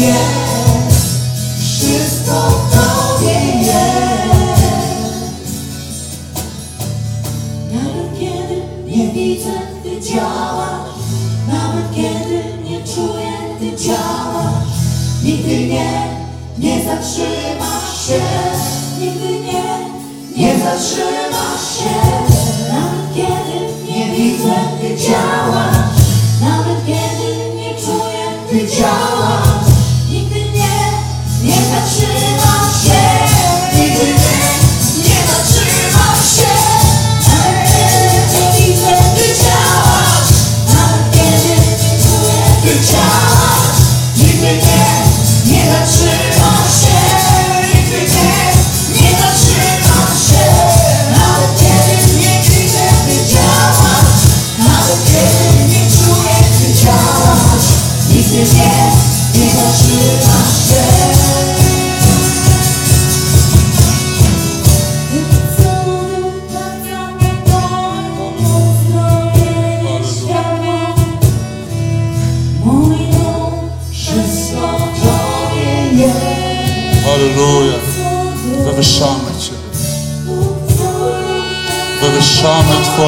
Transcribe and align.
jest, 0.00 0.96
wszystko. 1.58 2.70
Nawet 7.72 8.18
kiedy 8.20 8.62
nie 8.86 9.08
widzę, 9.12 9.50
Ty 9.82 10.10
działasz, 10.10 10.90
nawet 11.48 11.94
kiedy 11.94 12.42
nie 12.70 12.78
czuję, 12.94 13.32
Ty 13.60 13.84
działasz. 13.84 14.70
Nigdy 15.24 15.56
nie, 15.66 15.90
nie 16.58 16.80
się, 18.06 18.20
nigdy 19.00 19.28
nie, 19.28 19.62
nie 20.36 20.54
się. 21.76 21.94
Nawet 22.72 23.14
kiedy 23.14 23.92
nie 23.92 24.16
widzę, 24.16 24.54
Ty 24.80 24.96
działasz, 24.96 25.89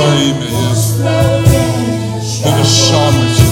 Twoje 0.03 0.25
imię, 0.25 0.47
Jezu. 0.69 0.95
Wywyższamy 2.45 3.27
Cię. 3.37 3.45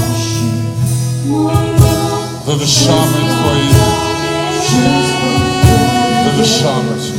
Wywyższamy 2.46 3.18
Twoje 3.30 3.60
imię. 3.60 4.00
Wywyższamy 6.24 6.94
Cię. 7.02 7.12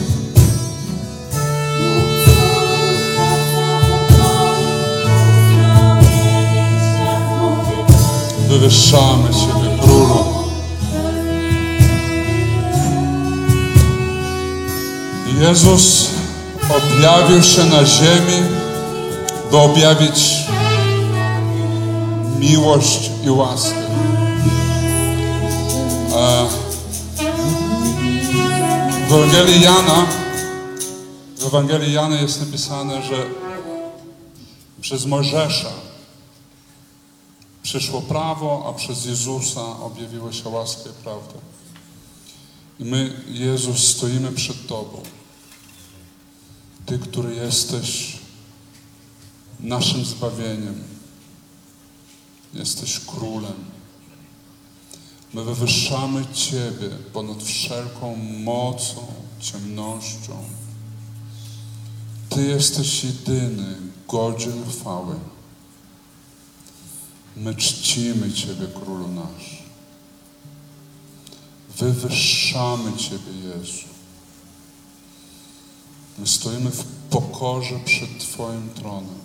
Wywyższamy 8.49 9.29
Ciebie, 9.29 9.77
Królu. 9.81 10.25
Jezus 15.41 16.09
objawił 16.69 17.43
się 17.43 17.63
na 17.63 17.85
ziemi, 17.85 18.50
by 19.51 19.57
objawić 19.57 20.45
miłość 22.39 23.11
i 23.25 23.29
łaskę. 23.29 23.81
W 29.09 29.13
Ewangelii 29.13 29.61
Jana, 29.61 30.07
w 31.37 31.45
Ewangelii 31.45 31.93
Jana 31.93 32.21
jest 32.21 32.39
napisane, 32.39 33.03
że 33.03 33.29
przez 34.81 35.05
Mojżesza 35.05 35.71
przyszło 37.63 38.01
prawo, 38.01 38.65
a 38.69 38.73
przez 38.73 39.05
Jezusa 39.05 39.61
objawiła 39.61 40.31
się 40.31 40.49
łaska 40.49 40.89
i 40.89 41.03
prawda. 41.03 41.39
I 42.79 42.85
my, 42.85 43.13
Jezus, 43.27 43.87
stoimy 43.87 44.31
przed 44.31 44.67
Tobą. 44.67 45.01
Ty, 46.85 46.99
który 46.99 47.35
jesteś 47.35 48.10
naszym 49.61 50.05
zbawieniem, 50.05 50.83
jesteś 52.53 52.99
królem. 52.99 53.71
My 55.33 55.43
wywyższamy 55.43 56.25
Ciebie 56.33 56.89
ponad 57.13 57.43
wszelką 57.43 58.15
mocą, 58.43 59.07
ciemnością. 59.39 60.43
Ty 62.29 62.45
jesteś 62.45 63.03
jedyny, 63.03 63.75
godzien 64.07 64.63
chwały. 64.69 65.15
My 67.37 67.55
czcimy 67.55 68.33
Ciebie, 68.33 68.67
Królu 68.67 69.07
nasz. 69.07 69.63
Wywyższamy 71.77 72.97
Ciebie, 72.97 73.31
Jezu. 73.43 73.87
My 76.19 76.27
stoimy 76.27 76.71
w 76.71 76.83
pokorze 77.09 77.79
przed 77.85 78.19
Twoim 78.19 78.69
tronem. 78.69 79.20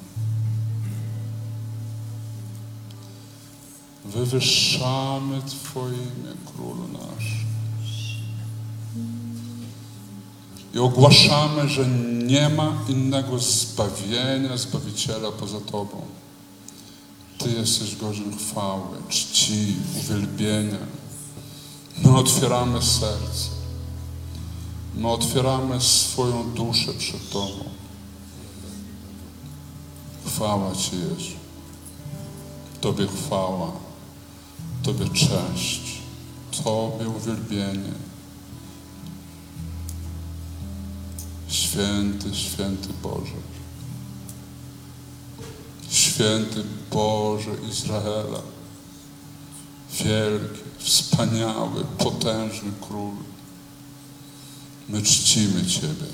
Wywyższamy 4.06 5.42
Twoje 5.42 5.96
imię, 5.96 6.32
Królu 6.54 6.88
nasz. 6.92 7.36
I 10.74 10.78
ogłaszamy, 10.78 11.68
że 11.68 11.86
nie 12.26 12.48
ma 12.48 12.72
innego 12.88 13.38
zbawienia, 13.38 14.56
Zbawiciela 14.56 15.32
poza 15.32 15.60
Tobą. 15.60 16.02
Ty 17.38 17.50
jesteś 17.50 17.96
godzien 17.96 18.38
chwały, 18.38 18.96
czci, 19.08 19.74
uwielbienia. 19.98 20.78
My 22.04 22.16
otwieramy 22.16 22.82
serce. 22.82 23.48
My 24.94 25.08
otwieramy 25.08 25.80
swoją 25.80 26.50
duszę 26.50 26.92
przed 26.92 27.30
Tobą. 27.30 27.64
Chwała 30.26 30.74
Ci, 30.74 30.90
Jezu. 30.96 31.36
Tobie 32.80 33.06
chwała, 33.06 33.72
Tobie 34.86 35.08
cześć, 35.08 35.80
Tobie 36.64 37.08
uwielbienie. 37.08 37.92
Święty, 41.48 42.34
święty 42.34 42.88
Boże. 43.02 43.36
Święty 45.90 46.64
Boże 46.92 47.50
Izraela. 47.70 48.42
Wielki, 50.04 50.60
wspaniały, 50.78 51.84
potężny 51.98 52.72
Król. 52.88 53.14
My 54.88 55.02
czcimy 55.02 55.66
Ciebie. 55.66 56.06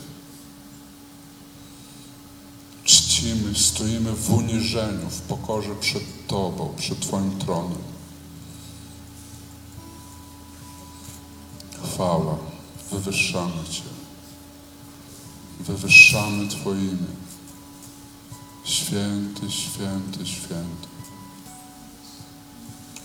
Czcimy, 2.84 3.54
stoimy 3.54 4.12
w 4.12 4.32
uniżeniu, 4.32 5.10
w 5.10 5.20
pokorze 5.20 5.74
przed 5.80 6.26
Tobą, 6.26 6.74
przed 6.78 7.00
Twoim 7.00 7.38
tronem. 7.38 7.91
Chwała, 11.84 12.38
wywyższamy 12.90 13.64
Cię. 13.70 13.82
Wywyższamy 15.60 16.48
Twoje 16.48 16.80
imię. 16.80 17.12
Święty, 18.64 19.50
święty, 19.50 20.26
święty. 20.26 20.88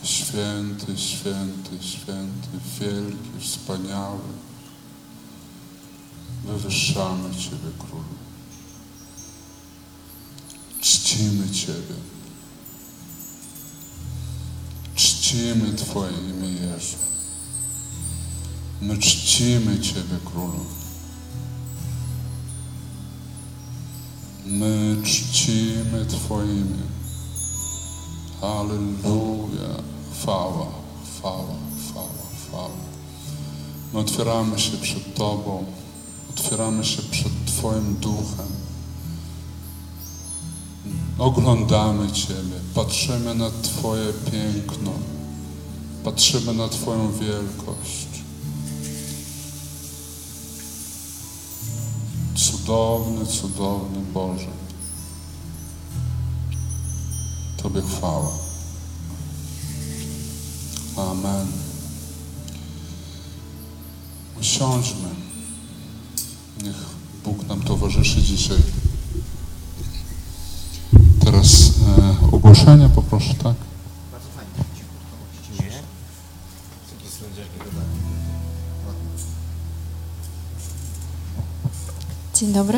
Święty, 0.03 0.97
święty, 0.97 1.83
święty, 1.83 2.49
wielki, 2.79 3.39
wspaniały. 3.39 4.19
Wywyższamy 6.45 7.35
Ciebie, 7.35 7.71
Królu. 7.79 8.03
Czcimy 10.81 11.49
Ciebie. 11.49 11.95
Czcimy 14.95 15.73
Twoje 15.73 16.17
imię. 16.17 16.47
My 18.81 18.97
czcimy 18.97 19.79
Ciebie, 19.79 20.17
Królu. 20.25 20.65
My 24.45 24.97
czcimy 25.03 26.05
Twoje 26.05 26.51
imię. 26.53 26.87
Halleluja. 28.41 29.83
Chwała, 30.13 30.67
chwała, 31.05 31.55
chwała, 31.77 32.27
chwała. 32.47 32.69
My 33.93 33.99
otwieramy 33.99 34.59
się 34.59 34.77
przed 34.77 35.15
Tobą. 35.15 35.65
Otwieramy 36.29 36.85
się 36.85 37.01
przed 37.01 37.31
Twoim 37.45 37.95
duchem. 37.95 38.47
Oglądamy 41.17 42.11
Ciebie, 42.11 42.59
patrzymy 42.75 43.35
na 43.35 43.51
Twoje 43.61 44.13
piękno, 44.31 44.91
patrzymy 46.03 46.53
na 46.53 46.67
Twoją 46.67 47.11
wielkość. 47.11 48.06
Cudowny, 52.37 53.25
cudowny 53.25 53.99
Boże. 54.13 54.47
Tobie 57.57 57.81
chwała. 57.81 58.31
Amen. 60.97 61.47
Usiądźmy. 64.39 65.09
Niech 66.63 66.85
Bóg 67.23 67.47
nam 67.47 67.61
towarzyszy 67.61 68.21
dzisiaj. 68.21 68.57
Teraz 71.25 71.71
e, 71.97 72.31
ogłoszenia 72.31 72.89
poproszę, 72.89 73.33
tak? 73.33 73.66
Dzień 82.39 82.53
dobry. 82.53 82.77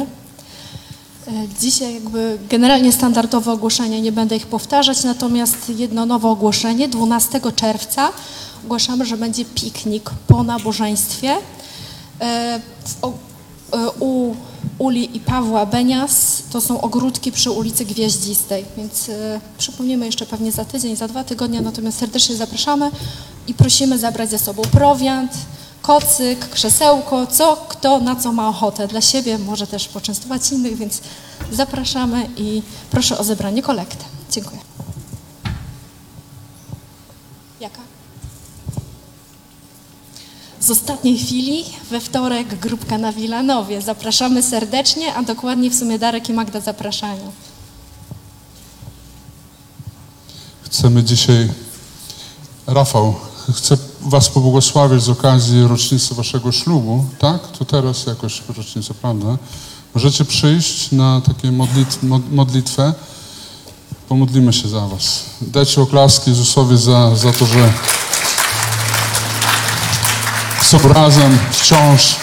E, 1.28 1.32
Dzisiaj 1.62 1.94
jakby 1.94 2.38
generalnie 2.50 2.92
standardowe 2.92 3.52
ogłoszenia, 3.52 4.00
nie 4.00 4.12
będę 4.12 4.36
ich 4.36 4.48
powtarzać, 4.48 5.04
natomiast 5.04 5.70
jedno 5.70 6.06
nowe 6.06 6.30
ogłoszenie. 6.30 6.88
12 6.88 7.42
czerwca 7.56 8.10
ogłaszamy, 8.66 9.06
że 9.06 9.18
będzie 9.18 9.46
piknik 9.46 10.10
po 10.28 10.44
nabożeństwie 10.44 11.38
e, 12.22 12.24
e, 12.24 12.60
u 14.00 14.36
Uli 14.78 15.18
i 15.18 15.20
Pawła 15.20 15.66
Benias. 15.66 16.44
To 16.52 16.62
są 16.62 16.82
ogródki 16.82 17.32
przy 17.32 17.52
ulicy 17.52 17.86
Gwieździstej, 17.86 18.66
więc 18.78 19.12
przypomnimy 19.58 20.06
jeszcze 20.06 20.26
pewnie 20.26 20.52
za 20.52 20.66
tydzień, 20.66 20.96
za 20.96 21.08
dwa 21.08 21.24
tygodnie, 21.24 21.62
natomiast 21.62 22.00
serdecznie 22.00 22.36
zapraszamy 22.36 22.92
i 23.48 23.54
prosimy 23.54 23.98
zabrać 23.98 24.30
ze 24.30 24.40
sobą 24.40 24.62
prowiant, 24.62 25.32
kocyk, 25.90 26.50
krzesełko, 26.50 27.28
co 27.28 27.66
kto 27.70 28.00
na 28.00 28.16
co 28.16 28.32
ma 28.32 28.50
ochotę 28.50 28.88
dla 28.88 29.02
siebie, 29.02 29.38
może 29.38 29.68
też 29.68 29.88
poczęstować 29.88 30.52
innych, 30.52 30.78
więc 30.78 31.02
zapraszamy 31.52 32.30
i 32.38 32.62
proszę 32.92 33.18
o 33.18 33.24
zebranie 33.24 33.62
kolekty. 33.62 34.06
Dziękuję. 34.32 34.60
Jaka? 37.60 37.82
Z 40.60 40.70
ostatniej 40.72 41.18
chwili 41.18 41.66
we 41.92 42.00
wtorek 42.00 42.60
grupka 42.60 42.98
na 42.98 43.14
Wilanowie. 43.14 43.82
Zapraszamy 43.82 44.44
serdecznie, 44.44 45.14
a 45.14 45.24
dokładnie 45.24 45.70
w 45.70 45.76
sumie 45.76 46.00
Darek 46.00 46.30
i 46.30 46.34
Magda 46.34 46.60
zapraszają. 46.60 47.32
Chcemy 50.64 51.04
dzisiaj, 51.04 51.50
Rafał, 52.68 53.16
chcę 53.54 53.89
Was 54.02 54.30
pobłogosławić 54.30 55.04
z 55.04 55.10
okazji 55.10 55.64
rocznicy 55.64 56.16
Waszego 56.16 56.52
ślubu, 56.52 57.06
tak? 57.20 57.48
To 57.48 57.66
teraz 57.66 58.06
jakoś 58.06 58.42
rocznicę, 58.58 58.94
prawda? 58.94 59.38
Możecie 59.96 60.26
przyjść 60.26 60.92
na 60.92 61.22
takie 61.22 61.52
modlit, 61.52 62.04
mod, 62.04 62.32
modlitwę. 62.32 62.94
Pomodlimy 64.10 64.54
się 64.54 64.68
za 64.68 64.88
Was. 64.88 65.24
Dajcie 65.42 65.82
oklaski 65.82 66.30
Jezusowi 66.30 66.78
za, 66.78 67.16
za 67.16 67.34
to, 67.34 67.46
że 67.46 67.74
są 70.62 70.80
razem 70.94 71.38
wciąż 71.52 72.16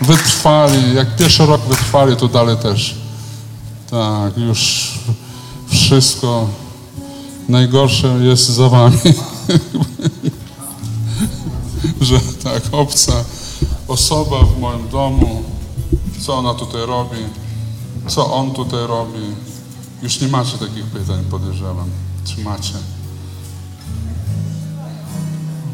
wytrwali. 0.00 0.94
Jak 0.94 1.16
pierwszy 1.16 1.46
rok 1.46 1.60
wytrwali, 1.60 2.16
to 2.16 2.28
dalej 2.28 2.56
też. 2.56 2.94
Tak, 3.90 4.38
już 4.38 4.90
wszystko 5.70 6.48
najgorsze 7.48 8.08
jest 8.08 8.48
za 8.48 8.68
wami. 8.68 8.98
że 12.00 12.20
tak, 12.20 12.62
obca 12.72 13.12
osoba 13.88 14.36
w 14.42 14.60
moim 14.60 14.88
domu, 14.88 15.42
co 16.20 16.34
ona 16.34 16.54
tutaj 16.54 16.86
robi, 16.86 17.18
co 18.06 18.34
on 18.34 18.50
tutaj 18.50 18.86
robi. 18.86 19.34
Już 20.02 20.20
nie 20.20 20.28
macie 20.28 20.58
takich 20.58 20.84
pytań, 20.84 21.24
podejrzewam. 21.30 21.90
Czy 22.24 22.40
macie? 22.40 22.74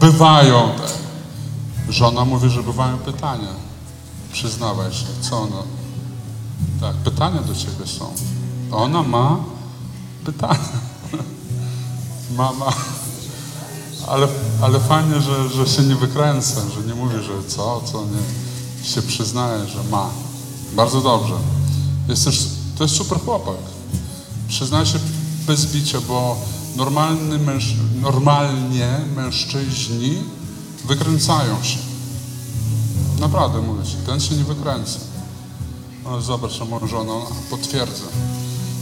Bywają. 0.00 0.68
Żona 1.88 2.24
mówi, 2.24 2.50
że 2.50 2.62
bywają 2.62 2.98
pytania. 2.98 3.54
Przyznawaj 4.32 4.92
się, 4.92 5.06
co 5.20 5.38
ona? 5.38 5.62
Tak, 6.80 6.96
pytania 6.96 7.40
do 7.40 7.54
ciebie 7.54 7.86
są. 7.86 8.12
Ona 8.70 9.02
ma 9.02 9.36
pytania. 10.24 10.58
Mama. 12.38 12.72
Ale, 14.06 14.28
ale 14.62 14.80
fajnie, 14.80 15.20
że, 15.20 15.48
że 15.48 15.66
się 15.66 15.82
nie 15.82 15.96
wykręca, 15.96 16.60
że 16.74 16.86
nie 16.88 16.94
mówi, 16.94 17.14
że 17.22 17.48
co, 17.48 17.82
co 17.92 18.04
nie. 18.04 18.84
Się 18.88 19.02
przyznaje, 19.02 19.66
że 19.66 19.84
ma. 19.90 20.10
Bardzo 20.76 21.00
dobrze. 21.00 21.34
Jesteś, 22.08 22.38
to 22.78 22.84
jest 22.84 22.96
super 22.96 23.20
chłopak. 23.20 23.56
Przyznaj 24.48 24.86
się 24.86 24.98
bez 25.46 25.66
bicia, 25.66 25.98
bo 26.08 26.36
normalny 26.76 27.38
męż, 27.38 27.74
normalnie 28.02 29.00
mężczyźni 29.16 30.22
wykręcają 30.84 31.62
się. 31.62 31.78
Naprawdę 33.20 33.60
mówię 33.60 33.84
ci, 33.84 33.96
ten 34.06 34.20
się 34.20 34.34
nie 34.34 34.44
wykręca. 34.44 35.00
Ale 36.06 36.22
zobacz, 36.22 36.52
żona 36.90 37.12
ona 37.12 37.26
potwierdza. 37.50 38.04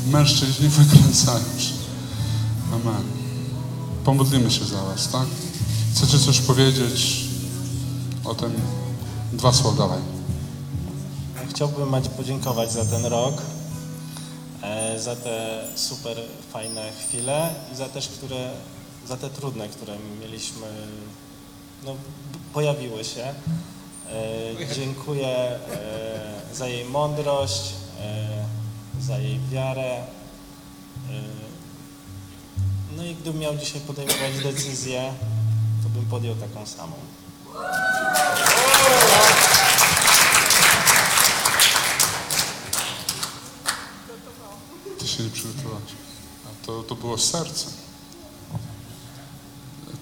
Mężczyźni 0.06 0.68
wykręcają 0.78 1.44
się. 1.58 1.74
Amen. 2.72 3.17
Pomodlimy 4.04 4.50
się 4.50 4.64
za 4.64 4.82
was, 4.82 5.08
tak? 5.08 5.26
Chcecie 5.94 6.18
coś 6.18 6.40
powiedzieć 6.40 7.24
o 8.24 8.34
tym? 8.34 8.52
Dwa 9.32 9.52
słowa 9.52 9.76
dawaj. 9.78 9.98
Chciałbym 11.50 11.88
Macie 11.88 12.08
podziękować 12.08 12.72
za 12.72 12.84
ten 12.84 13.04
rok, 13.06 13.42
e, 14.62 15.00
za 15.00 15.16
te 15.16 15.64
super 15.74 16.16
fajne 16.52 16.92
chwile 16.92 17.50
i 17.72 17.76
za 17.76 17.88
też, 17.88 18.08
które, 18.08 18.50
za 19.08 19.16
te 19.16 19.30
trudne, 19.30 19.68
które 19.68 19.94
mieliśmy, 20.20 20.66
no, 21.84 21.94
pojawiły 22.52 23.04
się. 23.04 23.24
E, 23.24 24.74
Dziękuję 24.74 25.28
e, 25.28 25.58
za 26.54 26.68
jej 26.68 26.84
mądrość, 26.84 27.72
za 29.00 29.18
jej 29.18 29.40
wiarę. 29.50 30.02
No 32.96 33.04
i 33.04 33.14
gdybym 33.14 33.40
miał 33.40 33.56
dzisiaj 33.56 33.80
podejmować 33.80 34.38
decyzję, 34.42 35.14
to 35.82 35.88
bym 35.88 36.04
podjął 36.04 36.34
taką 36.34 36.66
samą. 36.66 36.96
Ty 44.98 45.08
się 45.08 45.22
nie 45.22 45.30
przygotowałaś. 45.30 45.82
A 46.46 46.66
to, 46.66 46.82
to 46.82 46.94
było 46.94 47.18
z 47.18 47.30
serca. 47.30 47.70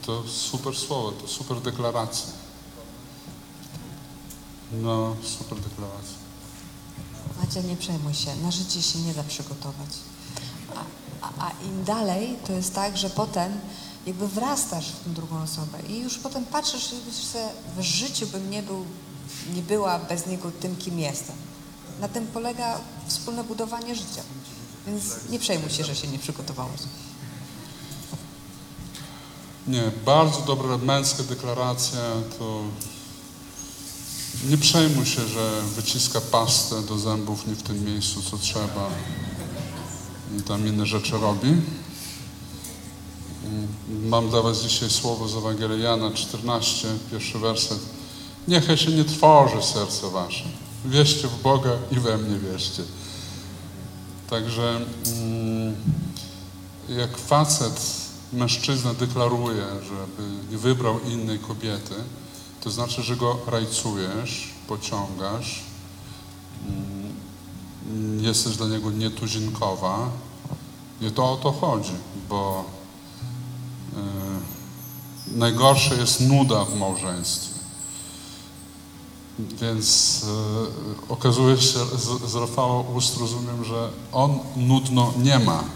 To 0.07 0.23
super 0.28 0.76
słowo, 0.76 1.12
to 1.12 1.28
super 1.28 1.61
deklaracja. 1.61 2.33
No, 4.73 5.16
super 5.38 5.61
deklaracja. 5.61 6.16
Macia, 7.40 7.61
nie 7.61 7.76
przejmuj 7.76 8.14
się, 8.14 8.37
na 8.37 8.50
życie 8.50 8.83
się 8.83 8.99
nie 8.99 9.14
da 9.14 9.23
przygotować. 9.25 9.90
A, 11.26 11.47
a, 11.47 11.50
im 11.50 11.85
dalej, 11.85 12.37
to 12.47 12.52
jest 12.52 12.75
tak, 12.75 12.97
że 12.97 13.11
potem 13.11 13.52
jakby 14.06 14.28
wrastasz 14.28 14.88
w 14.88 15.04
tą 15.04 15.12
drugą 15.12 15.42
osobę 15.42 15.78
i 15.88 15.99
już 15.99 16.18
potem 16.18 16.45
patrzysz 16.45 16.85
i 16.92 17.12
sobie, 17.12 17.45
w 17.76 17.83
życiu 17.83 18.26
bym 18.26 18.50
nie 18.50 18.62
był, 18.62 18.85
nie 19.54 19.62
była 19.62 19.99
bez 19.99 20.26
niego 20.26 20.50
tym, 20.61 20.76
kim 20.76 20.99
jestem. 20.99 21.37
Na 22.00 22.09
tym 22.09 22.26
polega 22.26 22.80
wspólne 23.06 23.45
budowanie 23.45 23.95
życia. 23.95 24.23
Więc 24.87 25.04
nie 25.30 25.38
przejmuj 25.38 25.71
się, 25.71 25.85
że 25.85 25.97
się 25.97 26.09
nie 26.09 26.18
przygotowałeś. 26.18 26.80
Nie, 29.66 29.90
bardzo 30.04 30.40
dobra 30.40 30.78
męska 30.78 31.23
deklaracja, 31.23 32.00
to 32.38 32.62
nie 34.49 34.59
przejmuj 34.59 35.06
się, 35.06 35.26
że 35.28 35.62
wyciska 35.62 36.21
pastę 36.21 36.83
do 36.83 36.99
zębów 36.99 37.47
nie 37.47 37.54
w 37.54 37.62
tym 37.62 37.85
miejscu, 37.85 38.23
co 38.23 38.38
trzeba 38.38 38.90
i 40.38 40.43
tam 40.43 40.66
inne 40.66 40.87
rzeczy 40.87 41.19
robi. 41.19 41.49
Mam 44.02 44.28
dla 44.28 44.43
was 44.43 44.62
dzisiaj 44.62 44.90
słowo 44.90 45.28
z 45.28 45.37
Ewangelii 45.37 45.83
Jana 45.83 46.11
14, 46.11 46.88
pierwszy 47.11 47.38
werset. 47.38 47.78
Niechaj 48.49 48.76
się 48.76 48.90
nie 48.90 49.05
trwoży 49.05 49.62
serce 49.62 50.11
wasze. 50.11 50.45
Wierzcie 50.85 51.28
w 51.28 51.43
Boga 51.43 51.71
i 51.90 52.00
we 52.00 52.19
mnie 52.19 52.38
wierzcie. 52.38 52.83
Także 54.31 54.81
mm, 55.07 55.75
jak 56.88 57.19
facet, 57.19 57.81
mężczyzna 58.33 58.95
deklaruje, 58.95 59.64
żeby 59.83 60.28
nie 60.50 60.59
wybrał 60.59 61.00
innej 61.00 61.38
kobiety, 61.38 61.95
to 62.61 62.71
znaczy, 62.71 63.02
że 63.02 63.16
go 63.16 63.38
rajcujesz, 63.47 64.49
pociągasz, 64.69 65.62
mm, 66.69 68.25
jesteś 68.25 68.57
dla 68.57 68.66
niego 68.66 68.90
nietuzinkowa. 68.90 70.11
I 71.00 71.11
to 71.11 71.33
o 71.33 71.37
to 71.37 71.53
chodzi, 71.53 71.93
bo 72.29 72.65
y, 73.93 75.37
najgorsze 75.38 75.95
jest 75.95 76.21
nuda 76.21 76.65
w 76.65 76.75
małżeństwie. 76.75 77.57
Więc 79.38 80.21
e, 80.25 81.12
okazuje 81.12 81.57
się, 81.57 81.79
z, 81.79 82.31
z 82.31 82.35
Rafała 82.35 82.81
ust 82.81 83.21
rozumiem, 83.21 83.65
że 83.65 83.88
on 84.12 84.38
nudno 84.57 85.12
nie 85.19 85.38
ma. 85.38 85.65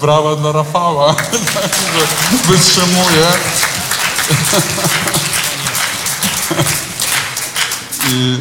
Brawa 0.00 0.36
dla 0.36 0.52
Rafała, 0.52 1.16
że 1.94 2.06
wytrzymuje. 2.48 3.26
I, 8.10 8.38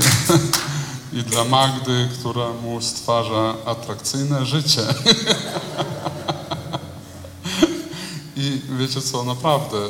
I 1.13 1.23
dla 1.23 1.43
Magdy, 1.43 2.09
która 2.19 2.53
mu 2.53 2.81
stwarza 2.81 3.55
atrakcyjne 3.65 4.45
życie. 4.45 4.81
I 8.35 8.61
wiecie 8.79 9.01
co, 9.01 9.23
naprawdę, 9.23 9.77
e, 9.77 9.89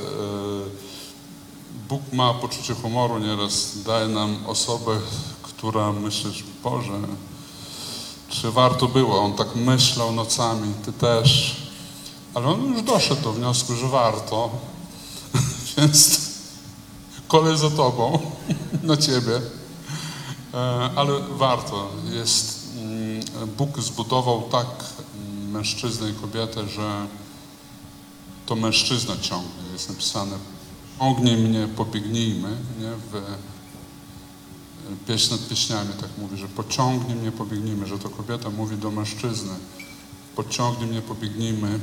Bóg 1.90 2.02
ma 2.14 2.34
poczucie 2.34 2.74
humoru 2.74 3.20
nieraz, 3.20 3.84
daje 3.86 4.08
nam 4.08 4.38
osobę, 4.48 5.00
która 5.44 5.92
myślisz, 5.92 6.44
Boże, 6.64 7.00
czy 8.30 8.52
warto 8.52 8.88
było? 8.88 9.22
On 9.22 9.34
tak 9.34 9.56
myślał 9.56 10.12
nocami, 10.12 10.74
ty 10.86 10.94
też. 10.94 11.56
Ale 12.34 12.48
on 12.48 12.74
już 12.74 12.82
doszedł 12.82 13.22
do 13.22 13.34
wniosku, 13.34 13.76
że 13.76 13.88
warto. 13.88 14.50
Więc 15.78 16.22
kolej 17.28 17.58
za 17.58 17.70
tobą, 17.70 18.20
na 18.84 18.98
ciebie. 18.98 19.42
E, 20.54 20.90
Ale 20.96 21.20
warto. 21.20 21.90
Jest, 22.12 22.70
mm, 22.78 23.50
Bóg 23.58 23.82
zbudował 23.82 24.42
tak 24.42 24.68
mm, 24.68 25.52
mężczyznę 25.52 26.10
i 26.10 26.14
kobietę, 26.14 26.68
że 26.68 27.08
to 28.46 28.56
mężczyzna 28.56 29.18
ciągnie. 29.22 29.72
Jest 29.74 29.90
napisane, 29.90 30.38
ciągnij 31.00 31.38
mnie, 31.38 31.68
pobiegnijmy, 31.68 32.50
nie? 32.80 32.92
W 33.12 33.16
e, 33.16 33.22
pieśń 35.08 35.32
nad 35.32 35.48
pieśniami 35.48 35.90
tak 36.02 36.10
mówi, 36.18 36.38
że 36.38 36.48
pociągnij 36.48 37.16
mnie, 37.16 37.32
pobiegnijmy, 37.32 37.88
że 37.88 38.00
to 38.00 38.10
kobieta 38.10 38.50
mówi 38.50 38.78
do 38.78 38.92
mężczyzny, 38.92 39.54
pociągnij 40.36 40.90
mnie, 40.90 41.02
pobiegnijmy, 41.02 41.80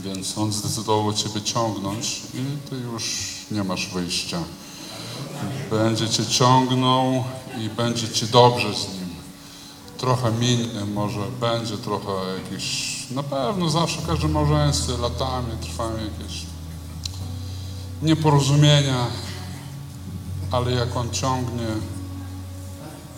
więc 0.00 0.38
on 0.38 0.52
zdecydował 0.52 1.12
Ciebie 1.12 1.42
ciągnąć 1.42 2.22
i 2.34 2.68
Ty 2.70 2.76
już 2.76 3.28
nie 3.50 3.64
masz 3.64 3.88
wyjścia. 3.88 4.42
Będzie 5.70 6.08
Cię 6.08 6.26
ciągnął 6.26 7.24
i 7.58 7.68
będzie 7.68 8.08
Ci 8.08 8.26
dobrze 8.26 8.74
z 8.74 8.88
nim. 8.88 9.12
Trochę 9.98 10.32
minie, 10.32 10.84
może 10.94 11.20
będzie 11.40 11.78
trochę 11.78 12.12
jakieś, 12.42 13.06
na 13.10 13.22
pewno 13.22 13.70
zawsze 13.70 14.00
w 14.00 14.06
każdym 14.06 14.32
małżeństwie 14.32 14.92
latami 14.96 15.52
trwają 15.60 15.92
jakieś 15.92 16.42
nieporozumienia, 18.02 19.06
ale 20.50 20.72
jak 20.72 20.96
on 20.96 21.10
ciągnie, 21.10 21.66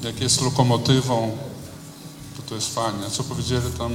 jak 0.02 0.20
jest 0.20 0.42
lokomotywą, 0.42 1.36
to 2.36 2.42
to 2.42 2.54
jest 2.54 2.74
fajnie. 2.74 3.06
A 3.06 3.10
co 3.10 3.24
powiedzieli 3.24 3.70
tam 3.78 3.92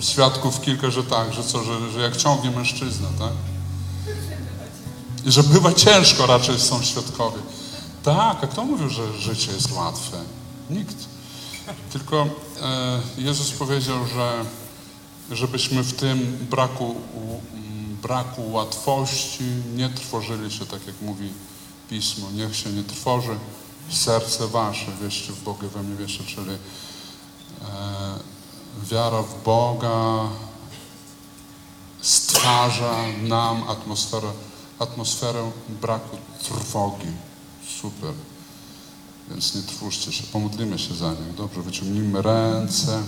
świadków 0.00 0.60
kilka, 0.60 0.90
że 0.90 1.04
tak, 1.04 1.34
że 1.34 1.44
co, 1.44 1.64
że, 1.64 1.90
że 1.90 2.00
jak 2.00 2.16
ciągnie 2.16 2.50
mężczyzna, 2.50 3.08
tak? 3.18 3.51
I 5.24 5.32
że 5.32 5.42
bywa 5.42 5.72
ciężko 5.72 6.26
raczej 6.26 6.60
są 6.60 6.82
świadkowie. 6.82 7.38
Tak, 8.02 8.44
a 8.44 8.46
kto 8.46 8.64
mówił, 8.64 8.88
że 8.88 9.18
życie 9.18 9.52
jest 9.52 9.72
łatwe? 9.72 10.16
Nikt. 10.70 10.96
Tylko 11.92 12.26
e, 12.62 13.00
Jezus 13.18 13.50
powiedział, 13.50 14.06
że 14.14 14.44
żebyśmy 15.30 15.82
w 15.82 15.92
tym 15.92 16.46
braku, 16.50 16.94
braku 18.02 18.52
łatwości 18.52 19.44
nie 19.76 19.88
trwożyli 19.88 20.50
się, 20.50 20.66
tak 20.66 20.86
jak 20.86 21.02
mówi 21.02 21.28
Pismo. 21.90 22.30
Niech 22.30 22.56
się 22.56 22.70
nie 22.70 22.84
trwoży 22.84 23.36
serce 23.90 24.48
wasze, 24.48 24.86
wierzcie 25.02 25.32
w 25.32 25.42
Boga, 25.42 25.68
we 25.68 25.82
mnie 25.82 25.96
wierzcie, 25.96 26.24
czyli 26.24 26.50
e, 26.50 26.58
wiara 28.90 29.22
w 29.22 29.42
Boga 29.44 30.28
stwarza 32.00 32.96
nam 33.22 33.68
atmosferę, 33.68 34.28
atmosferę 34.82 35.50
braku 35.80 36.16
trwogi. 36.42 37.06
Super. 37.80 38.12
Więc 39.30 39.54
nie 39.54 39.62
trwóżcie 39.62 40.12
się, 40.12 40.24
pomodlimy 40.32 40.78
się 40.78 40.94
za 40.94 41.10
nich. 41.10 41.34
Dobrze, 41.36 41.62
wyciągnijmy 41.62 42.22
ręce. 42.22 43.02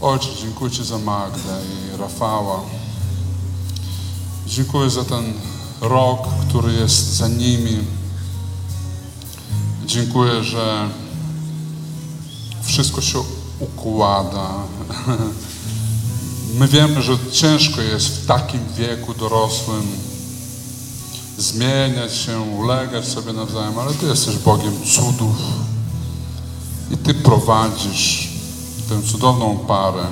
Ojcze, 0.00 0.28
dziękuję 0.40 0.70
Ci 0.70 0.84
za 0.84 0.98
Magdę 0.98 1.60
i 1.62 1.96
Rafała. 1.96 2.60
Dziękuję 4.46 4.90
za 4.90 5.04
ten 5.04 5.32
rok, 5.80 6.28
który 6.48 6.72
jest 6.72 7.16
za 7.16 7.28
nimi. 7.28 7.78
Dziękuję, 9.86 10.44
że 10.44 10.88
wszystko 12.62 13.00
się 13.00 13.22
układa. 13.60 14.54
My 16.58 16.68
wiemy, 16.68 17.02
że 17.02 17.18
ciężko 17.32 17.80
jest 17.82 18.08
w 18.08 18.26
takim 18.26 18.60
wieku 18.76 19.14
dorosłym 19.14 20.07
zmieniać 21.38 22.16
się, 22.16 22.40
ulegać 22.40 23.08
sobie 23.08 23.32
nawzajem, 23.32 23.78
ale 23.78 23.94
Ty 23.94 24.06
jesteś 24.06 24.36
Bogiem 24.36 24.72
cudów 24.94 25.36
i 26.90 26.96
Ty 26.96 27.14
prowadzisz 27.14 28.28
tę 28.88 29.02
cudowną 29.02 29.58
parę. 29.58 30.06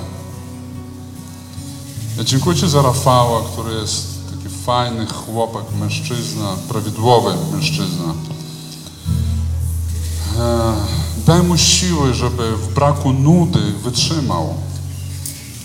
Ja 2.17 2.23
dziękuję 2.23 2.55
Ci 2.57 2.69
za 2.69 2.81
Rafała, 2.81 3.41
który 3.41 3.75
jest 3.75 4.07
taki 4.31 4.55
fajny 4.65 5.07
chłopak, 5.07 5.63
mężczyzna, 5.79 6.55
prawidłowy 6.69 7.33
mężczyzna. 7.51 8.13
Daj 11.25 11.43
mu 11.43 11.57
siły, 11.57 12.13
żeby 12.13 12.57
w 12.57 12.73
braku 12.73 13.13
nudy 13.13 13.71
wytrzymał, 13.83 14.53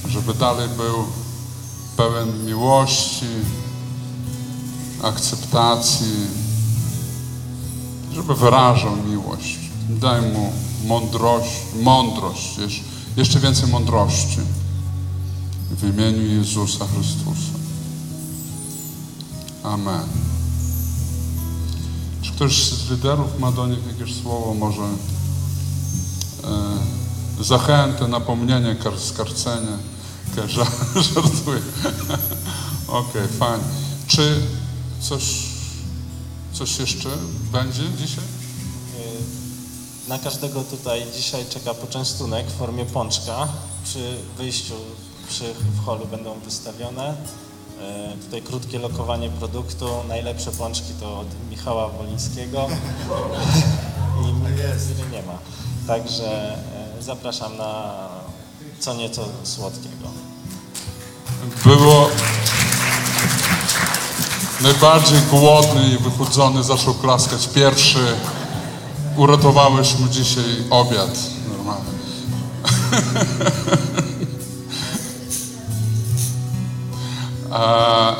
żeby 0.09 0.35
dalej 0.35 0.69
był 0.69 1.05
pełen 1.97 2.47
miłości, 2.47 3.27
akceptacji, 5.03 6.27
żeby 8.15 8.35
wyrażał 8.35 8.97
miłość. 8.97 9.59
Daj 9.89 10.23
mu 10.23 10.53
mądrość, 10.87 11.51
mądrość, 11.83 12.57
jeszcze- 13.17 13.41
więcej 13.41 13.69
mądrości 13.69 14.39
w 15.71 15.95
imieniu 15.95 16.27
Jezusa 16.39 16.85
Chrystusa. 16.95 17.53
Amen. 19.63 20.07
Czy 22.23 22.33
ktoś 22.33 22.65
z 22.73 22.91
liderów 22.91 23.39
ma 23.41 23.53
do 23.53 23.67
nich 23.67 23.79
jakieś 23.87 24.23
słowo, 24.23 24.55
może 24.55 24.83
e, 24.83 24.87
zachętę, 27.45 28.09
napomnienie, 28.09 28.77
kar, 28.77 29.01
skarcenie? 29.01 29.77
Okay, 30.33 30.49
żartuję. 31.15 31.61
Okej, 32.89 33.29
fajnie. 33.39 33.65
Czy 34.07 34.41
coś, 35.03 35.23
coś 36.53 36.79
jeszcze 36.79 37.09
będzie 37.53 37.83
dzisiaj? 37.99 38.25
Y, 38.25 40.09
Na 40.09 40.19
każdego 40.19 40.61
tutaj 40.65 41.03
dzisiaj 41.17 41.45
czeka 41.51 41.75
poczęstunek 41.75 42.47
w 42.47 42.57
formie 42.59 42.85
pączka. 42.87 43.49
Przy 43.85 44.17
wyjściu 44.37 44.75
przy, 45.29 45.55
w 45.55 45.85
holu 45.85 46.07
będą 46.07 46.41
wystawione. 46.41 47.11
Y, 47.11 48.25
Tutaj 48.25 48.43
krótkie 48.43 48.79
lokowanie 48.79 49.31
produktu. 49.31 49.87
Najlepsze 50.09 50.51
pączki 50.53 50.93
to 51.01 51.19
od 51.21 51.27
Michała 51.51 51.89
Wolińskiego. 51.89 52.69
I 54.29 54.33
Miry 54.33 54.77
nie 55.13 55.23
ma. 55.23 55.39
Także 55.87 56.59
y, 56.99 57.03
zapraszam 57.03 57.57
na 57.57 57.93
co 58.81 58.95
nieco 58.95 59.29
słodkiego. 59.45 60.09
Było 61.65 62.09
najbardziej 64.63 65.19
głodny 65.31 65.89
i 65.89 65.99
wychudzony, 65.99 66.63
zaczął 66.63 66.95
klaskać 66.95 67.49
pierwszy. 67.49 68.17
Uratowałeś 69.17 69.99
mu 69.99 70.09
dzisiaj 70.09 70.45
obiad. 70.71 71.19
Normalnie. 71.49 71.93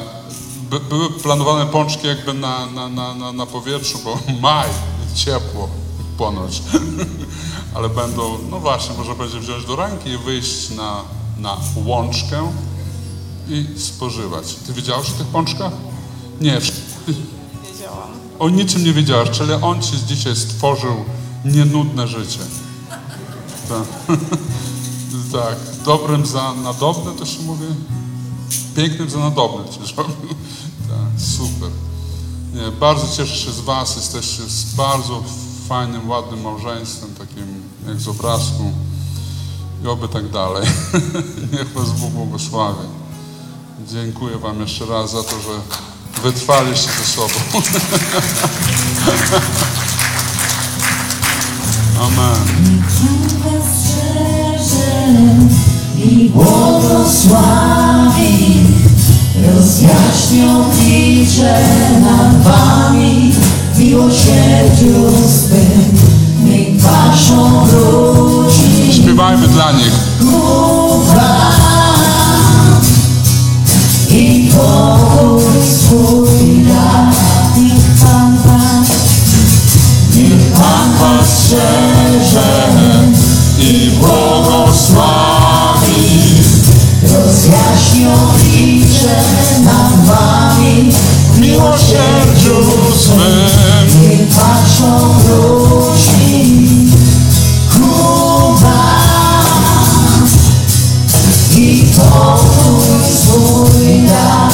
By, 0.73 0.81
były 0.81 1.11
planowane 1.11 1.67
pączki 1.67 2.07
jakby 2.07 2.35
na, 2.35 2.67
na, 2.67 2.89
na, 2.89 3.33
na, 3.33 3.47
powietrzu, 3.47 3.99
bo 4.05 4.19
maj, 4.41 4.69
ciepło 5.15 5.69
ponoć. 6.19 6.63
Ale 7.75 7.89
będą, 7.89 8.39
no 8.51 8.61
właśnie, 8.61 8.97
można 8.97 9.15
będzie 9.15 9.41
wziąć 9.41 9.67
do 9.67 9.77
ręki 9.77 10.11
i 10.11 10.19
wyjść 10.19 10.71
na, 10.71 11.01
na 11.39 11.57
łączkę 11.85 12.53
i 13.49 13.67
spożywać. 13.81 14.55
Ty 14.55 14.73
wiedziałeś 14.73 15.11
o 15.11 15.13
tych 15.13 15.27
pączkach? 15.27 15.73
Nie. 16.43 16.61
Wiedziałam. 17.73 18.11
O 18.39 18.49
niczym 18.49 18.85
nie 18.85 18.93
wiedziałaś, 18.93 19.31
czyli 19.31 19.53
on 19.53 19.83
ci 19.83 19.93
dzisiaj 20.07 20.37
stworzył 20.37 21.05
nienudne 21.45 22.09
życie. 22.09 22.41
Tak. 23.69 24.19
Tak, 25.33 25.57
dobrym 25.85 26.27
za 26.27 26.55
nadobne 26.55 27.13
to 27.13 27.27
się 27.27 27.43
mówi? 27.43 27.65
Pięknym 28.77 29.11
za 29.11 29.19
nadobne 29.19 29.73
cię 29.73 29.87
zrobił. 29.95 30.15
Tak, 30.89 31.21
super. 31.21 31.71
Nie, 32.55 32.71
bardzo 32.81 33.17
cieszę 33.17 33.37
się 33.37 33.51
z 33.53 33.61
Was. 33.61 33.97
Jesteście 33.97 34.43
z 34.43 34.75
bardzo 34.75 35.23
fajnym, 35.69 36.11
ładnym 36.11 36.43
małżeństwem, 36.43 37.15
takim 37.15 37.63
jak 37.89 38.01
z 38.01 38.09
obrazku. 38.09 38.73
I 39.85 39.87
oby 39.87 40.09
tak 40.09 40.31
dalej. 40.31 40.69
Niech 41.53 41.73
Was 41.73 41.91
Bóg 41.91 42.11
błogosławi. 42.11 42.89
Dziękuję 43.93 44.39
Wam 44.39 44.61
jeszcze 44.61 44.87
raz 44.87 45.11
za 45.11 45.23
to, 45.23 45.31
że 45.31 45.83
wytrwaliście 46.23 46.91
ze 46.99 47.05
sobą. 47.05 47.35
Amen. 52.01 52.83
I 55.99 56.31
błogosławi, 56.31 57.77
rozjaśnią 59.55 60.65
licze 60.89 61.61
nad 62.01 62.43
wami 62.43 63.33
w 63.75 63.79
miłosierdziu 63.79 65.13
swym, 65.29 65.99
niech 66.45 66.81
waszą 66.81 67.67
wróci 67.67 68.93
Śpiewajmy 69.03 69.49
dla 69.49 69.73
nich. 69.73 69.93
ku 70.21 71.01
miłosierdziu 91.43 92.65
swym. 92.97 94.01
Niech 94.01 94.29
patrzą 94.29 95.09
wróci 95.19 96.62
swój 104.13 104.52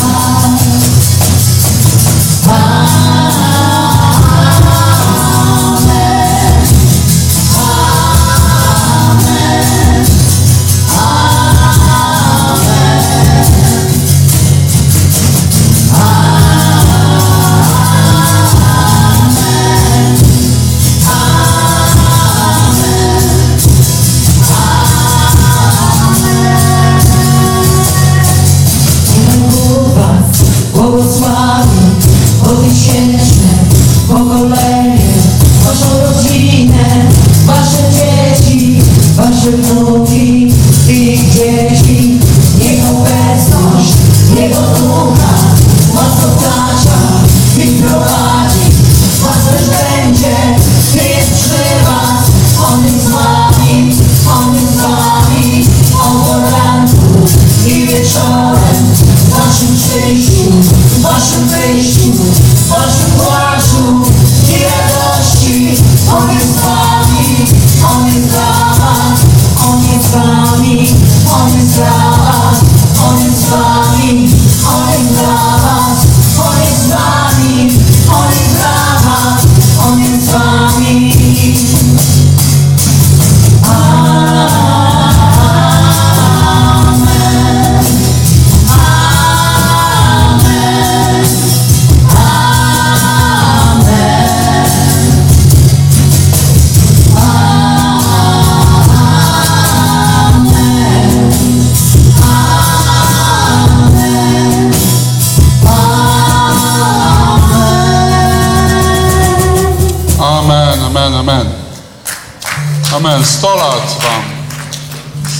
Amen. 112.98 113.24
100 113.24 113.54
lat 113.56 113.98
wam. 114.02 114.22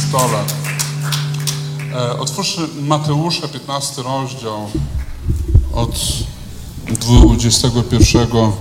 100 0.08 0.18
lat. 0.32 0.54
E, 1.94 2.18
otwórzmy 2.18 2.68
Mateusza 2.82 3.48
15 3.48 4.02
rozdział 4.02 4.70
od 5.72 5.98
21 7.00 8.52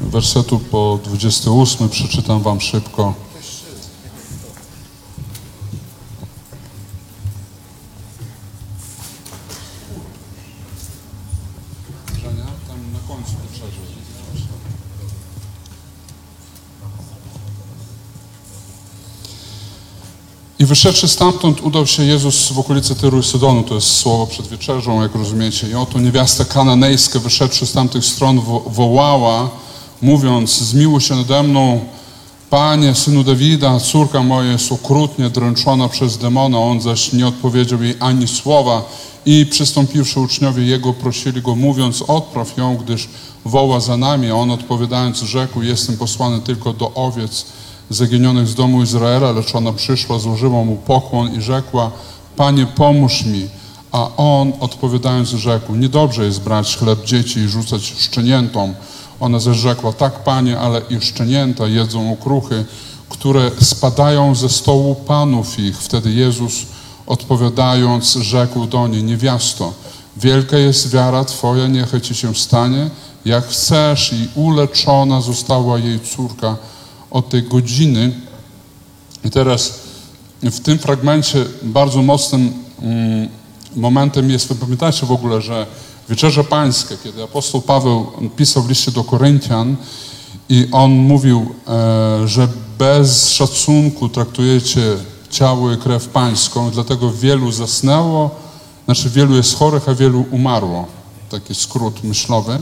wersetu 0.00 0.58
po 0.58 0.98
28. 1.04 1.88
Przeczytam 1.88 2.42
wam 2.42 2.60
szybko. 2.60 3.14
Wyszedłszy 20.70 21.08
stamtąd, 21.08 21.60
udał 21.60 21.86
się 21.86 22.04
Jezus 22.04 22.52
w 22.52 22.58
okolice 22.58 22.94
Tyru 22.94 23.18
i 23.18 23.22
Sydonu, 23.22 23.62
to 23.62 23.74
jest 23.74 23.86
słowo 23.86 24.26
przed 24.26 24.48
wieczerzą, 24.48 25.02
jak 25.02 25.14
rozumiecie. 25.14 25.68
I 25.68 25.74
oto 25.74 26.00
niewiasta 26.00 26.44
kananejska, 26.44 27.18
wyszedłszy 27.18 27.66
z 27.66 27.72
tamtych 27.72 28.04
stron, 28.04 28.40
wo 28.40 28.60
wołała, 28.60 29.50
mówiąc, 30.02 30.58
zmiłuj 30.58 31.00
się 31.00 31.14
nade 31.16 31.42
mną, 31.42 31.80
Panie, 32.50 32.94
synu 32.94 33.24
Dawida, 33.24 33.80
córka 33.80 34.22
moja 34.22 34.52
jest 34.52 34.72
okrutnie 34.72 35.30
dręczona 35.30 35.88
przez 35.88 36.18
demona, 36.18 36.58
on 36.58 36.80
zaś 36.80 37.12
nie 37.12 37.26
odpowiedział 37.26 37.82
jej 37.82 37.94
ani 38.00 38.28
słowa. 38.28 38.82
I 39.26 39.46
przystąpiwszy 39.46 40.20
uczniowie 40.20 40.62
jego, 40.62 40.92
prosili 40.92 41.42
go, 41.42 41.54
mówiąc, 41.56 42.02
odpraw 42.02 42.56
ją, 42.56 42.76
gdyż 42.76 43.08
woła 43.44 43.80
za 43.80 43.96
nami. 43.96 44.30
A 44.30 44.34
on 44.34 44.50
odpowiadając, 44.50 45.18
rzekł, 45.18 45.62
jestem 45.62 45.96
posłany 45.96 46.40
tylko 46.40 46.72
do 46.72 46.94
owiec 46.94 47.46
zaginionych 47.90 48.48
z 48.48 48.54
domu 48.54 48.82
Izraela, 48.82 49.32
lecz 49.32 49.54
ona 49.54 49.72
przyszła, 49.72 50.18
złożyła 50.18 50.64
mu 50.64 50.76
pokłon 50.76 51.34
i 51.34 51.42
rzekła, 51.42 51.90
Panie, 52.36 52.66
pomóż 52.66 53.24
mi. 53.24 53.48
A 53.92 54.16
on 54.16 54.52
odpowiadając 54.60 55.28
rzekł, 55.28 55.74
niedobrze 55.74 56.24
jest 56.24 56.40
brać 56.40 56.76
chleb 56.76 57.04
dzieci 57.04 57.40
i 57.40 57.48
rzucać 57.48 57.94
szczeniętom. 57.98 58.74
Ona 59.20 59.40
zaś 59.40 59.56
rzekła, 59.56 59.92
tak 59.92 60.24
Panie, 60.24 60.58
ale 60.58 60.82
i 60.90 61.00
szczenięta 61.00 61.66
jedzą 61.66 62.12
okruchy, 62.12 62.64
które 63.08 63.50
spadają 63.60 64.34
ze 64.34 64.48
stołu 64.48 64.94
panów 64.94 65.58
ich. 65.58 65.78
Wtedy 65.78 66.12
Jezus 66.12 66.52
odpowiadając 67.06 68.12
rzekł 68.12 68.66
do 68.66 68.88
niej, 68.88 69.04
niewiasto, 69.04 69.72
wielka 70.16 70.58
jest 70.58 70.90
wiara 70.90 71.24
Twoja, 71.24 71.66
niechaj 71.66 72.00
Ci 72.00 72.14
się 72.14 72.34
stanie, 72.34 72.90
jak 73.24 73.46
chcesz 73.46 74.12
i 74.12 74.28
uleczona 74.34 75.20
została 75.20 75.78
jej 75.78 76.00
córka 76.00 76.56
od 77.10 77.28
tej 77.28 77.42
godziny. 77.42 78.12
I 79.24 79.30
teraz 79.30 79.80
w 80.42 80.60
tym 80.60 80.78
fragmencie 80.78 81.44
bardzo 81.62 82.02
mocnym 82.02 82.52
mm, 82.82 83.28
momentem 83.76 84.30
jest, 84.30 84.54
pamiętacie 84.60 85.06
w 85.06 85.12
ogóle, 85.12 85.42
że 85.42 85.66
Wieczerze 86.08 86.44
Pańskie, 86.44 86.96
kiedy 87.04 87.22
apostoł 87.22 87.62
Paweł 87.62 88.06
pisał 88.36 88.62
w 88.62 88.68
liście 88.68 88.90
do 88.90 89.04
Koryntian 89.04 89.76
i 90.48 90.68
on 90.72 90.90
mówił, 90.90 91.54
e, 91.68 92.28
że 92.28 92.48
bez 92.78 93.30
szacunku 93.30 94.08
traktujecie 94.08 94.96
ciało 95.30 95.72
i 95.72 95.76
krew 95.76 96.08
pańską, 96.08 96.70
dlatego 96.70 97.12
wielu 97.12 97.52
zasnęło, 97.52 98.30
znaczy 98.84 99.10
wielu 99.10 99.36
jest 99.36 99.56
chorych, 99.56 99.88
a 99.88 99.94
wielu 99.94 100.24
umarło. 100.30 100.86
Taki 101.30 101.54
skrót 101.54 102.04
myślowy. 102.04 102.58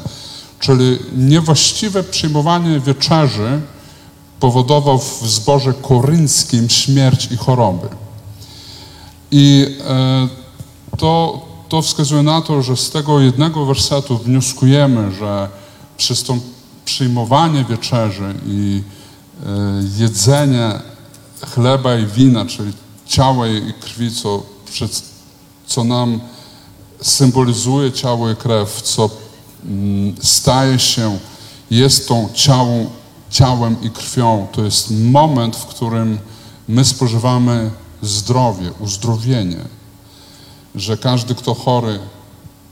Czyli 0.60 0.98
niewłaściwe 1.16 2.02
przyjmowanie 2.02 2.80
wieczerzy 2.80 3.60
powodował 4.40 4.98
w 4.98 5.22
zborze 5.22 5.74
korynckim 5.74 6.68
śmierć 6.68 7.28
i 7.32 7.36
choroby. 7.36 7.88
I 9.30 9.76
e, 9.88 10.28
to, 10.98 11.42
to 11.68 11.82
wskazuje 11.82 12.22
na 12.22 12.42
to, 12.42 12.62
że 12.62 12.76
z 12.76 12.90
tego 12.90 13.20
jednego 13.20 13.66
wersetu 13.66 14.18
wnioskujemy, 14.18 15.12
że 15.12 15.48
przez 15.96 16.22
to 16.22 16.36
przyjmowanie 16.84 17.64
wieczerzy 17.64 18.34
i 18.46 18.82
e, 19.46 19.50
jedzenie 19.98 20.72
chleba 21.54 21.96
i 21.96 22.06
wina, 22.06 22.46
czyli 22.46 22.72
ciała 23.06 23.48
i 23.48 23.72
krwi, 23.80 24.10
co, 24.14 24.42
co 25.66 25.84
nam 25.84 26.20
symbolizuje 27.02 27.92
ciało 27.92 28.30
i 28.30 28.36
krew, 28.36 28.82
co 28.82 29.10
mm, 29.64 30.14
staje 30.22 30.78
się, 30.78 31.18
jest 31.70 32.08
tą 32.08 32.28
ciałą, 32.34 32.90
ciałem 33.30 33.76
i 33.82 33.90
krwią. 33.90 34.46
To 34.52 34.64
jest 34.64 34.90
moment, 34.90 35.56
w 35.56 35.66
którym 35.66 36.18
my 36.68 36.84
spożywamy 36.84 37.70
zdrowie, 38.02 38.72
uzdrowienie. 38.80 39.64
Że 40.74 40.96
każdy, 40.96 41.34
kto 41.34 41.54
chory 41.54 41.98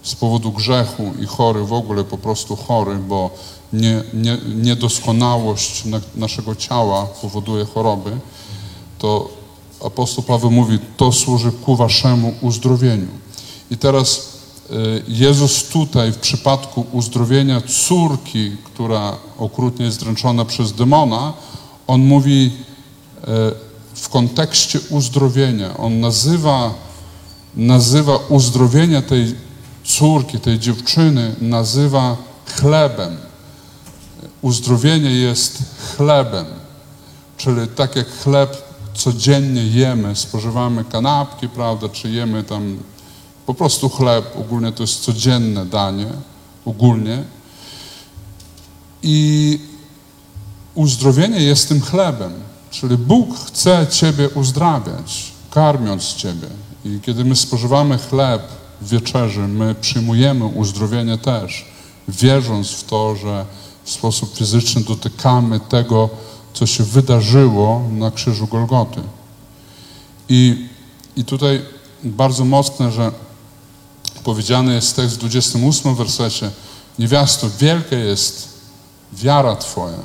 z 0.03 0.14
powodu 0.14 0.53
grzechu 0.53 1.12
i 1.21 1.27
chory 1.27 1.64
w 1.64 1.73
ogóle 1.73 2.05
po 2.05 2.19
prostu 2.19 2.57
chory, 2.57 2.97
bo 2.97 3.31
nie, 3.73 4.03
nie, 4.14 4.38
niedoskonałość 4.55 5.85
na, 5.85 6.01
naszego 6.14 6.55
ciała 6.55 7.07
powoduje 7.07 7.64
choroby, 7.64 8.19
to 8.99 9.29
apostoł 9.85 10.25
Paweł 10.25 10.51
mówi, 10.51 10.79
to 10.97 11.12
służy 11.12 11.53
ku 11.53 11.77
waszemu 11.77 12.35
uzdrowieniu. 12.40 13.09
I 13.71 13.77
teraz 13.77 14.36
Jezus 15.09 15.64
tutaj 15.64 16.12
w 16.12 16.16
przypadku 16.16 16.87
uzdrowienia 16.92 17.61
córki, 17.61 18.50
która 18.64 19.16
okrutnie 19.38 19.87
jest 19.87 20.00
dręczona 20.00 20.44
przez 20.44 20.72
demona, 20.72 21.33
on 21.87 22.00
mówi 22.00 22.52
y, 23.18 23.26
w 23.94 24.09
kontekście 24.09 24.81
uzdrowienia. 24.90 25.76
On 25.76 26.00
nazywa, 26.00 26.74
nazywa 27.57 28.16
uzdrowienie 28.29 29.02
tej 29.02 29.35
córki, 29.85 30.40
tej 30.40 30.59
dziewczyny, 30.59 31.35
nazywa 31.40 32.16
chlebem. 32.46 33.16
Uzdrowienie 34.42 35.11
jest 35.11 35.59
chlebem, 35.96 36.46
czyli 37.37 37.68
tak 37.68 37.96
jak 37.96 38.07
chleb 38.09 38.62
codziennie 38.94 39.66
jemy, 39.66 40.16
spożywamy 40.16 40.85
kanapki, 40.85 41.48
prawda, 41.48 41.88
czy 41.88 42.11
jemy 42.11 42.44
tam 42.44 42.79
po 43.46 43.54
prostu 43.54 43.88
chleb, 43.88 44.37
ogólnie 44.40 44.72
to 44.72 44.82
jest 44.82 45.00
codzienne 45.00 45.66
danie, 45.66 46.06
ogólnie. 46.64 47.24
I 49.02 49.59
uzdrowienie 50.74 51.42
jest 51.42 51.68
tym 51.68 51.80
chlebem, 51.80 52.32
czyli 52.70 52.96
Bóg 52.96 53.38
chce 53.38 53.87
Ciebie 53.90 54.28
uzdrawiać, 54.28 55.32
karmiąc 55.50 56.14
Ciebie. 56.14 56.48
I 56.85 57.00
kiedy 57.00 57.24
my 57.24 57.37
spożywamy 57.37 57.98
chleb 57.98 58.42
w 58.80 58.88
wieczerzy, 58.88 59.40
my 59.40 59.74
przyjmujemy 59.74 60.44
uzdrowienie 60.44 61.18
też, 61.18 61.64
wierząc 62.09 62.70
w 62.70 62.85
to, 62.85 63.16
że 63.16 63.44
w 63.85 63.90
sposób 63.90 64.37
fizyczny 64.37 64.85
dotykamy 64.85 65.61
tego, 65.61 66.09
co 66.54 66.66
się 66.66 66.85
wydarzyło 66.85 67.82
na 67.90 68.11
krzyżu 68.11 68.46
Golgoty. 68.46 69.00
I, 70.28 70.68
i 71.16 71.24
tutaj 71.24 71.62
bardzo 72.04 72.44
mocne, 72.44 72.92
że 72.92 73.12
powiedziany 74.27 74.75
jest 74.75 74.97
tekst 74.97 75.17
w 75.17 75.19
28 75.19 75.95
wersecie, 75.95 76.51
niewiasto, 76.99 77.51
wielka 77.59 77.97
jest 77.97 78.49
wiara 79.12 79.57
Twoja. 79.57 79.99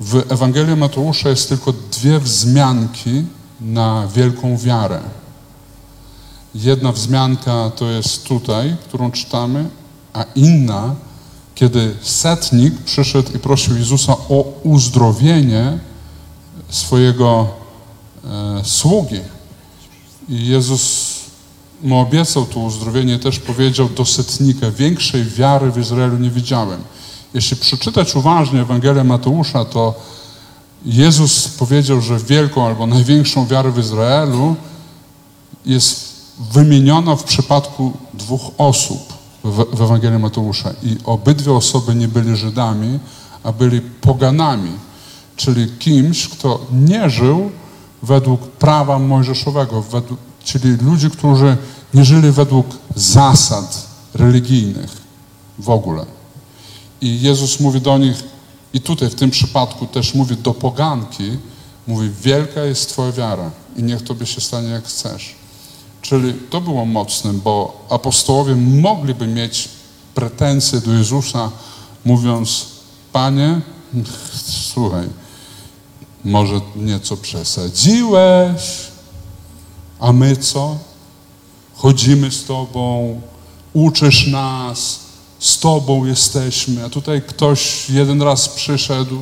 W 0.00 0.32
Ewangelii 0.32 0.76
Mateusza 0.76 1.28
jest 1.28 1.48
tylko 1.48 1.72
dwie 1.72 2.20
wzmianki 2.20 3.24
na 3.60 4.08
wielką 4.14 4.58
wiarę. 4.58 5.00
Jedna 6.54 6.92
wzmianka 6.92 7.70
to 7.76 7.90
jest 7.90 8.24
tutaj, 8.24 8.76
którą 8.88 9.10
czytamy, 9.10 9.68
a 10.12 10.24
inna, 10.34 10.94
kiedy 11.54 11.96
setnik 12.02 12.74
przyszedł 12.78 13.32
i 13.32 13.38
prosił 13.38 13.78
Jezusa 13.78 14.12
o 14.12 14.44
uzdrowienie 14.62 15.78
swojego 16.68 17.48
e, 18.24 18.64
sługi. 18.64 19.20
I 20.28 20.46
Jezus 20.46 21.15
mu 21.82 22.00
obiecał 22.00 22.46
to 22.46 22.60
uzdrowienie, 22.60 23.18
też 23.18 23.38
powiedział 23.38 23.88
do 23.88 24.04
setnika, 24.04 24.70
większej 24.70 25.24
wiary 25.24 25.70
w 25.70 25.78
Izraelu 25.78 26.18
nie 26.18 26.30
widziałem. 26.30 26.80
Jeśli 27.34 27.56
przeczytać 27.56 28.16
uważnie 28.16 28.60
Ewangelię 28.60 29.04
Mateusza, 29.04 29.64
to 29.64 29.94
Jezus 30.84 31.48
powiedział, 31.48 32.00
że 32.00 32.18
wielką 32.18 32.66
albo 32.66 32.86
największą 32.86 33.46
wiarę 33.46 33.72
w 33.72 33.78
Izraelu 33.78 34.56
jest 35.66 36.16
wymieniona 36.52 37.16
w 37.16 37.24
przypadku 37.24 37.92
dwóch 38.14 38.42
osób 38.58 39.12
w, 39.44 39.76
w 39.76 39.82
Ewangelii 39.82 40.18
Mateusza. 40.18 40.70
I 40.82 40.96
obydwie 41.04 41.52
osoby 41.52 41.94
nie 41.94 42.08
byli 42.08 42.36
Żydami, 42.36 42.98
a 43.42 43.52
byli 43.52 43.80
poganami, 43.80 44.70
czyli 45.36 45.68
kimś, 45.78 46.28
kto 46.28 46.60
nie 46.72 47.10
żył 47.10 47.50
według 48.02 48.40
prawa 48.40 48.98
mojżeszowego, 48.98 49.82
według, 49.82 50.18
czyli 50.46 50.76
ludzi, 50.76 51.10
którzy 51.10 51.56
nie 51.94 52.04
żyli 52.04 52.30
według 52.30 52.66
zasad 52.96 53.86
religijnych 54.14 54.90
w 55.58 55.70
ogóle. 55.70 56.06
I 57.00 57.20
Jezus 57.20 57.60
mówi 57.60 57.80
do 57.80 57.98
nich, 57.98 58.24
i 58.72 58.80
tutaj 58.80 59.10
w 59.10 59.14
tym 59.14 59.30
przypadku 59.30 59.86
też 59.86 60.14
mówi 60.14 60.36
do 60.36 60.54
poganki, 60.54 61.38
mówi, 61.86 62.10
wielka 62.22 62.60
jest 62.64 62.88
Twoja 62.88 63.12
wiara 63.12 63.50
i 63.76 63.82
niech 63.82 64.02
Tobie 64.02 64.26
się 64.26 64.40
stanie 64.40 64.68
jak 64.68 64.84
chcesz. 64.84 65.34
Czyli 66.02 66.34
to 66.50 66.60
było 66.60 66.84
mocne, 66.84 67.32
bo 67.32 67.86
apostołowie 67.90 68.56
mogliby 68.56 69.26
mieć 69.26 69.68
pretensje 70.14 70.80
do 70.80 70.92
Jezusa, 70.92 71.50
mówiąc, 72.04 72.66
Panie, 73.12 73.60
słuchaj, 74.72 75.08
może 76.24 76.60
nieco 76.76 77.16
przesadziłeś, 77.16 78.95
a 80.00 80.12
my 80.12 80.36
co? 80.36 80.76
Chodzimy 81.74 82.30
z 82.30 82.44
Tobą, 82.44 83.20
uczysz 83.72 84.26
nas, 84.26 85.00
z 85.38 85.58
Tobą 85.58 86.04
jesteśmy. 86.04 86.84
A 86.84 86.88
tutaj 86.88 87.22
ktoś 87.22 87.90
jeden 87.90 88.22
raz 88.22 88.48
przyszedł, 88.48 89.18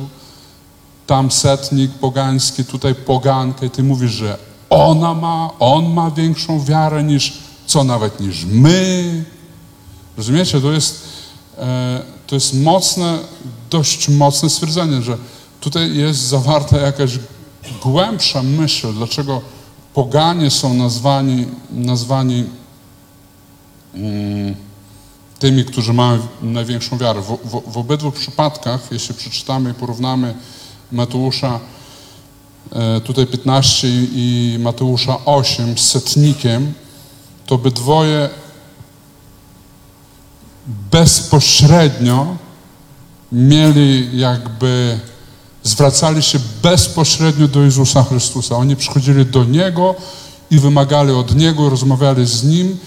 tam 1.07 1.31
setnik 1.31 1.91
pogański, 1.91 2.65
tutaj 2.65 2.95
pogankę, 2.95 3.65
i 3.65 3.69
Ty 3.69 3.83
mówisz, 3.83 4.11
że 4.11 4.37
ona 4.69 5.13
ma, 5.13 5.49
on 5.59 5.93
ma 5.93 6.11
większą 6.11 6.65
wiarę 6.65 7.03
niż, 7.03 7.33
co 7.67 7.83
nawet 7.83 8.19
niż 8.19 8.45
my. 8.45 9.25
Rozumiecie? 10.17 10.61
To 10.61 10.71
jest, 10.71 11.03
e, 11.57 12.01
to 12.27 12.35
jest 12.35 12.53
mocne, 12.53 13.19
dość 13.69 14.09
mocne 14.09 14.49
stwierdzenie, 14.49 15.01
że 15.01 15.17
tutaj 15.59 15.97
jest 15.97 16.19
zawarta 16.19 16.77
jakaś 16.77 17.19
głębsza 17.83 18.43
myśl, 18.43 18.93
dlaczego 18.93 19.41
poganie 19.95 20.51
są 20.51 20.73
nazwani, 20.73 21.47
nazwani 21.71 22.45
mm, 23.93 24.55
tymi, 25.39 25.65
którzy 25.65 25.93
mają 25.93 26.19
największą 26.41 26.97
wiarę. 26.97 27.21
W, 27.21 27.37
w, 27.43 27.71
w 27.71 27.77
obydwu 27.77 28.11
przypadkach, 28.11 28.91
jeśli 28.91 29.15
przeczytamy 29.15 29.71
i 29.71 29.73
porównamy 29.73 30.35
Mateusza 30.91 31.59
e, 32.71 33.01
tutaj 33.01 33.27
15 33.27 33.87
i 33.91 34.57
Mateusza 34.59 35.25
8 35.25 35.77
z 35.77 35.91
setnikiem, 35.91 36.73
to 37.45 37.55
obydwoje 37.55 38.29
bezpośrednio 40.91 42.37
mieli 43.31 44.19
jakby, 44.19 44.99
zwracali 45.65 46.23
się 46.23 46.39
bezpośrednio 46.63 47.47
do 47.47 47.61
Jezusa 47.61 48.03
Chrystusa. 48.03 48.55
Oni 48.55 48.75
przychodzili 48.75 49.25
do 49.25 49.43
Niego 49.43 49.95
i 50.51 50.59
wymagali 50.59 51.11
od 51.11 51.35
Niego, 51.35 51.69
rozmawiali 51.69 52.25
z 52.25 52.43
Nim 52.43 52.77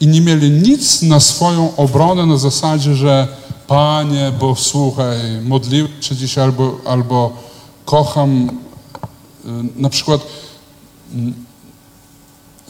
i 0.00 0.06
nie 0.06 0.20
mieli 0.20 0.50
nic 0.50 1.02
na 1.02 1.20
swoją 1.20 1.76
obronę 1.76 2.26
na 2.26 2.36
zasadzie, 2.36 2.94
że 2.94 3.28
Panie, 3.66 4.32
bo 4.40 4.54
słuchaj, 4.56 5.18
modliłem 5.42 5.88
się 6.00 6.16
dzisiaj 6.16 6.44
albo, 6.44 6.80
albo 6.86 7.32
kocham, 7.84 8.48
y, 8.48 9.48
na 9.76 9.88
przykład, 9.88 10.20
mm, 11.14 11.34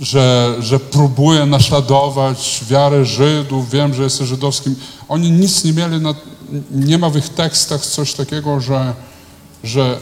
że, 0.01 0.57
że 0.61 0.81
próbuję 0.81 1.47
naśladować 1.47 2.61
wiarę 2.69 3.05
Żydów, 3.05 3.71
wiem, 3.71 3.95
że 3.95 4.03
jestem 4.03 4.27
żydowskim. 4.27 4.77
Oni 5.09 5.31
nic 5.31 5.65
nie 5.65 5.73
mieli, 5.73 6.01
na, 6.01 6.15
nie 6.71 6.99
ma 6.99 7.11
w 7.11 7.17
ich 7.17 7.29
tekstach 7.29 7.87
coś 7.87 8.15
takiego, 8.15 8.61
że, 8.61 8.95
że 9.65 10.01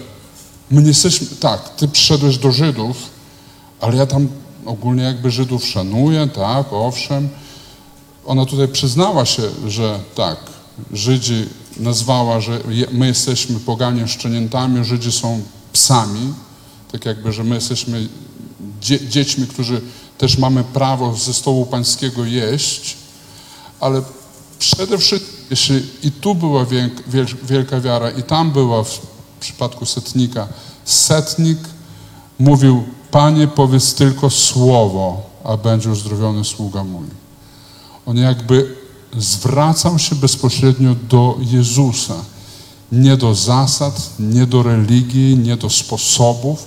my 0.70 0.82
nie 0.82 0.88
jesteśmy, 0.88 1.26
tak, 1.26 1.68
ty 1.76 1.88
przyszedłeś 1.88 2.38
do 2.38 2.52
Żydów, 2.52 2.96
Ale 3.80 3.96
ja 3.96 4.06
tam 4.06 4.28
ogólnie 4.66 5.02
jakby 5.02 5.30
Żydów 5.30 5.66
szanuję, 5.66 6.28
tak, 6.34 6.72
owszem. 6.72 7.28
Ona 8.26 8.46
tutaj 8.46 8.68
przyznała 8.68 9.24
się, 9.24 9.42
że 9.66 10.00
tak, 10.14 10.36
Żydzi 10.92 11.46
nazwała, 11.76 12.40
że 12.40 12.60
my 12.92 13.06
jesteśmy 13.06 13.60
poganie 13.60 14.08
szczeniętami, 14.08 14.84
Żydzi 14.84 15.12
są 15.12 15.42
psami, 15.72 16.34
tak 16.92 17.04
jakby, 17.04 17.32
że 17.32 17.44
my 17.44 17.54
jesteśmy 17.54 18.08
dzie- 18.80 19.08
dziećmi, 19.08 19.46
którzy 19.46 19.80
też 20.18 20.38
mamy 20.38 20.64
prawo 20.64 21.14
ze 21.16 21.34
stołu 21.34 21.66
pańskiego 21.66 22.24
jeść, 22.24 22.96
ale 23.80 24.02
przede 24.58 24.98
wszystkim, 24.98 25.32
jeśli 25.50 25.82
i 26.02 26.10
tu 26.12 26.34
była 26.34 26.64
wielk- 26.64 27.02
wiel- 27.08 27.36
wielka 27.46 27.80
wiara, 27.80 28.10
i 28.10 28.22
tam 28.22 28.50
była 28.52 28.84
w 28.84 29.11
przypadku 29.42 29.86
setnika, 29.86 30.48
setnik 30.84 31.58
mówił, 32.38 32.84
Panie, 33.10 33.48
powiedz 33.48 33.94
tylko 33.94 34.30
słowo, 34.30 35.22
a 35.44 35.56
będzie 35.56 35.90
uzdrowiony 35.90 36.44
sługa 36.44 36.84
mój. 36.84 37.06
On 38.06 38.16
jakby 38.16 38.76
zwracał 39.16 39.98
się 39.98 40.14
bezpośrednio 40.14 40.94
do 41.08 41.36
Jezusa. 41.40 42.14
Nie 42.92 43.16
do 43.16 43.34
zasad, 43.34 44.10
nie 44.18 44.46
do 44.46 44.62
religii, 44.62 45.36
nie 45.36 45.56
do 45.56 45.70
sposobów, 45.70 46.66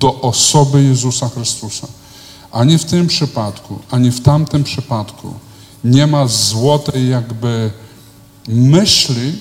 do 0.00 0.20
osoby 0.20 0.82
Jezusa 0.82 1.28
Chrystusa. 1.28 1.86
Ani 2.52 2.78
w 2.78 2.84
tym 2.84 3.06
przypadku, 3.06 3.78
ani 3.90 4.10
w 4.10 4.20
tamtym 4.20 4.64
przypadku 4.64 5.34
nie 5.84 6.06
ma 6.06 6.26
złotej 6.26 7.08
jakby 7.08 7.70
myśli, 8.48 9.38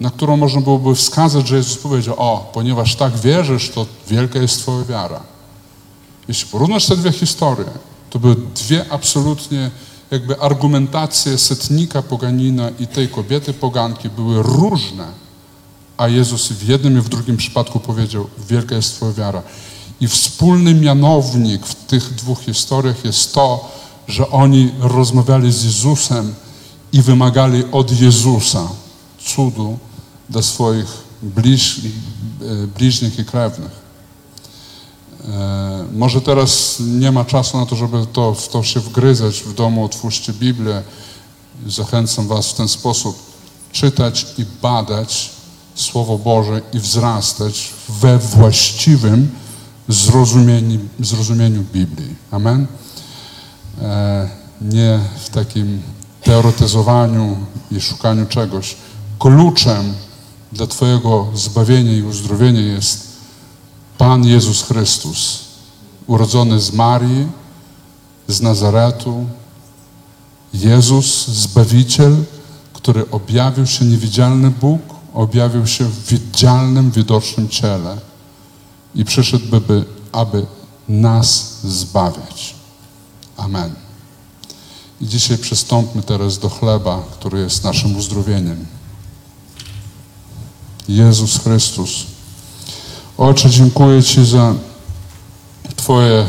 na 0.00 0.10
którą 0.10 0.36
można 0.36 0.60
byłoby 0.60 0.94
wskazać, 0.94 1.48
że 1.48 1.56
Jezus 1.56 1.76
powiedział, 1.76 2.14
o, 2.18 2.50
ponieważ 2.52 2.96
tak 2.96 3.16
wierzysz, 3.16 3.70
to 3.70 3.86
wielka 4.08 4.38
jest 4.38 4.58
Twoja 4.58 4.84
wiara. 4.84 5.20
Jeśli 6.28 6.48
porównasz 6.50 6.86
te 6.86 6.96
dwie 6.96 7.12
historie, 7.12 7.70
to 8.10 8.18
były 8.18 8.36
dwie 8.54 8.92
absolutnie 8.92 9.70
jakby 10.10 10.40
argumentacje 10.40 11.38
setnika 11.38 12.02
poganina 12.02 12.70
i 12.78 12.86
tej 12.86 13.08
kobiety 13.08 13.52
poganki 13.52 14.08
były 14.08 14.42
różne, 14.42 15.06
a 15.96 16.08
Jezus 16.08 16.48
w 16.48 16.68
jednym 16.68 16.98
i 16.98 17.00
w 17.00 17.08
drugim 17.08 17.36
przypadku 17.36 17.80
powiedział, 17.80 18.26
wielka 18.48 18.74
jest 18.74 18.94
Twoja 18.94 19.12
wiara. 19.12 19.42
I 20.00 20.08
wspólny 20.08 20.74
mianownik 20.74 21.66
w 21.66 21.74
tych 21.74 22.14
dwóch 22.14 22.40
historiach 22.40 23.04
jest 23.04 23.34
to, 23.34 23.70
że 24.08 24.30
oni 24.30 24.70
rozmawiali 24.80 25.52
z 25.52 25.64
Jezusem 25.64 26.34
i 26.92 27.02
wymagali 27.02 27.64
od 27.72 28.00
Jezusa 28.00 28.68
cudu 29.24 29.78
dla 30.30 30.42
swoich 30.42 30.86
bliź, 31.22 31.80
e, 31.80 32.66
bliźnich 32.66 33.18
i 33.18 33.24
krewnych. 33.24 33.70
E, 35.28 35.84
Może 35.92 36.20
teraz 36.20 36.76
nie 36.80 37.12
ma 37.12 37.24
czasu 37.24 37.58
na 37.60 37.66
to, 37.66 37.76
żeby 37.76 38.06
to, 38.12 38.34
w 38.34 38.48
to 38.48 38.62
się 38.62 38.80
wgryzać 38.80 39.40
w 39.42 39.54
domu. 39.54 39.84
Otwórzcie 39.84 40.32
Biblię. 40.32 40.82
Zachęcam 41.66 42.28
Was 42.28 42.48
w 42.50 42.54
ten 42.54 42.68
sposób 42.68 43.18
czytać 43.72 44.26
i 44.38 44.44
badać 44.62 45.30
Słowo 45.74 46.18
Boże 46.18 46.60
i 46.72 46.78
wzrastać 46.78 47.70
we 47.88 48.18
właściwym 48.18 49.30
zrozumieniu, 49.88 50.78
zrozumieniu 51.00 51.64
Biblii. 51.72 52.14
Amen? 52.30 52.66
E, 53.82 54.28
Nie 54.60 55.00
w 55.24 55.28
takim 55.28 55.82
teoretyzowaniu 56.24 57.36
i 57.70 57.80
szukaniu 57.80 58.26
czegoś. 58.26 58.76
Kluczem 59.18 59.94
dla 60.52 60.66
Twojego 60.66 61.26
zbawienia 61.34 61.92
i 61.92 62.02
uzdrowienia 62.02 62.60
jest 62.60 63.08
Pan 63.98 64.26
Jezus 64.26 64.62
Chrystus, 64.62 65.44
urodzony 66.06 66.60
z 66.60 66.72
Marii, 66.72 67.26
z 68.28 68.40
Nazaretu, 68.40 69.26
Jezus, 70.54 71.28
Zbawiciel, 71.28 72.16
który 72.72 73.10
objawił 73.10 73.66
się 73.66 73.84
niewidzialny 73.84 74.50
Bóg, 74.50 74.80
objawił 75.14 75.66
się 75.66 75.84
w 75.84 76.06
widzialnym, 76.06 76.90
widocznym 76.90 77.48
ciele 77.48 77.98
i 78.94 79.04
przyszedł, 79.04 79.46
by, 79.46 79.60
by, 79.60 79.84
aby 80.12 80.46
nas 80.88 81.60
zbawiać. 81.64 82.54
Amen. 83.36 83.74
I 85.00 85.06
dzisiaj 85.06 85.38
przystąpmy 85.38 86.02
teraz 86.02 86.38
do 86.38 86.48
chleba, 86.48 87.02
który 87.12 87.40
jest 87.40 87.64
naszym 87.64 87.96
uzdrowieniem. 87.96 88.66
Jezus 90.90 91.38
Chrystus. 91.38 92.06
Ojcze, 93.18 93.50
dziękuję 93.50 94.02
Ci 94.02 94.26
za 94.26 94.54
Twoje, 95.76 96.26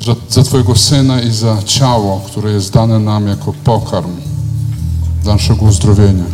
za, 0.00 0.14
za 0.28 0.42
Twojego 0.42 0.74
Syna 0.74 1.20
i 1.20 1.32
za 1.32 1.62
ciało, 1.62 2.20
które 2.26 2.52
jest 2.52 2.72
dane 2.72 2.98
nam 2.98 3.26
jako 3.26 3.52
pokarm 3.64 4.10
dla 5.22 5.32
naszego 5.32 5.66
uzdrowienia. 5.66 6.24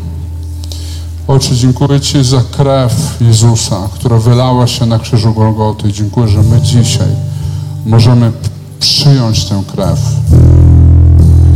Ojcze, 1.29 1.57
dziękuję 1.57 2.01
Ci 2.01 2.25
za 2.25 2.43
krew 2.51 3.17
Jezusa, 3.21 3.89
która 3.95 4.19
wylała 4.19 4.67
się 4.67 4.87
na 4.87 4.99
krzyżu 4.99 5.35
Golgoty. 5.35 5.93
Dziękuję, 5.93 6.29
że 6.29 6.43
my 6.43 6.61
dzisiaj 6.61 7.09
możemy 7.87 8.33
przyjąć 8.81 9.45
tę 9.45 9.63
krew 9.73 9.99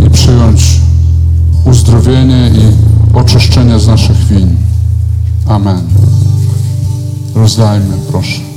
i 0.06 0.10
przyjąć 0.10 0.62
uzdrowienie 1.64 2.50
i 2.54 2.90
oczyszczenie 3.16 3.80
z 3.80 3.86
naszych 3.86 4.16
win. 4.16 4.69
Amen. 5.50 5.80
Rozdajmy, 7.34 7.94
proszę. 8.10 8.49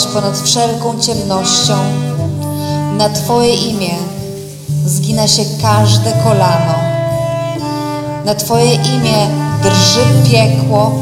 Ponad 0.00 0.38
wszelką 0.38 1.00
ciemnością. 1.00 1.76
Na 2.98 3.08
Twoje 3.08 3.54
imię 3.54 3.94
zgina 4.86 5.28
się 5.28 5.42
każde 5.62 6.12
kolano. 6.12 6.74
Na 8.24 8.34
Twoje 8.34 8.74
imię 8.74 9.26
drży 9.62 10.30
piekło. 10.30 10.92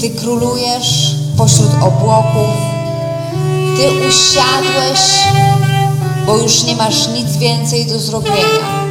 Ty 0.00 0.10
królujesz 0.10 1.16
pośród 1.36 1.70
obłoków. 1.80 2.54
Ty 3.76 4.08
usiadłeś, 4.08 5.00
bo 6.26 6.36
już 6.36 6.64
nie 6.64 6.76
masz 6.76 7.08
nic 7.08 7.36
więcej 7.36 7.86
do 7.86 7.98
zrobienia. 7.98 8.86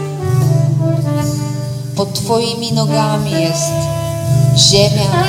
Pod 1.95 2.13
Twoimi 2.13 2.73
nogami 2.73 3.31
jest 3.31 3.71
ziemia, 4.58 5.25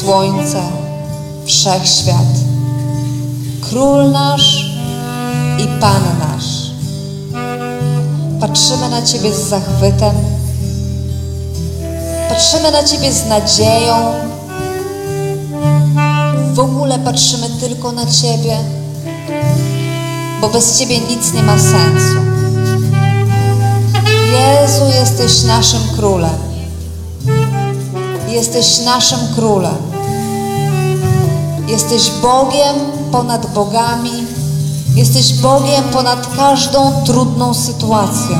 słońce, 0.00 0.77
wszechświat. 1.58 2.34
Król 3.70 4.10
nasz 4.10 4.66
i 5.58 5.80
Pan 5.80 6.02
nasz. 6.18 6.70
Patrzymy 8.40 8.88
na 8.88 9.02
Ciebie 9.02 9.34
z 9.34 9.48
zachwytem. 9.48 10.14
Patrzymy 12.28 12.70
na 12.70 12.84
Ciebie 12.84 13.12
z 13.12 13.26
nadzieją. 13.26 14.12
W 16.52 16.58
ogóle 16.58 16.98
patrzymy 16.98 17.48
tylko 17.60 17.92
na 17.92 18.06
Ciebie, 18.06 18.56
bo 20.40 20.48
bez 20.48 20.78
Ciebie 20.78 21.00
nic 21.00 21.32
nie 21.32 21.42
ma 21.42 21.58
sensu. 21.58 22.18
Jezu, 24.32 24.84
jesteś 25.00 25.42
naszym 25.42 25.80
królem. 25.96 26.38
Jesteś 28.28 28.80
naszym 28.84 29.18
królem. 29.34 29.97
Jesteś 31.68 32.10
Bogiem 32.10 32.76
ponad 33.12 33.46
bogami. 33.54 34.26
Jesteś 34.94 35.32
Bogiem 35.32 35.84
ponad 35.92 36.36
każdą 36.36 36.92
trudną 37.04 37.54
sytuacją. 37.54 38.38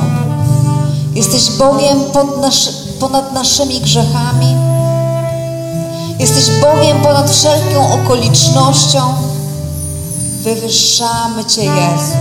Jesteś 1.14 1.51
Bogiem 1.51 1.99
ponad 3.01 3.33
naszymi 3.33 3.81
grzechami. 3.81 4.57
Jesteś 6.19 6.45
Bogiem 6.61 7.01
ponad 7.03 7.31
wszelką 7.31 7.93
okolicznością. 7.93 9.01
Wywyższamy 10.43 11.45
Cię, 11.45 11.64
Jezu. 11.64 12.17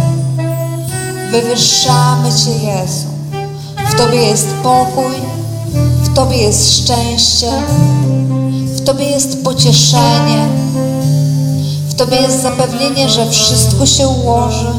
Wywyższamy 1.31 2.29
Cię, 2.29 2.51
Jezu. 2.51 3.07
W 3.91 3.97
Tobie 3.97 4.17
jest 4.17 4.47
pokój, 4.63 5.15
w 6.03 6.13
Tobie 6.13 6.37
jest 6.37 6.83
szczęście, 6.83 7.51
w 8.75 8.83
Tobie 8.85 9.05
jest 9.05 9.43
pocieszenie, 9.43 10.66
Tobie 11.97 12.17
jest 12.17 12.41
zapewnienie, 12.41 13.09
że 13.09 13.29
wszystko 13.31 13.85
się 13.85 14.07
ułoży, 14.07 14.73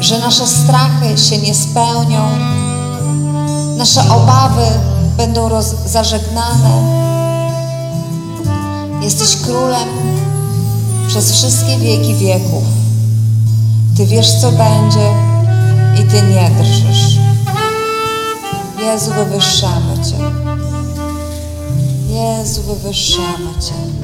że 0.00 0.18
nasze 0.18 0.46
strachy 0.46 1.18
się 1.18 1.38
nie 1.38 1.54
spełnią, 1.54 2.28
nasze 3.76 4.00
obawy 4.00 4.66
będą 5.16 5.48
zażegnane. 5.86 7.02
Jesteś 9.02 9.36
królem 9.36 9.88
przez 11.08 11.32
wszystkie 11.32 11.78
wieki 11.78 12.14
wieków. 12.14 12.64
Ty 13.96 14.06
wiesz, 14.06 14.40
co 14.40 14.52
będzie 14.52 15.10
i 16.00 16.04
Ty 16.04 16.22
nie 16.22 16.50
drżysz. 16.50 17.18
Jezu, 18.78 19.10
wywyższamy 19.14 19.96
Cię. 19.96 20.16
Jezu, 22.14 22.62
wywyższamy 22.62 23.52
Cię. 23.60 24.01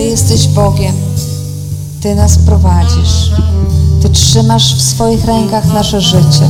Ty 0.00 0.06
jesteś 0.06 0.48
Bogiem. 0.48 0.94
Ty 2.00 2.14
nas 2.14 2.38
prowadzisz. 2.38 3.32
Ty 4.02 4.08
trzymasz 4.10 4.74
w 4.74 4.82
swoich 4.82 5.24
rękach 5.24 5.74
nasze 5.74 6.00
życie. 6.00 6.48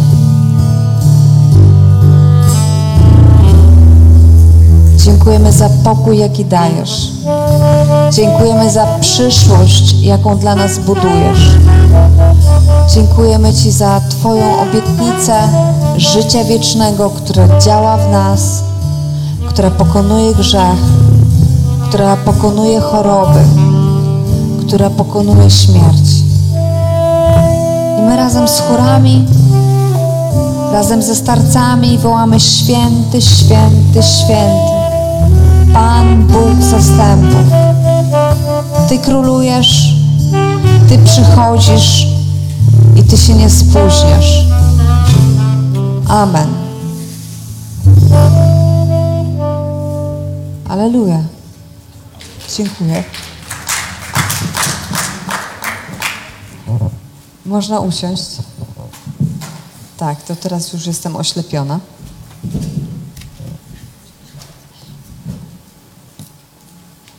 Dziękujemy 4.97 5.53
za 5.53 5.69
pokój, 5.85 6.19
jaki 6.19 6.45
dajesz. 6.45 7.09
Dziękujemy 8.13 8.71
za 8.71 8.87
przyszłość, 9.01 9.93
jaką 9.93 10.39
dla 10.39 10.55
nas 10.55 10.79
budujesz. 10.79 11.49
Dziękujemy 12.95 13.55
Ci 13.55 13.71
za 13.71 14.01
Twoją 14.11 14.61
obietnicę 14.61 15.49
życia 15.97 16.45
wiecznego, 16.45 17.11
które 17.11 17.49
działa 17.65 17.97
w 17.97 18.13
nas, 18.13 18.63
która 19.49 19.71
pokonuje 19.71 20.35
grzech, 20.35 20.79
która 21.91 22.17
pokonuje 22.17 22.81
choroby, 22.81 23.41
która 24.67 24.91
pokonuje 24.91 25.51
śmierć. 25.51 26.11
I 27.99 28.03
my 28.03 28.17
razem 28.17 28.49
z 28.49 28.61
chórami, 28.61 29.27
razem 30.73 31.03
ze 31.03 31.15
starcami 31.15 31.99
wołamy 31.99 32.41
święty, 32.41 33.23
święty, 33.23 34.03
święty. 34.03 34.71
Pan 35.73 36.27
Bóg 36.27 36.63
zastępów. 36.63 37.53
Ty 38.89 38.99
królujesz, 38.99 39.95
Ty 40.89 40.99
przychodzisz 40.99 42.07
i 42.97 43.03
Ty 43.03 43.17
się 43.17 43.35
nie 43.35 43.51
spóźniasz. 43.51 44.45
Amen. 46.09 46.49
Aleluja. 50.69 51.30
Dziękuję. 52.57 53.05
Można 57.47 57.81
usiąść? 57.81 58.25
Tak, 59.97 60.23
to 60.23 60.37
teraz 60.37 60.73
już 60.73 60.87
jestem 60.87 61.17
oślepiona. 61.17 61.81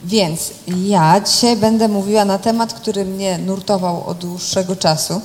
Więc 0.04 0.52
ja 0.68 1.22
dzisiaj 1.22 1.58
będę 1.58 1.88
mówiła 1.88 2.26
na 2.26 2.38
temat, 2.38 2.74
który 2.74 3.06
mnie 3.06 3.38
nurtował 3.38 4.04
od 4.08 4.18
dłuższego 4.18 4.76
czasu. 4.76 5.22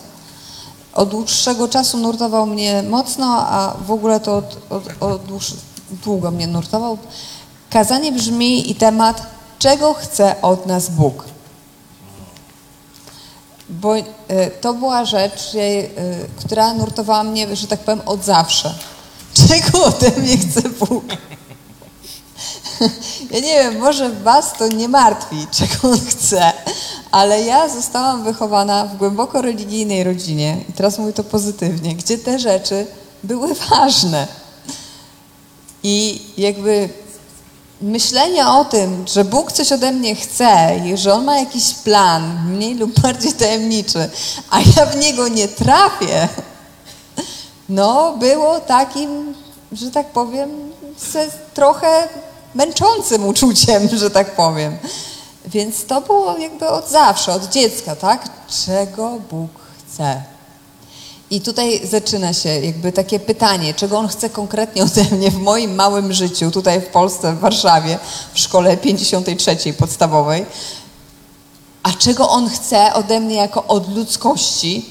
Od 0.94 1.08
dłuższego 1.08 1.68
czasu 1.68 1.98
nurtował 1.98 2.46
mnie 2.46 2.82
mocno, 2.82 3.46
a 3.48 3.74
w 3.86 3.90
ogóle 3.90 4.20
to 4.20 4.36
od, 4.36 4.58
od, 4.70 4.84
od 5.00 5.24
dłuż, 5.24 5.54
długo 6.04 6.30
mnie 6.30 6.46
nurtował. 6.46 6.98
Kazanie 7.70 8.12
brzmi 8.12 8.70
i 8.70 8.74
temat, 8.74 9.35
czego 9.58 9.94
chce 9.94 10.42
od 10.42 10.66
nas 10.66 10.88
Bóg. 10.88 11.24
Bo 13.68 13.96
y, 13.96 14.04
to 14.60 14.74
była 14.74 15.04
rzecz, 15.04 15.54
y, 15.54 15.90
która 16.36 16.74
nurtowała 16.74 17.24
mnie, 17.24 17.56
że 17.56 17.66
tak 17.66 17.80
powiem, 17.80 18.00
od 18.06 18.24
zawsze. 18.24 18.74
Czego 19.48 19.84
ode 19.84 20.10
mnie 20.10 20.38
chce 20.38 20.62
Bóg? 20.68 21.04
Ja 23.30 23.40
nie 23.40 23.54
wiem, 23.62 23.78
może 23.78 24.10
was 24.10 24.52
to 24.58 24.68
nie 24.68 24.88
martwi, 24.88 25.46
czego 25.58 25.88
on 25.88 26.00
chce, 26.00 26.52
ale 27.10 27.42
ja 27.42 27.68
zostałam 27.68 28.24
wychowana 28.24 28.86
w 28.86 28.96
głęboko 28.96 29.42
religijnej 29.42 30.04
rodzinie, 30.04 30.64
i 30.68 30.72
teraz 30.72 30.98
mówię 30.98 31.12
to 31.12 31.24
pozytywnie, 31.24 31.94
gdzie 31.94 32.18
te 32.18 32.38
rzeczy 32.38 32.86
były 33.24 33.54
ważne. 33.54 34.26
I 35.82 36.22
jakby 36.36 36.88
myślenie 37.80 38.48
o 38.48 38.64
tym, 38.64 39.04
że 39.08 39.24
Bóg 39.24 39.52
coś 39.52 39.72
ode 39.72 39.92
mnie 39.92 40.14
chce 40.14 40.80
i 40.84 40.96
że 40.96 41.14
On 41.14 41.24
ma 41.24 41.38
jakiś 41.38 41.74
plan, 41.74 42.44
mniej 42.46 42.74
lub 42.74 43.00
bardziej 43.00 43.32
tajemniczy, 43.32 44.10
a 44.50 44.60
ja 44.60 44.86
w 44.86 44.96
niego 44.96 45.28
nie 45.28 45.48
trafię, 45.48 46.28
no 47.68 48.16
było 48.16 48.60
takim, 48.60 49.34
że 49.72 49.90
tak 49.90 50.06
powiem, 50.06 50.50
trochę 51.54 52.08
męczącym 52.54 53.26
uczuciem, 53.26 53.88
że 53.98 54.10
tak 54.10 54.30
powiem. 54.36 54.78
Więc 55.46 55.84
to 55.84 56.00
było 56.00 56.38
jakby 56.38 56.68
od 56.68 56.88
zawsze, 56.88 57.32
od 57.32 57.44
dziecka, 57.48 57.96
tak? 57.96 58.28
Czego 58.66 59.18
Bóg 59.30 59.50
chce? 59.78 60.35
I 61.30 61.40
tutaj 61.40 61.86
zaczyna 61.86 62.32
się 62.32 62.48
jakby 62.48 62.92
takie 62.92 63.20
pytanie, 63.20 63.74
czego 63.74 63.98
On 63.98 64.08
chce 64.08 64.30
konkretnie 64.30 64.82
ode 64.82 65.04
mnie 65.04 65.30
w 65.30 65.38
moim 65.38 65.74
małym 65.74 66.12
życiu, 66.12 66.50
tutaj 66.50 66.80
w 66.80 66.86
Polsce, 66.86 67.32
w 67.32 67.38
Warszawie, 67.38 67.98
w 68.34 68.38
szkole 68.38 68.76
53 68.76 69.72
podstawowej. 69.72 70.46
A 71.82 71.92
czego 71.92 72.28
On 72.28 72.48
chce 72.48 72.94
ode 72.94 73.20
mnie 73.20 73.34
jako 73.34 73.66
od 73.66 73.96
ludzkości? 73.96 74.86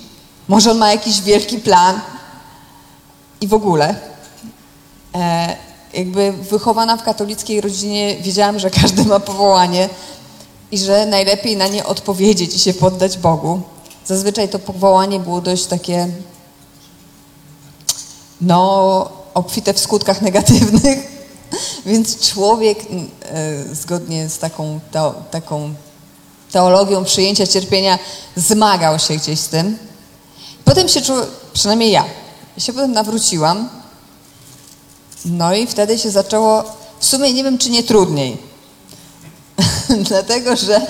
Może 0.47 0.71
On 0.71 0.77
ma 0.77 0.91
jakiś 0.91 1.21
wielki 1.21 1.57
plan? 1.57 2.01
I 3.41 3.47
w 3.47 3.53
ogóle. 3.53 3.95
E, 5.15 5.55
jakby 5.93 6.31
wychowana 6.31 6.97
w 6.97 7.03
katolickiej 7.03 7.61
rodzinie 7.61 8.17
wiedziałam, 8.17 8.59
że 8.59 8.69
każdy 8.69 9.05
ma 9.05 9.19
powołanie 9.19 9.89
i 10.71 10.77
że 10.77 11.05
najlepiej 11.05 11.57
na 11.57 11.67
nie 11.67 11.85
odpowiedzieć 11.85 12.55
i 12.55 12.59
się 12.59 12.73
poddać 12.73 13.17
Bogu. 13.17 13.61
Zazwyczaj 14.05 14.49
to 14.49 14.59
powołanie 14.59 15.19
było 15.19 15.41
dość 15.41 15.65
takie, 15.65 16.07
no, 18.41 19.09
obfite 19.33 19.73
w 19.73 19.79
skutkach 19.79 20.21
negatywnych, 20.21 20.99
więc 21.85 22.19
człowiek 22.19 22.79
e, 22.81 23.75
zgodnie 23.75 24.29
z 24.29 24.37
taką, 24.37 24.79
taką 25.31 25.73
teologią 26.51 27.03
przyjęcia 27.03 27.47
cierpienia 27.47 27.99
zmagał 28.35 28.99
się 28.99 29.15
gdzieś 29.15 29.39
z 29.39 29.47
tym. 29.47 29.77
Potem 30.65 30.89
się 30.89 31.01
czuł, 31.01 31.15
przynajmniej 31.53 31.91
ja 31.91 32.05
się 32.57 32.73
potem 32.73 32.91
nawróciłam, 32.91 33.69
no 35.25 35.55
i 35.55 35.67
wtedy 35.67 35.99
się 35.99 36.11
zaczęło, 36.11 36.63
w 36.99 37.05
sumie 37.05 37.33
nie 37.33 37.43
wiem, 37.43 37.57
czy 37.57 37.69
nie 37.69 37.83
trudniej. 37.83 38.37
Dlatego, 40.09 40.55
że, 40.55 40.87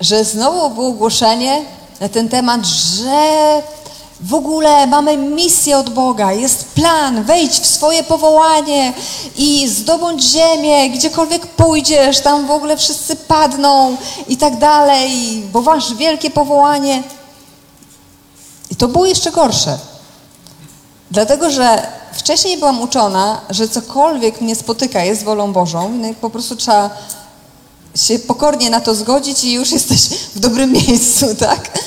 że 0.00 0.24
znowu 0.24 0.70
było 0.70 0.92
głoszenie 0.92 1.77
na 2.00 2.08
ten 2.08 2.28
temat, 2.28 2.66
że 2.66 3.62
w 4.20 4.34
ogóle 4.34 4.86
mamy 4.86 5.16
misję 5.16 5.78
od 5.78 5.90
Boga, 5.90 6.32
jest 6.32 6.64
plan, 6.64 7.24
wejdź 7.24 7.52
w 7.52 7.66
swoje 7.66 8.04
powołanie 8.04 8.92
i 9.36 9.68
zdobądź 9.68 10.22
ziemię, 10.22 10.90
gdziekolwiek 10.90 11.46
pójdziesz, 11.46 12.20
tam 12.20 12.46
w 12.46 12.50
ogóle 12.50 12.76
wszyscy 12.76 13.16
padną 13.16 13.96
i 14.28 14.36
tak 14.36 14.58
dalej, 14.58 15.10
bo 15.52 15.60
masz 15.60 15.94
wielkie 15.94 16.30
powołanie. 16.30 17.02
I 18.70 18.76
to 18.76 18.88
było 18.88 19.06
jeszcze 19.06 19.30
gorsze. 19.32 19.78
Dlatego, 21.10 21.50
że 21.50 21.86
wcześniej 22.12 22.58
byłam 22.58 22.82
uczona, 22.82 23.40
że 23.50 23.68
cokolwiek 23.68 24.40
mnie 24.40 24.56
spotyka 24.56 25.04
jest 25.04 25.24
wolą 25.24 25.52
Bożą, 25.52 25.88
no 25.88 26.08
i 26.08 26.14
po 26.14 26.30
prostu 26.30 26.56
trzeba 26.56 26.90
się 28.06 28.18
pokornie 28.18 28.70
na 28.70 28.80
to 28.80 28.94
zgodzić 28.94 29.44
i 29.44 29.52
już 29.52 29.72
jesteś 29.72 30.00
w 30.34 30.38
dobrym 30.38 30.72
miejscu, 30.72 31.34
tak? 31.46 31.78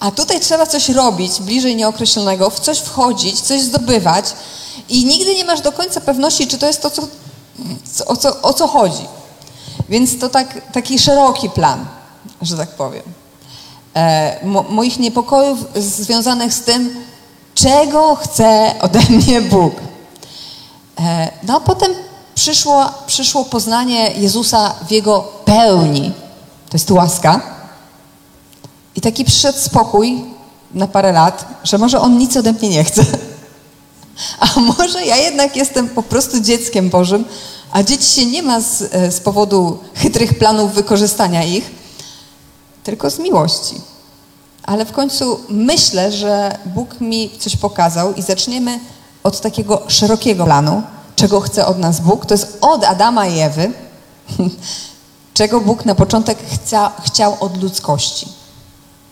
A 0.00 0.10
tutaj 0.10 0.40
trzeba 0.40 0.66
coś 0.66 0.88
robić 0.88 1.40
bliżej 1.40 1.76
nieokreślonego, 1.76 2.50
w 2.50 2.60
coś 2.60 2.78
wchodzić, 2.78 3.40
coś 3.40 3.60
zdobywać 3.60 4.32
i 4.88 5.04
nigdy 5.04 5.34
nie 5.34 5.44
masz 5.44 5.60
do 5.60 5.72
końca 5.72 6.00
pewności, 6.00 6.46
czy 6.46 6.58
to 6.58 6.66
jest 6.66 6.82
to, 6.82 6.90
co, 6.90 7.02
o, 8.06 8.16
co, 8.16 8.42
o 8.42 8.52
co 8.52 8.66
chodzi. 8.66 9.06
Więc 9.88 10.18
to 10.18 10.28
tak, 10.28 10.72
taki 10.72 10.98
szeroki 10.98 11.50
plan, 11.50 11.86
że 12.42 12.56
tak 12.56 12.68
powiem. 12.68 13.02
E, 13.96 14.46
mo, 14.46 14.62
moich 14.62 14.98
niepokojów 14.98 15.58
związanych 15.76 16.54
z 16.54 16.60
tym, 16.60 17.04
czego 17.54 18.16
chce 18.16 18.74
ode 18.80 19.00
mnie 19.10 19.40
Bóg. 19.40 19.74
E, 21.00 21.30
no 21.42 21.56
a 21.56 21.60
potem 21.60 21.94
przyszło, 22.38 22.90
przyszło 23.06 23.44
poznanie 23.44 24.12
Jezusa 24.16 24.74
w 24.88 24.90
Jego 24.90 25.20
pełni. 25.44 26.12
To 26.68 26.74
jest 26.74 26.90
łaska. 26.90 27.40
I 28.96 29.00
taki 29.00 29.24
przyszedł 29.24 29.58
spokój 29.58 30.24
na 30.74 30.86
parę 30.86 31.12
lat, 31.12 31.44
że 31.64 31.78
może 31.78 32.00
On 32.00 32.18
nic 32.18 32.36
ode 32.36 32.52
mnie 32.52 32.68
nie 32.68 32.84
chce. 32.84 33.04
A 34.40 34.60
może 34.60 35.06
ja 35.06 35.16
jednak 35.16 35.56
jestem 35.56 35.88
po 35.88 36.02
prostu 36.02 36.40
dzieckiem 36.40 36.90
Bożym, 36.90 37.24
a 37.72 37.82
dzieci 37.82 38.20
się 38.20 38.26
nie 38.26 38.42
ma 38.42 38.60
z, 38.60 38.82
e, 38.82 39.12
z 39.12 39.20
powodu 39.20 39.78
chytrych 39.94 40.38
planów 40.38 40.72
wykorzystania 40.72 41.44
ich, 41.44 41.70
tylko 42.84 43.10
z 43.10 43.18
miłości. 43.18 43.80
Ale 44.62 44.86
w 44.86 44.92
końcu 44.92 45.40
myślę, 45.48 46.12
że 46.12 46.58
Bóg 46.66 47.00
mi 47.00 47.30
coś 47.38 47.56
pokazał 47.56 48.14
i 48.14 48.22
zaczniemy 48.22 48.80
od 49.22 49.40
takiego 49.40 49.82
szerokiego 49.88 50.44
planu, 50.44 50.82
czego 51.18 51.40
chce 51.40 51.66
od 51.66 51.78
nas 51.78 52.00
Bóg. 52.00 52.26
To 52.26 52.34
jest 52.34 52.58
od 52.60 52.84
Adama 52.84 53.26
i 53.26 53.38
Ewy, 53.38 53.72
czego 55.34 55.60
Bóg 55.60 55.84
na 55.84 55.94
początek 55.94 56.38
chcia, 56.38 56.92
chciał 57.04 57.36
od 57.40 57.62
ludzkości. 57.62 58.28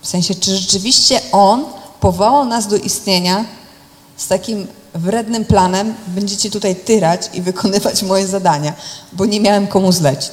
W 0.02 0.06
sensie, 0.06 0.34
czy 0.34 0.56
rzeczywiście 0.56 1.20
On 1.32 1.64
powołał 2.00 2.44
nas 2.44 2.66
do 2.66 2.76
istnienia 2.76 3.44
z 4.16 4.28
takim 4.28 4.66
wrednym 4.94 5.44
planem, 5.44 5.94
będziecie 6.06 6.50
tutaj 6.50 6.76
tyrać 6.76 7.30
i 7.34 7.42
wykonywać 7.42 8.02
moje 8.02 8.26
zadania, 8.26 8.72
bo 9.12 9.26
nie 9.26 9.40
miałem 9.40 9.66
komu 9.66 9.92
zlecić. 9.92 10.32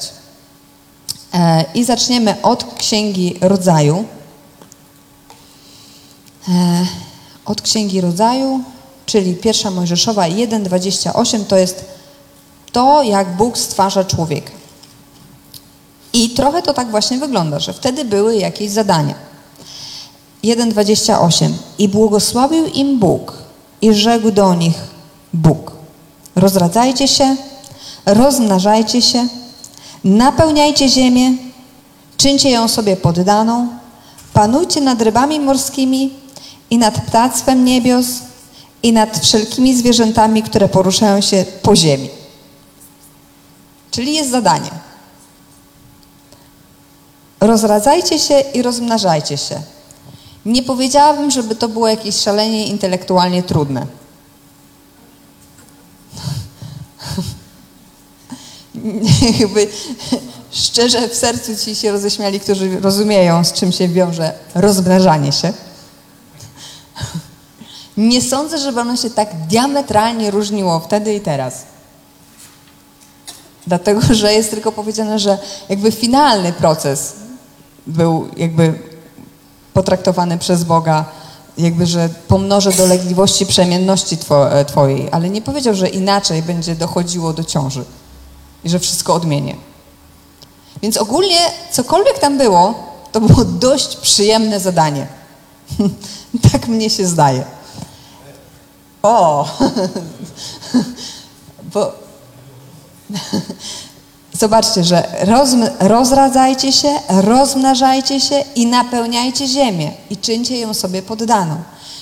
E, 1.33 1.65
I 1.73 1.83
zaczniemy 1.83 2.41
od 2.41 2.73
Księgi 2.77 3.37
Rodzaju. 3.41 4.05
E, 6.47 6.85
od 7.45 7.61
Księgi 7.61 8.01
Rodzaju, 8.01 8.63
czyli 9.05 9.35
pierwsza 9.35 9.71
Mojżeszowa 9.71 10.23
1,28 10.23 11.43
to 11.45 11.57
jest 11.57 11.85
to, 12.71 13.03
jak 13.03 13.35
Bóg 13.35 13.57
stwarza 13.57 14.03
człowieka. 14.03 14.51
I 16.13 16.29
trochę 16.29 16.61
to 16.61 16.73
tak 16.73 16.91
właśnie 16.91 17.17
wygląda, 17.17 17.59
że 17.59 17.73
wtedy 17.73 18.05
były 18.05 18.35
jakieś 18.35 18.71
zadania. 18.71 19.15
1,28 20.43 21.49
I 21.77 21.89
błogosławił 21.89 22.65
im 22.65 22.99
Bóg 22.99 23.33
i 23.81 23.93
rzekł 23.93 24.31
do 24.31 24.55
nich 24.55 24.75
Bóg 25.33 25.73
rozradzajcie 26.35 27.07
się, 27.07 27.35
rozmnażajcie 28.05 29.01
się, 29.01 29.27
napełniajcie 30.03 30.89
ziemię, 30.89 31.33
czyńcie 32.17 32.49
ją 32.49 32.67
sobie 32.67 32.97
poddaną, 32.97 33.67
panujcie 34.33 34.81
nad 34.81 35.01
rybami 35.01 35.39
morskimi 35.39 36.13
i 36.69 36.77
nad 36.77 37.01
ptactwem 37.01 37.65
niebios 37.65 38.05
i 38.83 38.93
nad 38.93 39.19
wszelkimi 39.19 39.75
zwierzętami, 39.75 40.43
które 40.43 40.69
poruszają 40.69 41.21
się 41.21 41.45
po 41.61 41.75
ziemi. 41.75 42.09
Czyli 43.91 44.13
jest 44.13 44.31
zadanie. 44.31 44.69
Rozradzajcie 47.39 48.19
się 48.19 48.39
i 48.39 48.61
rozmnażajcie 48.61 49.37
się. 49.37 49.61
Nie 50.45 50.63
powiedziałabym, 50.63 51.31
żeby 51.31 51.55
to 51.55 51.67
było 51.67 51.87
jakieś 51.87 52.15
szalenie 52.15 52.67
intelektualnie 52.67 53.43
trudne. 53.43 53.87
Jakby 59.39 59.67
szczerze 60.51 61.09
w 61.09 61.15
sercu 61.15 61.55
ci 61.65 61.75
się 61.75 61.91
roześmiali, 61.91 62.39
którzy 62.39 62.79
rozumieją, 62.79 63.43
z 63.43 63.53
czym 63.53 63.71
się 63.71 63.87
wiąże 63.87 64.33
rozmnażanie 64.55 65.31
się. 65.31 65.53
Nie 67.97 68.21
sądzę, 68.21 68.57
żeby 68.57 68.81
ono 68.81 68.97
się 68.97 69.09
tak 69.09 69.47
diametralnie 69.47 70.31
różniło 70.31 70.79
wtedy 70.79 71.15
i 71.15 71.21
teraz. 71.21 71.63
Dlatego, 73.67 74.01
że 74.11 74.33
jest 74.33 74.49
tylko 74.49 74.71
powiedziane, 74.71 75.19
że 75.19 75.37
jakby 75.69 75.91
finalny 75.91 76.53
proces 76.53 77.13
był 77.87 78.27
jakby 78.37 78.79
potraktowany 79.73 80.37
przez 80.37 80.63
Boga, 80.63 81.05
jakby, 81.57 81.85
że 81.85 82.09
pomnożę 82.27 82.71
dolegliwości 82.71 83.45
przemienności 83.45 84.17
two, 84.17 84.59
e, 84.59 84.65
Twojej, 84.65 85.09
ale 85.11 85.29
nie 85.29 85.41
powiedział, 85.41 85.75
że 85.75 85.89
inaczej 85.89 86.43
będzie 86.43 86.75
dochodziło 86.75 87.33
do 87.33 87.43
ciąży 87.43 87.83
i 88.63 88.69
że 88.69 88.79
wszystko 88.79 89.13
odmienię. 89.13 89.55
Więc 90.81 90.97
ogólnie 90.97 91.37
cokolwiek 91.71 92.19
tam 92.19 92.37
było, 92.37 92.73
to 93.11 93.21
było 93.21 93.45
dość 93.45 93.95
przyjemne 93.95 94.59
zadanie. 94.59 95.07
tak 96.51 96.67
mnie 96.67 96.89
się 96.89 97.07
zdaje. 97.07 97.43
O! 99.03 99.47
Bo 101.73 101.91
zobaczcie, 104.41 104.83
że 104.83 105.03
roz, 105.21 105.49
rozradzajcie 105.79 106.71
się, 106.71 106.89
rozmnażajcie 107.09 108.21
się 108.21 108.43
i 108.55 108.65
napełniajcie 108.65 109.47
ziemię 109.47 109.91
i 110.09 110.17
czyńcie 110.17 110.59
ją 110.59 110.73
sobie 110.73 111.01
poddaną. 111.01 111.55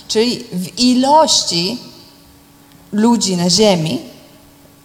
Czyli 0.07 0.43
w 0.53 0.79
ilości 0.79 1.77
ludzi 2.91 3.37
na 3.37 3.49
ziemi 3.49 3.99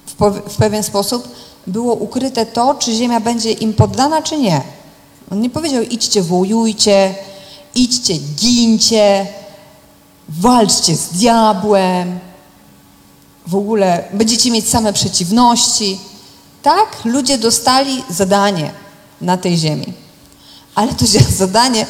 w, 0.07 0.15
po, 0.15 0.31
w 0.31 0.57
pewien 0.57 0.83
sposób 0.83 1.29
było 1.67 1.95
ukryte 1.95 2.47
to, 2.47 2.75
czy 2.75 2.93
ziemia 2.93 3.21
będzie 3.21 3.53
im 3.53 3.75
poddana, 3.75 4.23
czy 4.23 4.39
nie. 4.39 4.63
On 5.31 5.41
nie 5.41 5.51
powiedział 5.51 5.83
idźcie, 5.83 6.23
wojujcie, 6.23 7.15
idźcie, 7.75 8.15
gincie, 8.15 9.27
walczcie 10.29 10.97
z 10.97 11.09
diabłem, 11.09 12.19
w 13.47 13.55
ogóle 13.55 14.05
będziecie 14.13 14.51
mieć 14.51 14.69
same 14.69 14.93
przeciwności. 14.93 16.01
Tak, 16.63 17.05
ludzie 17.05 17.39
dostali 17.39 18.05
zadanie 18.11 18.71
na 19.21 19.37
tej 19.37 19.59
ziemi. 19.59 19.93
Ale 20.75 20.95
to 20.95 21.05
zadanie 21.45 21.87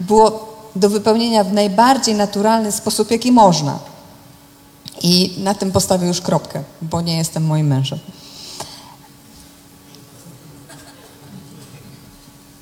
było 0.00 0.56
do 0.76 0.90
wypełnienia 0.90 1.44
w 1.44 1.52
najbardziej 1.52 2.14
naturalny 2.14 2.72
sposób, 2.72 3.10
jaki 3.10 3.32
można. 3.32 3.78
I 5.02 5.34
na 5.38 5.54
tym 5.54 5.72
postawię 5.72 6.06
już 6.06 6.20
kropkę, 6.20 6.62
bo 6.82 7.00
nie 7.00 7.16
jestem 7.16 7.46
moim 7.46 7.66
mężem. 7.66 7.98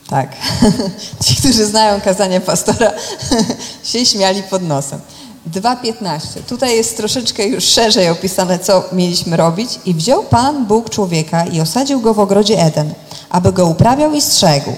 Tak. 0.09 0.37
Ci, 1.24 1.37
którzy 1.37 1.66
znają 1.66 2.01
kazanie 2.01 2.41
pastora, 2.41 2.93
się 3.85 4.07
śmiali 4.07 4.43
pod 4.43 4.62
nosem. 4.62 5.01
2.15. 5.49 6.42
Tutaj 6.49 6.76
jest 6.76 6.96
troszeczkę 6.96 7.46
już 7.46 7.64
szerzej 7.64 8.09
opisane, 8.09 8.59
co 8.59 8.84
mieliśmy 8.92 9.36
robić. 9.36 9.70
I 9.84 9.94
wziął 9.94 10.24
Pan 10.24 10.66
Bóg 10.66 10.90
człowieka 10.90 11.44
i 11.44 11.61
osadził 11.61 12.01
go 12.01 12.14
w 12.14 12.20
ogrodzie 12.20 12.59
Eden, 12.62 12.94
aby 13.30 13.53
go 13.53 13.66
uprawiał 13.66 14.12
i 14.12 14.20
strzegł. 14.20 14.72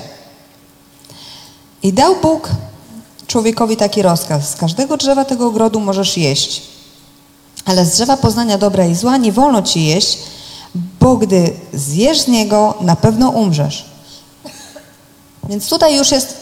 I 1.83 1.93
dał 1.93 2.17
Bóg 2.23 2.49
człowiekowi 3.27 3.77
taki 3.77 4.03
rozkaz: 4.03 4.51
z 4.51 4.57
każdego 4.57 4.97
drzewa 4.97 5.25
tego 5.25 5.47
ogrodu 5.47 5.81
możesz 5.81 6.17
jeść, 6.17 6.63
ale 7.65 7.87
z 7.87 7.95
drzewa 7.95 8.17
poznania 8.17 8.59
dobra 8.59 8.87
i 8.87 8.95
zła 8.95 9.17
nie 9.17 9.33
wolno 9.33 9.63
ci 9.63 9.85
jeść, 9.85 10.19
bo 10.75 11.17
gdy 11.17 11.53
zjesz 11.73 12.21
z 12.21 12.29
niego, 12.29 12.75
na 12.81 12.97
pewno 12.97 13.31
umrzesz. 13.31 13.85
Więc 15.49 15.69
tutaj 15.69 15.97
już 15.97 16.11
jest 16.11 16.37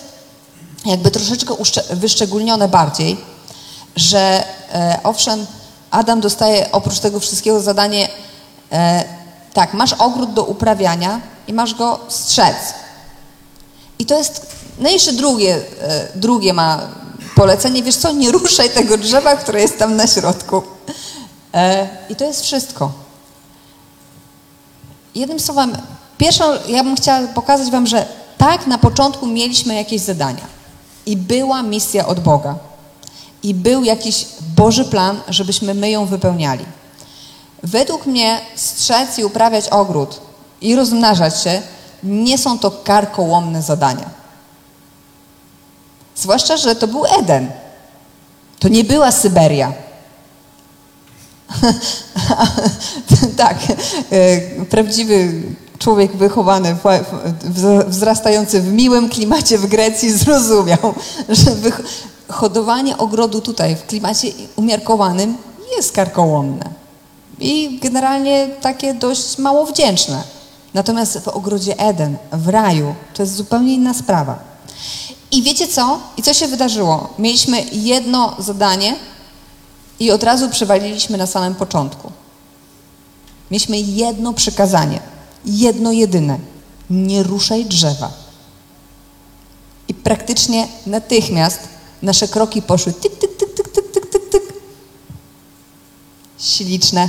jakby 0.86 1.10
troszeczkę 1.10 1.54
wyszczególnione 1.90 2.68
bardziej, 2.68 3.16
że 3.96 4.44
e, 4.74 4.98
owszem, 5.04 5.46
Adam 5.90 6.20
dostaje 6.20 6.72
oprócz 6.72 6.98
tego 6.98 7.20
wszystkiego 7.20 7.60
zadanie, 7.60 8.08
e, 8.72 9.04
tak, 9.54 9.74
masz 9.74 9.92
ogród 9.92 10.34
do 10.34 10.44
uprawiania 10.44 11.20
i 11.46 11.52
masz 11.52 11.74
go 11.74 12.00
strzec. 12.08 12.56
I 13.98 14.06
to 14.06 14.18
jest, 14.18 14.46
no 14.78 14.90
jeszcze 14.90 15.12
drugie, 15.12 15.60
e, 15.82 16.08
drugie 16.14 16.52
ma 16.52 16.80
polecenie, 17.34 17.82
wiesz 17.82 17.96
co, 17.96 18.12
nie 18.12 18.32
ruszaj 18.32 18.70
tego 18.70 18.96
drzewa, 18.96 19.36
które 19.36 19.60
jest 19.60 19.78
tam 19.78 19.96
na 19.96 20.06
środku. 20.06 20.62
E, 21.54 21.88
I 22.08 22.16
to 22.16 22.24
jest 22.24 22.42
wszystko. 22.42 22.92
Jednym 25.14 25.40
słowem, 25.40 25.76
pierwszą, 26.18 26.44
ja 26.68 26.84
bym 26.84 26.96
chciała 26.96 27.26
pokazać 27.26 27.70
Wam, 27.70 27.86
że 27.86 28.06
tak, 28.38 28.66
na 28.66 28.78
początku 28.78 29.26
mieliśmy 29.26 29.74
jakieś 29.74 30.00
zadania 30.00 30.46
i 31.06 31.16
była 31.16 31.62
misja 31.62 32.06
od 32.06 32.20
Boga 32.20 32.54
i 33.42 33.54
był 33.54 33.84
jakiś 33.84 34.26
Boży 34.56 34.84
plan, 34.84 35.20
żebyśmy 35.28 35.74
my 35.74 35.90
ją 35.90 36.06
wypełniali. 36.06 36.64
Według 37.62 38.06
mnie 38.06 38.40
strzec 38.54 39.18
i 39.18 39.24
uprawiać 39.24 39.68
ogród 39.68 40.20
i 40.60 40.76
rozmnażać 40.76 41.42
się 41.42 41.62
nie 42.02 42.38
są 42.38 42.58
to 42.58 42.70
karkołomne 42.70 43.62
zadania. 43.62 44.10
Zwłaszcza, 46.14 46.56
że 46.56 46.76
to 46.76 46.88
był 46.88 47.04
Eden. 47.18 47.50
To 48.58 48.68
nie 48.68 48.84
była 48.84 49.12
Syberia. 49.12 49.72
tak, 53.36 53.56
e, 54.10 54.40
prawdziwy 54.64 55.42
człowiek 55.78 56.16
wychowany, 56.16 56.76
wzrastający 57.86 58.60
w 58.60 58.72
miłym 58.72 59.08
klimacie 59.08 59.58
w 59.58 59.66
Grecji 59.66 60.12
zrozumiał, 60.12 60.94
że 61.28 61.50
hodowanie 62.28 62.98
ogrodu 62.98 63.40
tutaj 63.40 63.76
w 63.76 63.86
klimacie 63.86 64.28
umiarkowanym 64.56 65.36
jest 65.76 65.92
karkołomne 65.92 66.70
i 67.40 67.78
generalnie 67.82 68.48
takie 68.60 68.94
dość 68.94 69.38
mało 69.38 69.66
wdzięczne. 69.66 70.22
Natomiast 70.74 71.18
w 71.18 71.28
ogrodzie 71.28 71.78
Eden, 71.78 72.16
w 72.32 72.48
raju, 72.48 72.94
to 73.14 73.22
jest 73.22 73.34
zupełnie 73.34 73.74
inna 73.74 73.94
sprawa. 73.94 74.38
I 75.30 75.42
wiecie 75.42 75.68
co? 75.68 76.00
I 76.16 76.22
co 76.22 76.34
się 76.34 76.48
wydarzyło? 76.48 77.08
Mieliśmy 77.18 77.64
jedno 77.72 78.36
zadanie, 78.38 78.96
i 80.00 80.10
od 80.10 80.22
razu 80.22 80.48
przewaliliśmy 80.48 81.18
na 81.18 81.26
samym 81.26 81.54
początku. 81.54 82.12
Mieliśmy 83.50 83.78
jedno 83.78 84.32
przykazanie, 84.32 85.00
jedno 85.44 85.92
jedyne. 85.92 86.38
Nie 86.90 87.22
ruszaj 87.22 87.64
drzewa. 87.64 88.10
I 89.88 89.94
praktycznie 89.94 90.68
natychmiast 90.86 91.58
nasze 92.02 92.28
kroki 92.28 92.62
poszły 92.62 92.92
tyk, 92.92 93.18
tyk, 93.18 93.36
tyk, 93.36 93.54
tyk, 93.54 93.68
tyk, 93.68 93.92
tyk, 93.92 94.10
tyk, 94.10 94.30
tyk. 94.30 94.42
Śliczne, 96.38 97.08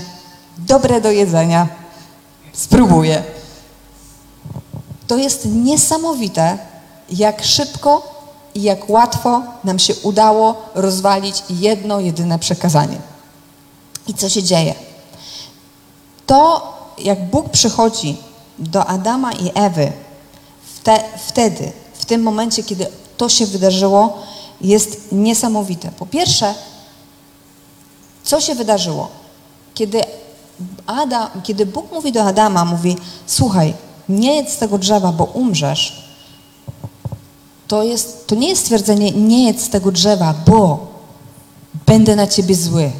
dobre 0.57 1.01
do 1.01 1.11
jedzenia. 1.11 1.67
Spróbuję. 2.53 3.23
To 5.07 5.17
jest 5.17 5.45
niesamowite, 5.45 6.57
jak 7.09 7.43
szybko 7.43 8.19
i 8.55 8.61
jak 8.61 8.89
łatwo 8.89 9.41
nam 9.63 9.79
się 9.79 9.95
udało 9.95 10.55
rozwalić 10.75 11.43
jedno 11.49 11.99
jedyne 11.99 12.39
przekazanie. 12.39 12.97
I 14.07 14.13
co 14.13 14.29
się 14.29 14.43
dzieje? 14.43 14.75
To, 16.25 16.73
jak 16.97 17.29
Bóg 17.29 17.49
przychodzi 17.49 18.17
do 18.59 18.85
Adama 18.85 19.31
i 19.33 19.51
Ewy, 19.55 19.91
wte, 20.75 21.03
wtedy, 21.27 21.71
w 21.93 22.05
tym 22.05 22.23
momencie, 22.23 22.63
kiedy 22.63 22.87
to 23.17 23.29
się 23.29 23.45
wydarzyło, 23.45 24.23
jest 24.61 25.11
niesamowite. 25.11 25.91
Po 25.91 26.05
pierwsze, 26.05 26.53
co 28.23 28.41
się 28.41 28.55
wydarzyło? 28.55 29.07
Kiedy, 29.73 30.01
Adam, 30.85 31.27
kiedy 31.43 31.65
Bóg 31.65 31.91
mówi 31.91 32.11
do 32.11 32.23
Adama, 32.23 32.65
mówi: 32.65 32.97
Słuchaj, 33.27 33.73
nie 34.09 34.35
jedz 34.35 34.57
tego 34.57 34.77
drzewa, 34.77 35.11
bo 35.11 35.23
umrzesz 35.23 36.09
to, 37.69 37.83
jest, 37.83 38.27
to 38.27 38.35
nie 38.35 38.49
jest 38.49 38.61
stwierdzenie 38.61 39.11
nie 39.11 39.45
jedz 39.45 39.69
tego 39.69 39.91
drzewa, 39.91 40.33
bo 40.47 40.87
będę 41.85 42.15
na 42.15 42.27
ciebie 42.27 42.55
zły, 42.55 42.91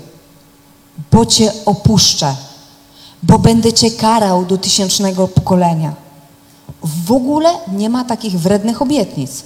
bo 1.11 1.25
cię 1.25 1.51
opuszczę, 1.65 2.35
bo 3.23 3.39
będę 3.39 3.73
cię 3.73 3.91
karał 3.91 4.45
do 4.45 4.57
tysięcznego 4.57 5.27
pokolenia. 5.27 5.93
W 6.83 7.11
ogóle 7.11 7.49
nie 7.71 7.89
ma 7.89 8.03
takich 8.05 8.39
wrednych 8.39 8.81
obietnic. 8.81 9.43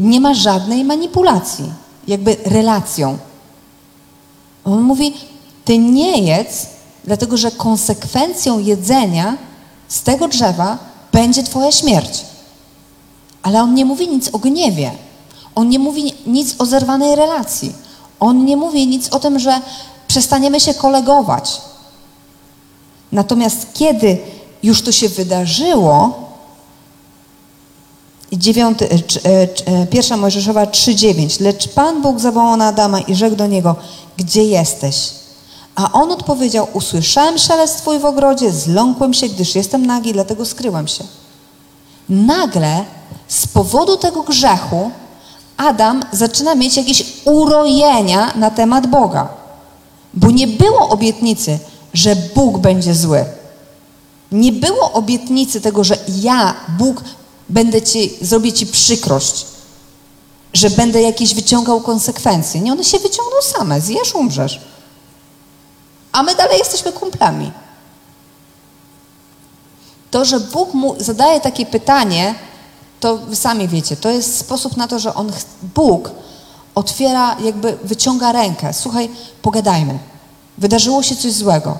Nie 0.00 0.20
ma 0.20 0.34
żadnej 0.34 0.84
manipulacji, 0.84 1.72
jakby 2.06 2.36
relacją. 2.44 3.18
On 4.64 4.80
mówi, 4.80 5.14
ty 5.64 5.78
nie 5.78 6.18
jedz, 6.22 6.66
dlatego 7.04 7.36
że 7.36 7.50
konsekwencją 7.50 8.58
jedzenia 8.58 9.36
z 9.88 10.02
tego 10.02 10.28
drzewa 10.28 10.78
będzie 11.12 11.42
twoja 11.42 11.72
śmierć. 11.72 12.24
Ale 13.42 13.62
on 13.62 13.74
nie 13.74 13.84
mówi 13.84 14.08
nic 14.08 14.28
o 14.32 14.38
gniewie. 14.38 14.90
On 15.54 15.68
nie 15.68 15.78
mówi 15.78 16.14
nic 16.26 16.54
o 16.58 16.66
zerwanej 16.66 17.16
relacji. 17.16 17.72
On 18.20 18.44
nie 18.44 18.56
mówi 18.56 18.86
nic 18.86 19.08
o 19.08 19.20
tym, 19.20 19.38
że 19.38 19.60
przestaniemy 20.08 20.60
się 20.60 20.74
kolegować. 20.74 21.60
Natomiast 23.12 23.66
kiedy 23.74 24.18
już 24.62 24.82
to 24.82 24.92
się 24.92 25.08
wydarzyło, 25.08 26.27
dziewiąty, 28.32 28.90
e, 28.90 28.98
cz- 28.98 29.20
e, 29.26 29.48
e, 29.82 29.86
pierwsza 29.86 30.16
Mojżeszowa 30.16 30.66
3,9. 30.66 31.40
Lecz 31.40 31.68
Pan 31.68 32.02
Bóg 32.02 32.20
zawołał 32.20 32.56
na 32.56 32.66
Adama 32.66 33.00
i 33.00 33.14
rzekł 33.14 33.36
do 33.36 33.46
niego, 33.46 33.76
gdzie 34.16 34.44
jesteś? 34.44 35.10
A 35.74 35.92
on 35.92 36.12
odpowiedział, 36.12 36.66
usłyszałem 36.72 37.38
szelest 37.38 37.76
Twój 37.76 37.98
w 37.98 38.04
ogrodzie, 38.04 38.52
zląkłem 38.52 39.14
się, 39.14 39.28
gdyż 39.28 39.54
jestem 39.54 39.86
nagi, 39.86 40.12
dlatego 40.12 40.46
skryłem 40.46 40.88
się. 40.88 41.04
Nagle 42.08 42.84
z 43.28 43.46
powodu 43.46 43.96
tego 43.96 44.22
grzechu 44.22 44.90
Adam 45.56 46.02
zaczyna 46.12 46.54
mieć 46.54 46.76
jakieś 46.76 47.06
urojenia 47.24 48.32
na 48.34 48.50
temat 48.50 48.86
Boga. 48.86 49.28
Bo 50.14 50.30
nie 50.30 50.46
było 50.46 50.88
obietnicy, 50.88 51.58
że 51.94 52.16
Bóg 52.34 52.58
będzie 52.58 52.94
zły. 52.94 53.24
Nie 54.32 54.52
było 54.52 54.92
obietnicy 54.92 55.60
tego, 55.60 55.84
że 55.84 55.98
ja, 56.20 56.54
Bóg, 56.78 57.04
będę 57.48 57.82
ci, 57.82 58.14
zrobię 58.20 58.52
ci 58.52 58.66
przykrość, 58.66 59.46
że 60.52 60.70
będę 60.70 61.02
jakieś 61.02 61.34
wyciągał 61.34 61.80
konsekwencje. 61.80 62.60
Nie, 62.60 62.72
one 62.72 62.84
się 62.84 62.98
wyciągną 62.98 63.36
same. 63.42 63.80
Zjesz, 63.80 64.14
umrzesz. 64.14 64.60
A 66.12 66.22
my 66.22 66.34
dalej 66.34 66.58
jesteśmy 66.58 66.92
kumplami. 66.92 67.52
To, 70.10 70.24
że 70.24 70.40
Bóg 70.40 70.74
mu 70.74 70.94
zadaje 70.98 71.40
takie 71.40 71.66
pytanie, 71.66 72.34
to 73.00 73.16
wy 73.16 73.36
sami 73.36 73.68
wiecie, 73.68 73.96
to 73.96 74.10
jest 74.10 74.38
sposób 74.38 74.76
na 74.76 74.88
to, 74.88 74.98
że 74.98 75.14
on, 75.14 75.32
Bóg 75.74 76.10
otwiera, 76.74 77.36
jakby 77.40 77.78
wyciąga 77.84 78.32
rękę. 78.32 78.72
Słuchaj, 78.74 79.10
pogadajmy. 79.42 79.98
Wydarzyło 80.58 81.02
się 81.02 81.16
coś 81.16 81.32
złego. 81.32 81.78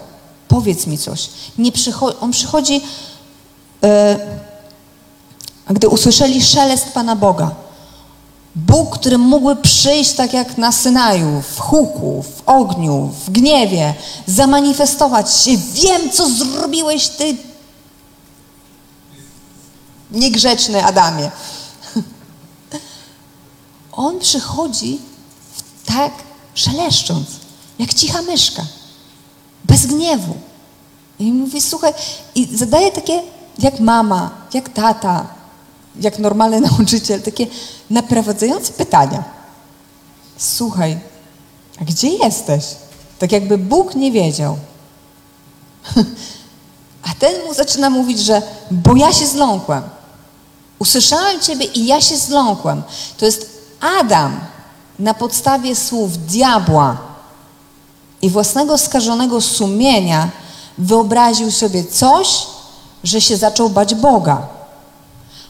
Powiedz 0.48 0.86
mi 0.86 0.98
coś. 0.98 1.28
Nie 1.58 1.72
przycho- 1.72 2.14
on 2.20 2.30
przychodzi, 2.30 2.80
e, 5.68 5.74
gdy 5.74 5.88
usłyszeli 5.88 6.44
szelest 6.44 6.92
Pana 6.92 7.16
Boga. 7.16 7.50
Bóg, 8.56 8.98
który 8.98 9.18
mógłby 9.18 9.56
przyjść 9.56 10.12
tak 10.12 10.32
jak 10.32 10.58
na 10.58 10.72
Synaju, 10.72 11.42
w 11.54 11.58
huku, 11.58 12.22
w 12.22 12.42
ogniu, 12.48 13.10
w 13.26 13.30
gniewie, 13.30 13.94
zamanifestować 14.26 15.34
się. 15.34 15.56
Wiem, 15.56 16.10
co 16.10 16.30
zrobiłeś 16.30 17.08
ty, 17.08 17.36
niegrzeczny 20.10 20.84
Adamie. 20.84 21.30
On 23.92 24.20
przychodzi 24.20 24.98
tak 25.84 26.12
szeleszcząc, 26.54 27.26
jak 27.78 27.94
cicha 27.94 28.22
myszka, 28.22 28.62
bez 29.64 29.86
gniewu. 29.86 30.34
I 31.18 31.32
mówi, 31.32 31.60
słuchaj, 31.60 31.92
i 32.34 32.56
zadaje 32.56 32.92
takie, 32.92 33.22
jak 33.58 33.80
mama, 33.80 34.30
jak 34.54 34.68
tata, 34.68 35.26
jak 36.00 36.18
normalny 36.18 36.60
nauczyciel, 36.70 37.22
takie 37.22 37.46
naprowadzające 37.90 38.72
pytania. 38.72 39.24
Słuchaj, 40.36 40.98
a 41.80 41.84
gdzie 41.84 42.08
jesteś? 42.08 42.64
Tak 43.18 43.32
jakby 43.32 43.58
Bóg 43.58 43.94
nie 43.94 44.12
wiedział. 44.12 44.56
A 47.10 47.14
ten 47.18 47.46
mu 47.46 47.54
zaczyna 47.54 47.90
mówić, 47.90 48.20
że 48.20 48.42
bo 48.70 48.96
ja 48.96 49.12
się 49.12 49.26
zląkłem. 49.26 49.82
Usłyszałem 50.78 51.40
Ciebie 51.40 51.64
i 51.64 51.86
ja 51.86 52.00
się 52.00 52.16
zląkłem. 52.16 52.82
To 53.18 53.26
jest 53.26 53.50
Adam 54.00 54.40
na 54.98 55.14
podstawie 55.14 55.76
słów 55.76 56.26
diabła 56.26 56.96
i 58.22 58.30
własnego 58.30 58.78
skażonego 58.78 59.40
sumienia 59.40 60.28
wyobraził 60.78 61.50
sobie 61.50 61.84
coś, 61.84 62.46
że 63.04 63.20
się 63.20 63.36
zaczął 63.36 63.70
bać 63.70 63.94
Boga. 63.94 64.57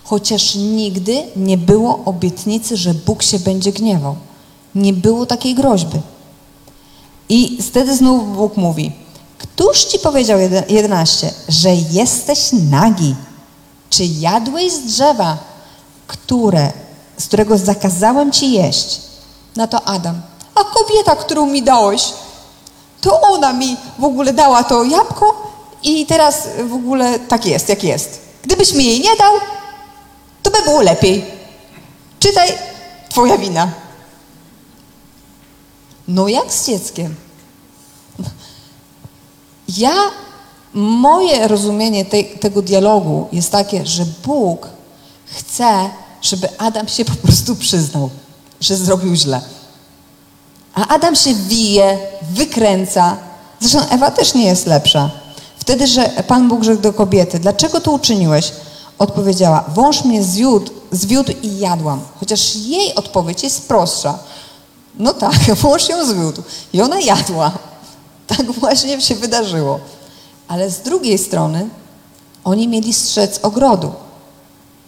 Chociaż 0.08 0.54
nigdy 0.54 1.22
nie 1.36 1.58
było 1.58 2.00
obietnicy, 2.04 2.76
że 2.76 2.94
Bóg 2.94 3.22
się 3.22 3.38
będzie 3.38 3.72
gniewał. 3.72 4.16
Nie 4.74 4.92
było 4.92 5.26
takiej 5.26 5.54
groźby. 5.54 6.00
I 7.28 7.62
wtedy 7.62 7.96
znów 7.96 8.36
Bóg 8.36 8.56
mówi, 8.56 8.92
Któż 9.38 9.84
ci 9.84 9.98
powiedział, 9.98 10.38
jeden- 10.40 10.64
11, 10.68 11.32
że 11.48 11.68
jesteś 11.90 12.48
nagi? 12.70 13.14
Czy 13.90 14.04
jadłeś 14.04 14.72
z 14.72 14.80
drzewa, 14.80 15.38
które, 16.06 16.72
z 17.18 17.26
którego 17.26 17.58
zakazałem 17.58 18.32
ci 18.32 18.52
jeść? 18.52 19.00
Na 19.56 19.66
to 19.66 19.84
Adam, 19.84 20.20
a 20.54 20.64
kobieta, 20.64 21.16
którą 21.16 21.46
mi 21.46 21.62
dałeś, 21.62 22.02
to 23.00 23.20
ona 23.20 23.52
mi 23.52 23.76
w 23.98 24.04
ogóle 24.04 24.32
dała 24.32 24.64
to 24.64 24.84
jabłko 24.84 25.52
i 25.82 26.06
teraz 26.06 26.48
w 26.68 26.74
ogóle 26.74 27.18
tak 27.18 27.46
jest, 27.46 27.68
jak 27.68 27.84
jest. 27.84 28.20
Gdybyś 28.42 28.72
mi 28.74 28.84
jej 28.84 29.00
nie 29.00 29.16
dał, 29.16 29.32
to 30.50 30.58
by 30.58 30.62
było 30.64 30.82
lepiej. 30.82 31.24
Czytaj, 32.20 32.52
twoja 33.08 33.38
wina. 33.38 33.72
No 36.08 36.28
jak 36.28 36.52
z 36.52 36.66
dzieckiem? 36.66 37.14
Ja, 39.68 39.94
moje 40.74 41.48
rozumienie 41.48 42.04
tej, 42.04 42.24
tego 42.24 42.62
dialogu 42.62 43.28
jest 43.32 43.52
takie, 43.52 43.86
że 43.86 44.04
Bóg 44.24 44.68
chce, 45.24 45.90
żeby 46.22 46.58
Adam 46.58 46.88
się 46.88 47.04
po 47.04 47.14
prostu 47.14 47.56
przyznał, 47.56 48.10
że 48.60 48.76
zrobił 48.76 49.14
źle. 49.14 49.40
A 50.74 50.88
Adam 50.88 51.16
się 51.16 51.34
wije, 51.34 51.98
wykręca. 52.30 53.16
Zresztą 53.60 53.88
Ewa 53.88 54.10
też 54.10 54.34
nie 54.34 54.44
jest 54.44 54.66
lepsza. 54.66 55.10
Wtedy, 55.58 55.86
że 55.86 56.08
Pan 56.28 56.48
Bóg 56.48 56.64
rzekł 56.64 56.82
do 56.82 56.92
kobiety, 56.92 57.38
dlaczego 57.38 57.80
to 57.80 57.92
uczyniłeś? 57.92 58.52
Odpowiedziała, 58.98 59.64
wąż 59.74 60.04
mnie 60.04 60.24
zwiódł, 60.24 60.72
zwiódł 60.92 61.32
i 61.42 61.58
jadłam. 61.58 62.00
Chociaż 62.20 62.56
jej 62.56 62.94
odpowiedź 62.94 63.42
jest 63.42 63.68
prostsza. 63.68 64.18
No 64.94 65.14
tak, 65.14 65.54
wąż 65.62 65.88
ją 65.88 66.06
zwiódł 66.06 66.42
i 66.72 66.82
ona 66.82 67.00
jadła. 67.00 67.52
Tak 68.26 68.52
właśnie 68.52 69.00
się 69.00 69.14
wydarzyło. 69.14 69.80
Ale 70.48 70.70
z 70.70 70.80
drugiej 70.80 71.18
strony 71.18 71.68
oni 72.44 72.68
mieli 72.68 72.94
strzec 72.94 73.40
ogrodu. 73.42 73.92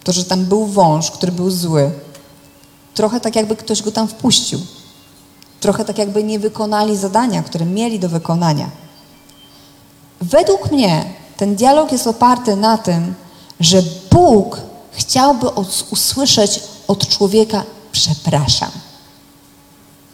To, 0.03 0.11
że 0.11 0.25
tam 0.25 0.45
był 0.45 0.65
wąż, 0.65 1.11
który 1.11 1.31
był 1.31 1.51
zły, 1.51 1.91
trochę 2.93 3.19
tak 3.19 3.35
jakby 3.35 3.55
ktoś 3.55 3.81
go 3.81 3.91
tam 3.91 4.07
wpuścił. 4.07 4.59
Trochę 5.59 5.85
tak 5.85 5.97
jakby 5.97 6.23
nie 6.23 6.39
wykonali 6.39 6.97
zadania, 6.97 7.43
które 7.43 7.65
mieli 7.65 7.99
do 7.99 8.09
wykonania. 8.09 8.69
Według 10.21 10.71
mnie 10.71 11.05
ten 11.37 11.55
dialog 11.55 11.91
jest 11.91 12.07
oparty 12.07 12.55
na 12.55 12.77
tym, 12.77 13.13
że 13.61 13.83
Bóg 14.11 14.57
chciałby 14.91 15.47
usłyszeć 15.91 16.59
od 16.87 17.07
człowieka 17.07 17.63
przepraszam, 17.91 18.71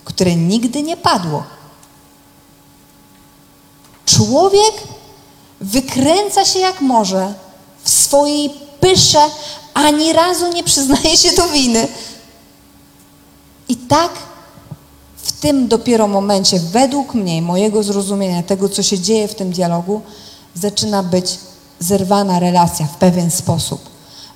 które 0.06 0.36
nigdy 0.36 0.84
nie 0.84 0.98
padło. 0.98 1.44
Człowiek 4.06 4.74
wykręca 5.62 6.46
się 6.46 6.60
jak 6.60 6.82
może 6.82 7.34
w 7.84 7.90
swojej 7.90 8.50
pysze, 8.80 9.20
ani 9.74 10.14
razu 10.14 10.54
nie 10.54 10.64
przyznaje 10.64 11.18
się 11.18 11.32
do 11.32 11.48
winy. 11.48 11.88
I 13.70 13.76
tak 13.76 14.12
w 15.18 15.32
tym 15.32 15.68
dopiero 15.68 16.08
momencie, 16.08 16.60
według 16.60 17.14
mnie, 17.14 17.42
mojego 17.42 17.84
zrozumienia 17.84 18.44
tego, 18.44 18.70
co 18.70 18.84
się 18.84 19.00
dzieje 19.00 19.28
w 19.28 19.36
tym 19.36 19.52
dialogu, 19.52 20.02
zaczyna 20.56 21.04
być 21.04 21.38
zerwana 21.80 22.40
relacja 22.40 22.86
w 22.86 22.98
pewien 22.98 23.32
sposób. 23.32 23.90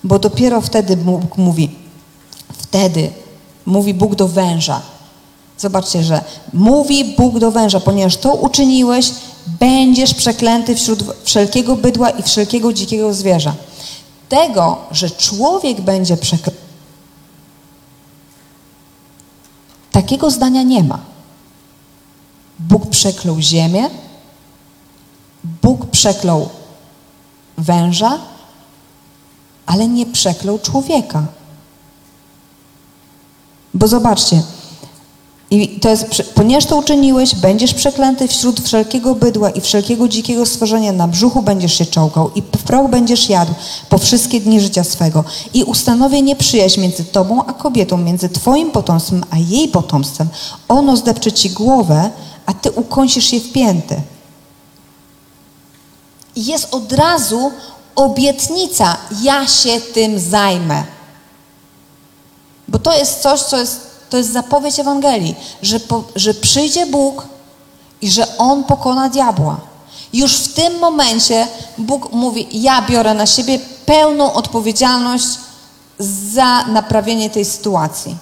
Bo 0.03 0.19
dopiero 0.19 0.61
wtedy 0.61 0.97
Bóg 0.97 1.37
mówi, 1.37 1.75
wtedy 2.57 3.11
mówi 3.65 3.93
Bóg 3.93 4.15
do 4.15 4.27
węża. 4.27 4.81
Zobaczcie, 5.57 6.03
że 6.03 6.23
mówi 6.53 7.15
Bóg 7.17 7.39
do 7.39 7.51
węża, 7.51 7.79
ponieważ 7.79 8.17
to 8.17 8.33
uczyniłeś, 8.33 9.11
będziesz 9.59 10.13
przeklęty 10.13 10.75
wśród 10.75 11.03
wszelkiego 11.23 11.75
bydła 11.75 12.09
i 12.09 12.23
wszelkiego 12.23 12.73
dzikiego 12.73 13.13
zwierza. 13.13 13.53
Tego, 14.29 14.77
że 14.91 15.09
człowiek 15.09 15.81
będzie 15.81 16.17
przeklęty, 16.17 16.61
Takiego 19.91 20.31
zdania 20.31 20.63
nie 20.63 20.83
ma. 20.83 20.99
Bóg 22.59 22.89
przeklął 22.89 23.41
ziemię, 23.41 23.89
Bóg 25.61 25.85
przeklął 25.85 26.49
węża, 27.57 28.19
ale 29.65 29.87
nie 29.87 30.05
przeklął 30.05 30.59
człowieka. 30.59 31.23
Bo 33.73 33.87
zobaczcie, 33.87 34.41
i 35.51 35.79
to 35.79 35.89
jest, 35.89 36.05
ponieważ 36.35 36.65
to 36.65 36.77
uczyniłeś, 36.77 37.35
będziesz 37.35 37.73
przeklęty 37.73 38.27
wśród 38.27 38.61
wszelkiego 38.61 39.15
bydła 39.15 39.49
i 39.49 39.61
wszelkiego 39.61 40.07
dzikiego 40.07 40.45
stworzenia, 40.45 40.91
na 40.91 41.07
brzuchu 41.07 41.41
będziesz 41.41 41.73
się 41.73 41.85
czołgał 41.85 42.31
i 42.35 42.41
w 42.41 42.63
proch 42.63 42.89
będziesz 42.89 43.29
jadł 43.29 43.53
po 43.89 43.97
wszystkie 43.97 44.41
dni 44.41 44.61
życia 44.61 44.83
swego. 44.83 45.23
I 45.53 45.63
ustanowię 45.63 46.21
nieprzyjaźń 46.21 46.81
między 46.81 47.05
tobą 47.05 47.45
a 47.45 47.53
kobietą, 47.53 47.97
między 47.97 48.29
twoim 48.29 48.71
potomstwem 48.71 49.23
a 49.29 49.37
jej 49.37 49.67
potomstwem. 49.67 50.27
Ono 50.67 50.97
zdepcze 50.97 51.31
ci 51.31 51.49
głowę, 51.49 52.09
a 52.45 52.53
ty 52.53 52.71
ukąsisz 52.71 53.33
je 53.33 53.39
w 53.39 53.51
pięty. 53.51 54.01
Jest 56.35 56.67
od 56.71 56.91
razu 56.91 57.51
obietnica, 57.95 58.97
ja 59.21 59.47
się 59.47 59.81
tym 59.81 60.19
zajmę. 60.19 60.83
Bo 62.67 62.79
to 62.79 62.97
jest 62.97 63.21
coś, 63.21 63.39
co 63.41 63.57
jest, 63.57 63.81
to 64.09 64.17
jest 64.17 64.33
zapowiedź 64.33 64.79
Ewangelii, 64.79 65.35
że, 65.61 65.79
po, 65.79 66.03
że 66.15 66.33
przyjdzie 66.33 66.85
Bóg 66.85 67.27
i 68.01 68.11
że 68.11 68.37
On 68.37 68.63
pokona 68.63 69.09
diabła. 69.09 69.59
Już 70.13 70.37
w 70.37 70.53
tym 70.53 70.79
momencie 70.79 71.47
Bóg 71.77 72.11
mówi, 72.11 72.47
ja 72.51 72.81
biorę 72.81 73.13
na 73.13 73.25
siebie 73.25 73.59
pełną 73.85 74.33
odpowiedzialność 74.33 75.27
za 76.33 76.65
naprawienie 76.65 77.29
tej 77.29 77.45
sytuacji. 77.45 78.17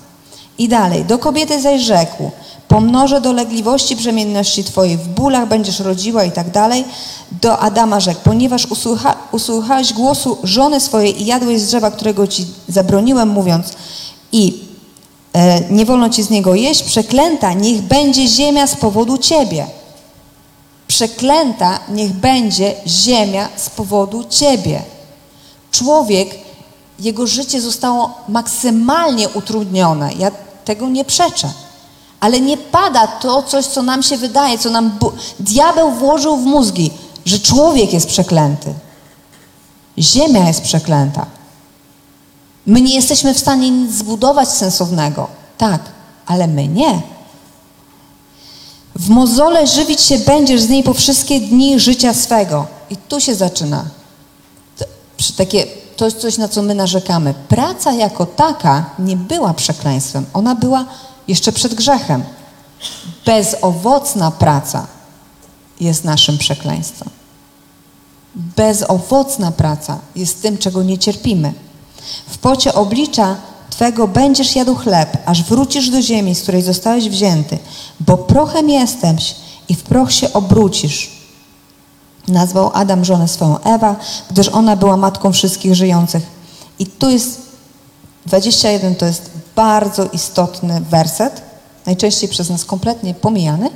I 0.57 0.69
dalej, 0.69 1.05
do 1.05 1.17
kobiety 1.17 1.61
zaś 1.61 1.81
rzekł, 1.81 2.31
pomnożę 2.69 3.21
dolegliwości 3.21 3.95
brzemienności 3.95 4.63
Twojej, 4.63 4.97
w 4.97 5.07
bólach 5.07 5.47
będziesz 5.47 5.79
rodziła 5.79 6.23
i 6.23 6.31
tak 6.31 6.51
dalej. 6.51 6.85
Do 7.41 7.59
Adama 7.59 7.99
rzekł, 7.99 8.19
ponieważ 8.23 8.65
usłucha, 8.65 9.15
usłuchałeś 9.31 9.93
głosu 9.93 10.37
żony 10.43 10.79
swojej 10.79 11.21
i 11.21 11.25
jadłeś 11.25 11.61
z 11.61 11.67
drzewa, 11.67 11.91
którego 11.91 12.27
Ci 12.27 12.45
zabroniłem, 12.67 13.29
mówiąc 13.29 13.73
i 14.31 14.59
e, 15.33 15.61
nie 15.69 15.85
wolno 15.85 16.09
Ci 16.09 16.23
z 16.23 16.29
niego 16.29 16.55
jeść, 16.55 16.83
przeklęta 16.83 17.53
niech 17.53 17.81
będzie 17.81 18.27
ziemia 18.27 18.67
z 18.67 18.75
powodu 18.75 19.17
Ciebie. 19.17 19.67
Przeklęta 20.87 21.79
niech 21.89 22.11
będzie 22.11 22.75
ziemia 22.87 23.49
z 23.55 23.69
powodu 23.69 24.23
Ciebie. 24.23 24.81
Człowiek, 25.71 26.29
jego 26.99 27.27
życie 27.27 27.61
zostało 27.61 28.11
maksymalnie 28.27 29.29
utrudnione. 29.29 30.13
Ja 30.13 30.31
tego 30.65 30.89
nie 30.89 31.05
przeczę. 31.05 31.49
Ale 32.19 32.41
nie 32.41 32.57
pada 32.57 33.07
to 33.07 33.43
coś, 33.43 33.65
co 33.65 33.81
nam 33.81 34.03
się 34.03 34.17
wydaje, 34.17 34.57
co 34.57 34.69
nam 34.69 34.89
Bu- 34.99 35.11
diabeł 35.39 35.91
włożył 35.91 36.37
w 36.37 36.45
mózgi, 36.45 36.91
że 37.25 37.39
człowiek 37.39 37.93
jest 37.93 38.07
przeklęty. 38.07 38.73
Ziemia 39.97 40.47
jest 40.47 40.61
przeklęta. 40.61 41.25
My 42.65 42.81
nie 42.81 42.95
jesteśmy 42.95 43.33
w 43.33 43.39
stanie 43.39 43.71
nic 43.71 43.91
zbudować 43.91 44.49
sensownego. 44.49 45.27
Tak, 45.57 45.81
ale 46.25 46.47
my 46.47 46.67
nie. 46.67 47.01
W 48.95 49.09
mozole 49.09 49.67
żywić 49.67 50.01
się 50.01 50.19
będziesz 50.19 50.61
z 50.61 50.69
niej 50.69 50.83
po 50.83 50.93
wszystkie 50.93 51.39
dni 51.39 51.79
życia 51.79 52.13
swego. 52.13 52.67
I 52.89 52.97
tu 52.97 53.21
się 53.21 53.35
zaczyna. 53.35 53.85
To, 54.77 54.85
takie, 55.37 55.65
to 55.97 56.05
jest 56.05 56.17
coś, 56.17 56.37
na 56.37 56.47
co 56.47 56.61
my 56.61 56.75
narzekamy. 56.75 57.33
Praca 57.47 57.91
jako 57.93 58.25
taka 58.25 58.85
nie 58.99 59.17
była 59.17 59.53
przekleństwem. 59.53 60.25
Ona 60.33 60.55
była 60.55 60.85
jeszcze 61.29 61.51
przed 61.51 61.73
grzechem. 61.73 62.23
Bezowocna 63.25 64.31
praca 64.31 64.87
jest 65.79 66.03
naszym 66.03 66.37
przekleństwem. 66.37 67.09
Bezowocna 68.35 69.51
praca 69.51 69.99
jest 70.15 70.41
tym, 70.41 70.57
czego 70.57 70.83
nie 70.83 70.97
cierpimy. 70.97 71.53
W 72.27 72.37
pocie 72.37 72.73
oblicza 72.73 73.35
Twego 73.69 74.07
będziesz 74.07 74.55
jadł 74.55 74.75
chleb, 74.75 75.17
aż 75.25 75.43
wrócisz 75.43 75.89
do 75.89 76.01
ziemi, 76.01 76.35
z 76.35 76.41
której 76.41 76.61
zostałeś 76.61 77.09
wzięty, 77.09 77.57
bo 77.99 78.17
prochem 78.17 78.69
jesteś 78.69 79.35
i 79.69 79.75
w 79.75 79.83
proch 79.83 80.11
się 80.11 80.33
obrócisz. 80.33 81.11
Nazwał 82.27 82.71
Adam 82.73 83.05
żonę 83.05 83.27
swoją 83.27 83.59
Ewa, 83.59 83.95
gdyż 84.31 84.49
ona 84.49 84.75
była 84.75 84.97
matką 84.97 85.33
wszystkich 85.33 85.75
żyjących. 85.75 86.23
I 86.79 86.85
tu 86.85 87.09
jest 87.09 87.48
21 88.29 88.95
to 88.95 89.05
jest 89.05 89.29
bardzo 89.55 90.05
istotny 90.05 90.81
werset, 90.81 91.41
najczęściej 91.85 92.29
przez 92.29 92.49
nas 92.49 92.65
kompletnie 92.65 93.13
pomijany. 93.13 93.69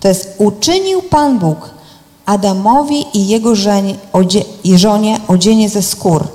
To 0.00 0.08
jest 0.08 0.34
uczynił 0.38 1.02
Pan 1.02 1.38
Bóg 1.38 1.70
Adamowi 2.26 3.06
i 3.14 3.28
jego 3.28 3.54
żenie, 3.54 3.94
odzie, 4.12 4.44
i 4.64 4.78
żonie 4.78 5.20
odzienie 5.28 5.68
ze 5.68 5.82
skór 5.82 6.28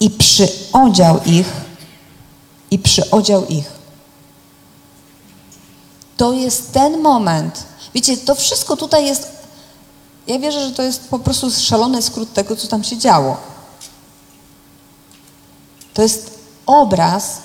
i 0.00 0.10
przyodział 0.10 1.20
ich 1.26 1.46
i 2.70 2.78
przyodział 2.78 3.46
ich. 3.46 3.72
To 6.16 6.32
jest 6.32 6.72
ten 6.72 7.00
moment. 7.00 7.66
Wiecie, 7.94 8.16
to 8.16 8.34
wszystko 8.34 8.76
tutaj 8.76 9.06
jest. 9.06 9.28
Ja 10.26 10.38
wierzę, 10.38 10.68
że 10.68 10.74
to 10.74 10.82
jest 10.82 11.08
po 11.08 11.18
prostu 11.18 11.50
szalony 11.50 12.02
skrót 12.02 12.32
tego, 12.32 12.56
co 12.56 12.68
tam 12.68 12.84
się 12.84 12.98
działo. 12.98 13.36
To 15.94 16.02
jest 16.02 16.31
obraz, 16.66 17.38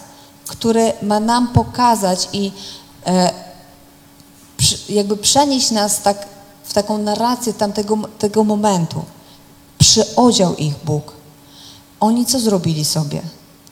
który 0.47 0.93
ma 1.01 1.19
nam 1.19 1.47
pokazać 1.47 2.29
i 2.33 2.51
e, 3.05 3.33
jakby 4.89 5.17
przenieść 5.17 5.71
nas 5.71 6.01
tak 6.01 6.25
w 6.63 6.73
taką 6.73 6.97
narrację 6.97 7.53
tamtego 7.53 7.97
tego 8.19 8.43
momentu. 8.43 9.03
Przyodział 9.79 10.55
ich 10.55 10.73
Bóg. 10.85 11.13
Oni 11.99 12.25
co 12.25 12.39
zrobili 12.39 12.85
sobie? 12.85 13.21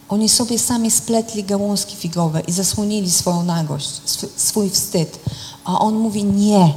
Oni 0.10 0.30
sobie 0.30 0.60
sami 0.60 0.92
spletli 0.92 1.44
gałązki 1.44 1.96
figowe 1.96 2.42
i 2.42 2.52
zasłonili 2.52 3.12
swoją 3.12 3.44
nagość, 3.44 3.90
sw- 4.06 4.30
swój 4.36 4.70
wstyd. 4.70 5.20
A 5.64 5.80
on 5.80 5.94
mówi: 5.96 6.24
Nie, 6.24 6.74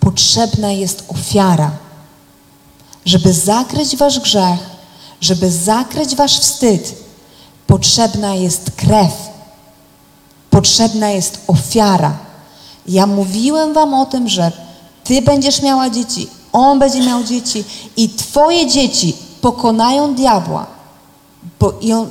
potrzebna 0.00 0.72
jest 0.72 1.04
ofiara, 1.08 1.70
żeby 3.04 3.32
zakryć 3.32 3.96
wasz 3.96 4.20
grzech, 4.20 4.60
żeby 5.20 5.50
zakryć 5.50 6.16
wasz 6.16 6.38
wstyd. 6.40 7.05
Potrzebna 7.66 8.34
jest 8.34 8.70
krew, 8.76 9.12
potrzebna 10.50 11.10
jest 11.10 11.38
ofiara. 11.46 12.12
Ja 12.88 13.06
mówiłem 13.06 13.72
wam 13.72 13.94
o 13.94 14.06
tym, 14.06 14.28
że 14.28 14.52
ty 15.04 15.22
będziesz 15.22 15.62
miała 15.62 15.90
dzieci, 15.90 16.28
on 16.52 16.78
będzie 16.78 17.00
miał 17.00 17.24
dzieci 17.24 17.64
i 17.96 18.08
twoje 18.08 18.66
dzieci 18.66 19.16
pokonają 19.40 20.14
diabła. 20.14 20.66
Bo 21.60 21.72
i 21.80 21.92
on, 21.92 22.10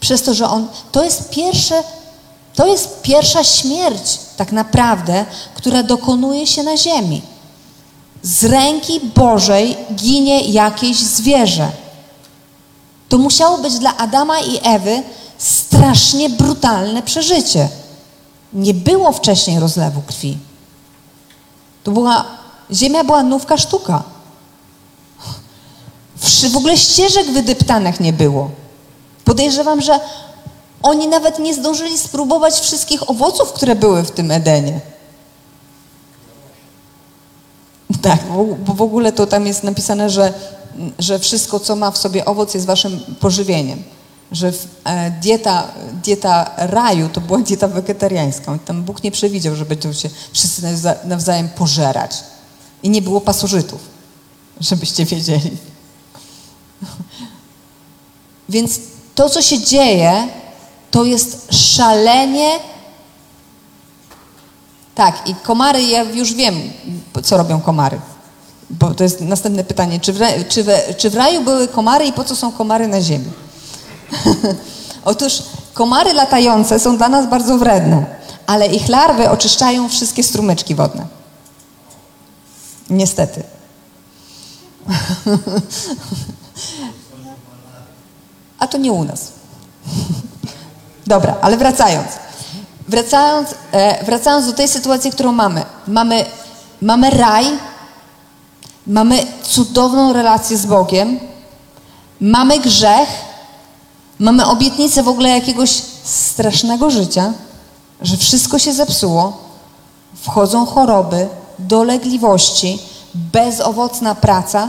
przez 0.00 0.22
to, 0.22 0.34
że 0.34 0.48
on, 0.48 0.68
to 0.92 1.04
jest 1.04 1.30
pierwsze, 1.30 1.82
to 2.54 2.66
jest 2.66 3.02
pierwsza 3.02 3.44
śmierć 3.44 4.18
tak 4.36 4.52
naprawdę, 4.52 5.26
która 5.54 5.82
dokonuje 5.82 6.46
się 6.46 6.62
na 6.62 6.76
ziemi. 6.76 7.22
Z 8.22 8.44
ręki 8.44 9.00
Bożej 9.00 9.76
ginie 9.94 10.40
jakieś 10.40 10.96
zwierzę. 10.96 11.68
To 13.12 13.18
musiało 13.18 13.58
być 13.58 13.78
dla 13.78 13.96
Adama 13.96 14.40
i 14.40 14.60
Ewy 14.62 15.02
strasznie 15.38 16.30
brutalne 16.30 17.02
przeżycie. 17.02 17.68
Nie 18.52 18.74
było 18.74 19.12
wcześniej 19.12 19.60
rozlewu 19.60 20.02
krwi. 20.02 20.38
To 21.84 21.90
była, 21.90 22.24
ziemia 22.70 23.04
była 23.04 23.22
nówka 23.22 23.58
sztuka. 23.58 24.02
W 26.52 26.56
ogóle 26.56 26.76
ścieżek 26.76 27.32
wydeptanych 27.32 28.00
nie 28.00 28.12
było. 28.12 28.50
Podejrzewam, 29.24 29.80
że 29.80 30.00
oni 30.82 31.08
nawet 31.08 31.38
nie 31.38 31.54
zdążyli 31.54 31.98
spróbować 31.98 32.54
wszystkich 32.54 33.10
owoców, 33.10 33.52
które 33.52 33.74
były 33.74 34.02
w 34.02 34.10
tym 34.10 34.30
Edenie. 34.30 34.80
Tak, 38.02 38.20
bo 38.58 38.74
w 38.74 38.82
ogóle 38.82 39.12
to 39.12 39.26
tam 39.26 39.46
jest 39.46 39.64
napisane, 39.64 40.10
że, 40.10 40.32
że 40.98 41.18
wszystko, 41.18 41.60
co 41.60 41.76
ma 41.76 41.90
w 41.90 41.98
sobie 41.98 42.24
owoc, 42.24 42.54
jest 42.54 42.66
waszym 42.66 43.00
pożywieniem. 43.20 43.82
Że 44.32 44.52
e, 44.84 45.10
dieta, 45.10 45.68
dieta 46.04 46.50
raju 46.56 47.08
to 47.08 47.20
była 47.20 47.38
dieta 47.38 47.68
wegetariańska. 47.68 48.58
Tam 48.64 48.82
Bóg 48.82 49.02
nie 49.02 49.10
przewidział, 49.10 49.56
że 49.56 49.64
będą 49.64 49.92
się 49.92 50.10
wszyscy 50.32 50.62
nawza- 50.62 51.04
nawzajem 51.04 51.48
pożerać. 51.48 52.12
I 52.82 52.90
nie 52.90 53.02
było 53.02 53.20
pasożytów, 53.20 53.80
żebyście 54.60 55.04
wiedzieli. 55.04 55.50
Więc 58.48 58.80
to, 59.14 59.28
co 59.30 59.42
się 59.42 59.60
dzieje, 59.60 60.28
to 60.90 61.04
jest 61.04 61.48
szalenie. 61.54 62.50
Tak, 64.94 65.28
i 65.28 65.34
komary, 65.34 65.82
ja 65.82 66.02
już 66.02 66.34
wiem, 66.34 66.54
co 67.24 67.36
robią 67.36 67.60
komary. 67.60 68.00
Bo 68.72 68.94
to 68.94 69.04
jest 69.04 69.20
następne 69.20 69.64
pytanie. 69.64 70.00
Czy 70.00 70.12
w, 70.12 70.20
ra- 70.20 70.44
czy, 70.48 70.64
czy 70.96 71.10
w 71.10 71.14
raju 71.14 71.44
były 71.44 71.68
komary 71.68 72.06
i 72.06 72.12
po 72.12 72.24
co 72.24 72.36
są 72.36 72.52
komary 72.52 72.88
na 72.88 73.00
ziemi? 73.02 73.30
Otóż 75.04 75.42
komary 75.74 76.12
latające 76.12 76.78
są 76.78 76.96
dla 76.96 77.08
nas 77.08 77.30
bardzo 77.30 77.58
wredne, 77.58 78.04
ale 78.46 78.66
ich 78.66 78.88
larwy 78.88 79.30
oczyszczają 79.30 79.88
wszystkie 79.88 80.22
strumyczki 80.22 80.74
wodne. 80.74 81.06
Niestety. 82.90 83.42
A 88.58 88.66
to 88.66 88.78
nie 88.78 88.92
u 88.92 89.04
nas. 89.04 89.32
Dobra, 91.06 91.36
ale 91.42 91.56
wracając. 91.56 92.08
Wracając, 92.88 93.48
e, 93.72 94.04
wracając 94.04 94.46
do 94.46 94.52
tej 94.52 94.68
sytuacji, 94.68 95.10
którą 95.10 95.32
mamy. 95.32 95.64
Mamy, 95.86 96.24
mamy 96.80 97.10
raj, 97.10 97.46
mamy 98.86 99.26
cudowną 99.42 100.12
relację 100.12 100.56
z 100.56 100.66
Bogiem, 100.66 101.20
mamy 102.20 102.58
grzech, 102.58 103.08
mamy 104.18 104.46
obietnicę 104.46 105.02
w 105.02 105.08
ogóle 105.08 105.28
jakiegoś 105.28 105.70
strasznego 106.04 106.90
życia, 106.90 107.32
że 108.00 108.16
wszystko 108.16 108.58
się 108.58 108.72
zepsuło, 108.72 109.38
wchodzą 110.14 110.66
choroby, 110.66 111.28
dolegliwości, 111.58 112.78
bezowocna 113.14 114.14
praca, 114.14 114.68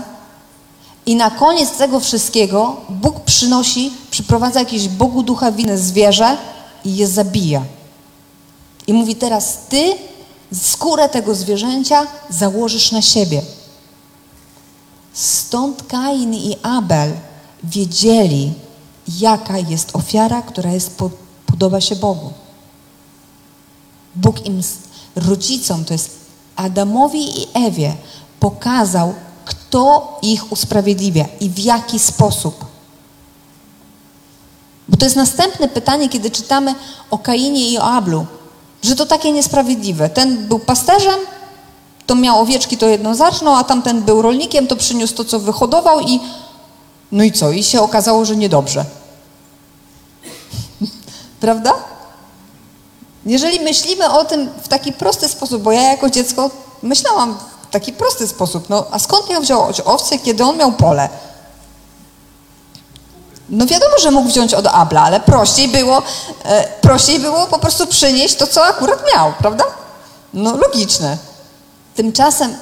i 1.05 1.15
na 1.15 1.31
koniec 1.31 1.71
tego 1.71 1.99
wszystkiego 1.99 2.75
Bóg 2.89 3.19
przynosi, 3.19 3.93
przyprowadza 4.11 4.59
jakieś 4.59 4.87
Bogu 4.87 5.23
ducha 5.23 5.51
winne 5.51 5.77
zwierzę 5.77 6.37
i 6.85 6.95
je 6.95 7.07
zabija. 7.07 7.61
I 8.87 8.93
mówi 8.93 9.15
teraz 9.15 9.57
ty 9.69 9.93
skórę 10.61 11.09
tego 11.09 11.35
zwierzęcia 11.35 12.07
założysz 12.29 12.91
na 12.91 13.01
siebie. 13.01 13.41
Stąd 15.13 15.83
Kain 15.83 16.33
i 16.33 16.55
Abel 16.63 17.13
wiedzieli, 17.63 18.53
jaka 19.19 19.57
jest 19.57 19.95
ofiara, 19.95 20.41
która 20.41 20.71
jest, 20.71 20.97
po- 20.97 21.09
podoba 21.45 21.81
się 21.81 21.95
Bogu. 21.95 22.33
Bóg 24.15 24.45
im, 24.45 24.61
rodzicom, 25.15 25.85
to 25.85 25.93
jest 25.93 26.11
Adamowi 26.55 27.41
i 27.41 27.47
Ewie, 27.53 27.95
pokazał, 28.39 29.13
kto 29.45 30.19
ich 30.21 30.51
usprawiedliwia 30.51 31.25
i 31.39 31.49
w 31.49 31.59
jaki 31.59 31.99
sposób. 31.99 32.65
Bo 34.89 34.97
to 34.97 35.05
jest 35.05 35.15
następne 35.15 35.67
pytanie, 35.67 36.09
kiedy 36.09 36.31
czytamy 36.31 36.75
o 37.11 37.17
Kainie 37.17 37.69
i 37.69 37.77
o 37.77 37.83
Ablu, 37.83 38.25
że 38.83 38.95
to 38.95 39.05
takie 39.05 39.31
niesprawiedliwe. 39.31 40.09
Ten 40.09 40.47
był 40.47 40.59
pasterzem, 40.59 41.19
to 42.07 42.15
miał 42.15 42.39
owieczki, 42.39 42.77
to 42.77 42.87
jedno 42.87 43.15
zacznął, 43.15 43.55
a 43.55 43.63
tamten 43.63 44.01
był 44.01 44.21
rolnikiem, 44.21 44.67
to 44.67 44.75
przyniósł 44.75 45.15
to, 45.15 45.25
co 45.25 45.39
wyhodował 45.39 45.99
i 45.99 46.19
no 47.11 47.23
i 47.23 47.31
co? 47.31 47.51
I 47.51 47.63
się 47.63 47.81
okazało, 47.81 48.25
że 48.25 48.35
niedobrze. 48.35 48.85
Prawda? 51.39 51.73
Jeżeli 53.25 53.59
myślimy 53.59 54.11
o 54.11 54.25
tym 54.25 54.49
w 54.63 54.67
taki 54.67 54.93
prosty 54.93 55.29
sposób, 55.29 55.61
bo 55.61 55.71
ja 55.71 55.81
jako 55.81 56.09
dziecko 56.09 56.49
myślałam 56.83 57.37
w 57.69 57.71
taki 57.71 57.93
prosty 57.93 58.27
sposób, 58.27 58.69
no 58.69 58.85
a 58.91 58.99
skąd 58.99 59.29
miał 59.29 59.41
wziąć 59.41 59.81
owce, 59.81 60.19
kiedy 60.19 60.43
on 60.43 60.57
miał 60.57 60.71
pole? 60.71 61.09
No 63.49 63.65
wiadomo, 63.65 63.99
że 64.01 64.11
mógł 64.11 64.29
wziąć 64.29 64.53
od 64.53 64.67
Abla, 64.67 65.01
ale 65.01 65.19
prościej 65.19 65.67
było, 65.67 66.01
e, 66.43 66.67
prościej 66.81 67.19
było 67.19 67.47
po 67.47 67.59
prostu 67.59 67.87
przynieść 67.87 68.35
to, 68.35 68.47
co 68.47 68.65
akurat 68.65 69.03
miał, 69.15 69.33
prawda? 69.39 69.63
No 70.33 70.57
logiczne. 70.57 71.17
Tymczasem 71.95 72.55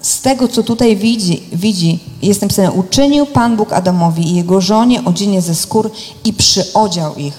z 0.00 0.20
tego, 0.20 0.48
co 0.48 0.62
tutaj 0.62 0.96
widzi, 0.96 1.42
widzi 1.52 1.98
jest 2.22 2.42
napisane, 2.42 2.72
uczynił 2.72 3.26
Pan 3.26 3.56
Bóg 3.56 3.72
Adamowi 3.72 4.28
i 4.28 4.34
jego 4.34 4.60
żonie 4.60 5.04
odzienie 5.04 5.42
ze 5.42 5.54
skór 5.54 5.90
i 6.24 6.32
przyodział 6.32 7.14
ich. 7.14 7.34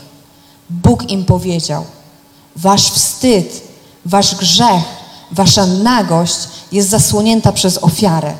Bóg 0.70 1.10
im 1.10 1.26
powiedział, 1.26 1.84
wasz 2.56 2.92
wstyd, 2.92 3.62
wasz 4.06 4.36
grzech, 4.36 4.84
wasza 5.32 5.66
nagość 5.66 6.38
jest 6.72 6.90
zasłonięta 6.90 7.52
przez 7.52 7.84
ofiarę. 7.84 8.34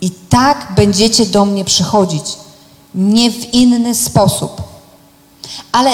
I 0.00 0.10
tak 0.10 0.72
będziecie 0.76 1.26
do 1.26 1.44
mnie 1.44 1.64
przychodzić, 1.64 2.24
nie 2.94 3.30
w 3.30 3.54
inny 3.54 3.94
sposób. 3.94 4.62
Ale 5.72 5.90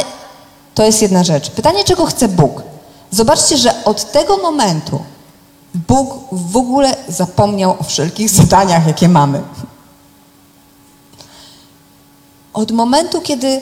to 0.74 0.84
jest 0.84 1.02
jedna 1.02 1.24
rzecz. 1.24 1.50
Pytanie, 1.50 1.84
czego 1.84 2.06
chce 2.06 2.28
Bóg? 2.28 2.62
Zobaczcie, 3.10 3.56
że 3.56 3.84
od 3.84 4.12
tego 4.12 4.36
momentu 4.36 5.00
Bóg 5.74 6.24
w 6.32 6.56
ogóle 6.56 6.96
zapomniał 7.08 7.76
o 7.78 7.82
wszelkich 7.82 8.30
zadaniach, 8.30 8.86
jakie 8.86 9.08
mamy. 9.08 9.42
Od 12.52 12.72
momentu, 12.72 13.20
kiedy, 13.20 13.60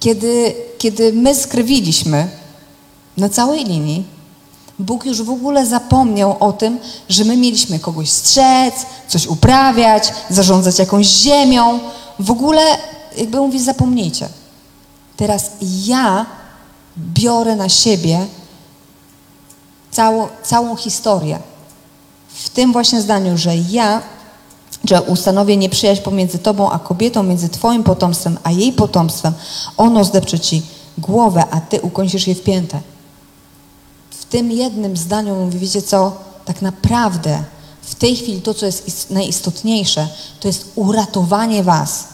kiedy, 0.00 0.54
kiedy 0.78 1.12
my 1.12 1.34
skrywiliśmy 1.34 2.28
na 3.16 3.28
całej 3.28 3.64
linii, 3.64 4.04
Bóg 4.78 5.04
już 5.04 5.22
w 5.22 5.30
ogóle 5.30 5.66
zapomniał 5.66 6.36
o 6.40 6.52
tym, 6.52 6.78
że 7.08 7.24
my 7.24 7.36
mieliśmy 7.36 7.78
kogoś 7.78 8.10
strzec, 8.10 8.74
coś 9.08 9.26
uprawiać, 9.26 10.12
zarządzać 10.30 10.78
jakąś 10.78 11.06
ziemią. 11.06 11.80
W 12.18 12.30
ogóle, 12.30 12.60
jakby 13.16 13.38
mówi, 13.38 13.60
zapomnijcie. 13.60 14.28
Teraz 15.16 15.50
ja 15.86 16.26
biorę 16.98 17.56
na 17.56 17.68
siebie 17.68 18.26
całą, 19.94 20.28
całą 20.42 20.76
historię. 20.76 21.38
W 22.28 22.48
tym 22.50 22.72
właśnie 22.72 23.00
zdaniu, 23.00 23.38
że 23.38 23.56
ja, 23.56 24.02
że 24.84 25.02
ustanowię 25.02 25.56
nieprzyjaźń 25.56 26.02
pomiędzy 26.02 26.38
tobą 26.38 26.70
a 26.70 26.78
kobietą, 26.78 27.22
między 27.22 27.48
twoim 27.48 27.84
potomstwem 27.84 28.38
a 28.42 28.50
jej 28.50 28.72
potomstwem, 28.72 29.32
ono 29.76 30.04
zdepcze 30.04 30.40
ci 30.40 30.62
głowę, 30.98 31.44
a 31.50 31.60
ty 31.60 31.80
ukąsisz 31.80 32.26
je 32.26 32.34
w 32.34 32.42
piętę. 32.42 32.80
W 34.10 34.24
tym 34.24 34.50
jednym 34.50 34.96
zdaniu 34.96 35.34
mówi, 35.34 35.58
wiecie 35.58 35.82
co, 35.82 36.12
tak 36.44 36.62
naprawdę 36.62 37.44
w 37.82 37.94
tej 37.94 38.16
chwili 38.16 38.42
to, 38.42 38.54
co 38.54 38.66
jest 38.66 38.88
is- 38.88 39.10
najistotniejsze, 39.10 40.08
to 40.40 40.48
jest 40.48 40.72
uratowanie 40.74 41.62
was. 41.62 42.04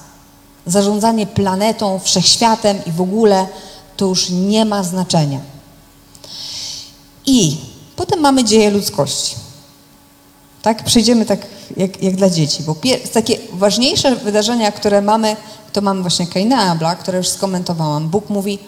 Zarządzanie 0.67 1.27
planetą, 1.27 1.99
wszechświatem 1.99 2.85
i 2.87 2.93
w 2.93 3.01
ogóle 3.01 3.47
to 3.97 4.07
już 4.07 4.31
nie 4.31 4.65
ma 4.65 4.83
znaczenia. 4.83 5.41
I 7.27 7.57
potem 8.01 8.21
mamy 8.21 8.45
dzieje 8.45 8.71
ludzkości. 8.71 9.37
Tak, 10.63 10.85
przejdziemy 10.85 11.27
tak 11.27 11.47
jak, 11.77 12.03
jak 12.03 12.17
dla 12.17 12.31
dzieci, 12.31 12.63
bo 12.63 12.77
takie 13.13 13.39
ważniejsze 13.53 14.17
wydarzenia, 14.17 14.73
które 14.73 15.03
mamy, 15.03 15.37
to 15.73 15.81
mamy 15.81 16.01
właśnie 16.01 16.27
Kaina 16.27 16.65
i 16.65 16.69
Abla, 16.69 16.97
które 16.97 17.19
już 17.19 17.29
skomentowałam. 17.29 18.09
Bóg 18.09 18.31
mówi, 18.31 18.59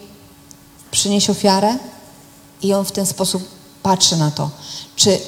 przynieś 0.90 1.30
ofiarę 1.30 1.76
i 2.62 2.74
on 2.74 2.84
w 2.84 2.92
ten 2.92 3.06
sposób 3.06 3.48
patrzy 3.82 4.16
na 4.16 4.30
to, 4.30 4.50
czy 4.96 5.18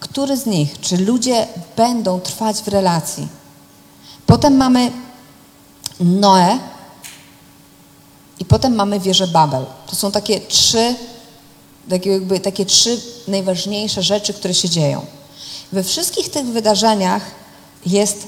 który 0.00 0.36
z 0.36 0.46
nich, 0.46 0.80
czy 0.80 0.96
ludzie 0.96 1.46
będą 1.76 2.20
trwać 2.20 2.56
w 2.56 2.68
relacji. 2.68 3.28
Potem 4.26 4.56
mamy 4.56 4.90
Noe 6.00 6.58
i 8.40 8.44
potem 8.44 8.74
mamy 8.74 9.00
wieżę 9.00 9.26
Babel. 9.26 9.66
To 9.86 9.96
są 9.96 10.12
takie 10.12 10.40
trzy, 10.40 10.94
takie, 11.88 12.10
jakby, 12.10 12.40
takie 12.40 12.66
trzy 12.66 13.00
najważniejsze 13.28 14.02
rzeczy, 14.02 14.34
które 14.34 14.54
się 14.54 14.68
dzieją. 14.68 15.06
We 15.72 15.84
wszystkich 15.84 16.28
tych 16.28 16.46
wydarzeniach 16.46 17.22
jest 17.86 18.26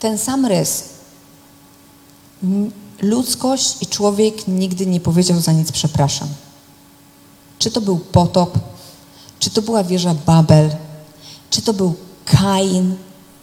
ten 0.00 0.18
sam 0.18 0.46
rys. 0.46 0.84
Ludzkość 3.02 3.76
i 3.80 3.86
człowiek 3.86 4.48
nigdy 4.48 4.86
nie 4.86 5.00
powiedział 5.00 5.40
za 5.40 5.52
nic 5.52 5.72
przepraszam. 5.72 6.28
Czy 7.58 7.70
to 7.70 7.80
był 7.80 7.98
potop, 7.98 8.58
czy 9.38 9.50
to 9.50 9.62
była 9.62 9.84
wieża 9.84 10.14
Babel, 10.26 10.70
czy 11.50 11.62
to 11.62 11.72
był 11.72 11.94
Kain, 12.24 12.96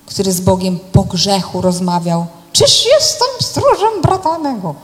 który 0.05 0.31
z 0.31 0.41
Bogiem 0.41 0.79
po 0.91 1.03
grzechu 1.03 1.61
rozmawiał. 1.61 2.25
Czyż 2.53 2.85
jestem 2.85 3.27
stróżem 3.41 4.01
brata 4.01 4.39
mego? 4.39 4.75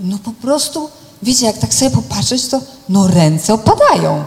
No 0.00 0.18
po 0.24 0.32
prostu, 0.32 0.90
wiecie, 1.22 1.46
jak 1.46 1.58
tak 1.58 1.74
sobie 1.74 1.90
popatrzeć, 1.90 2.48
to 2.48 2.60
no 2.88 3.08
ręce 3.08 3.54
opadają. 3.54 4.24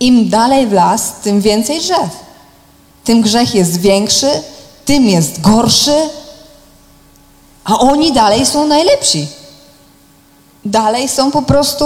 Im 0.00 0.28
dalej 0.28 0.66
w 0.66 0.72
las, 0.72 1.12
tym 1.22 1.40
więcej 1.40 1.80
drzew. 1.80 2.10
Tym 3.04 3.22
grzech 3.22 3.54
jest 3.54 3.76
większy, 3.76 4.30
tym 4.84 5.04
jest 5.04 5.40
gorszy, 5.40 6.08
a 7.64 7.78
oni 7.78 8.12
dalej 8.12 8.46
są 8.46 8.66
najlepsi. 8.66 9.28
Dalej 10.64 11.08
są 11.08 11.30
po 11.30 11.42
prostu, 11.42 11.84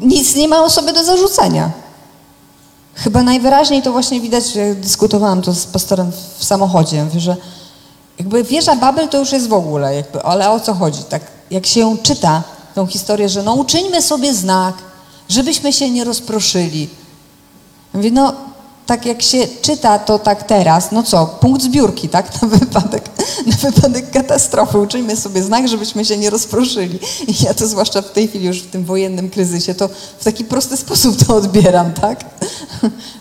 nic 0.00 0.34
nie 0.34 0.48
mają 0.48 0.70
sobie 0.70 0.92
do 0.92 1.04
zarzucenia. 1.04 1.70
Chyba 2.94 3.22
najwyraźniej 3.22 3.82
to 3.82 3.92
właśnie 3.92 4.20
widać, 4.20 4.54
jak 4.54 4.80
dyskutowałam 4.80 5.42
to 5.42 5.52
z 5.52 5.66
pastorem 5.66 6.12
w 6.38 6.44
samochodzie, 6.44 7.06
że 7.16 7.36
jakby 8.18 8.44
wieża 8.44 8.76
Babel 8.76 9.08
to 9.08 9.18
już 9.18 9.32
jest 9.32 9.48
w 9.48 9.52
ogóle, 9.52 9.94
jakby, 9.94 10.22
ale 10.22 10.50
o 10.50 10.60
co 10.60 10.74
chodzi? 10.74 11.04
Tak, 11.04 11.22
jak 11.52 11.66
się 11.66 11.96
czyta, 12.02 12.42
tą 12.74 12.86
historię, 12.86 13.28
że 13.28 13.42
no 13.42 13.54
uczyńmy 13.54 14.02
sobie 14.02 14.34
znak, 14.34 14.74
żebyśmy 15.28 15.72
się 15.72 15.90
nie 15.90 16.04
rozproszyli. 16.04 16.88
Mówię, 17.94 18.10
no 18.10 18.34
tak 18.86 19.06
jak 19.06 19.22
się 19.22 19.48
czyta 19.62 19.98
to 19.98 20.18
tak 20.18 20.42
teraz, 20.42 20.92
no 20.92 21.02
co, 21.02 21.26
punkt 21.26 21.62
zbiórki, 21.62 22.08
tak, 22.08 22.42
na 22.42 22.48
wypadek, 22.48 23.10
na 23.46 23.56
wypadek 23.56 24.10
katastrofy. 24.10 24.78
Uczyjmy 24.78 25.16
sobie 25.16 25.42
znak, 25.42 25.68
żebyśmy 25.68 26.04
się 26.04 26.16
nie 26.16 26.30
rozproszyli. 26.30 26.98
I 27.28 27.44
ja 27.44 27.54
to 27.54 27.66
zwłaszcza 27.66 28.02
w 28.02 28.12
tej 28.12 28.28
chwili 28.28 28.46
już 28.46 28.62
w 28.62 28.70
tym 28.70 28.84
wojennym 28.84 29.30
kryzysie, 29.30 29.74
to 29.74 29.88
w 30.18 30.24
taki 30.24 30.44
prosty 30.44 30.76
sposób 30.76 31.24
to 31.26 31.34
odbieram, 31.34 31.92
tak, 31.92 32.24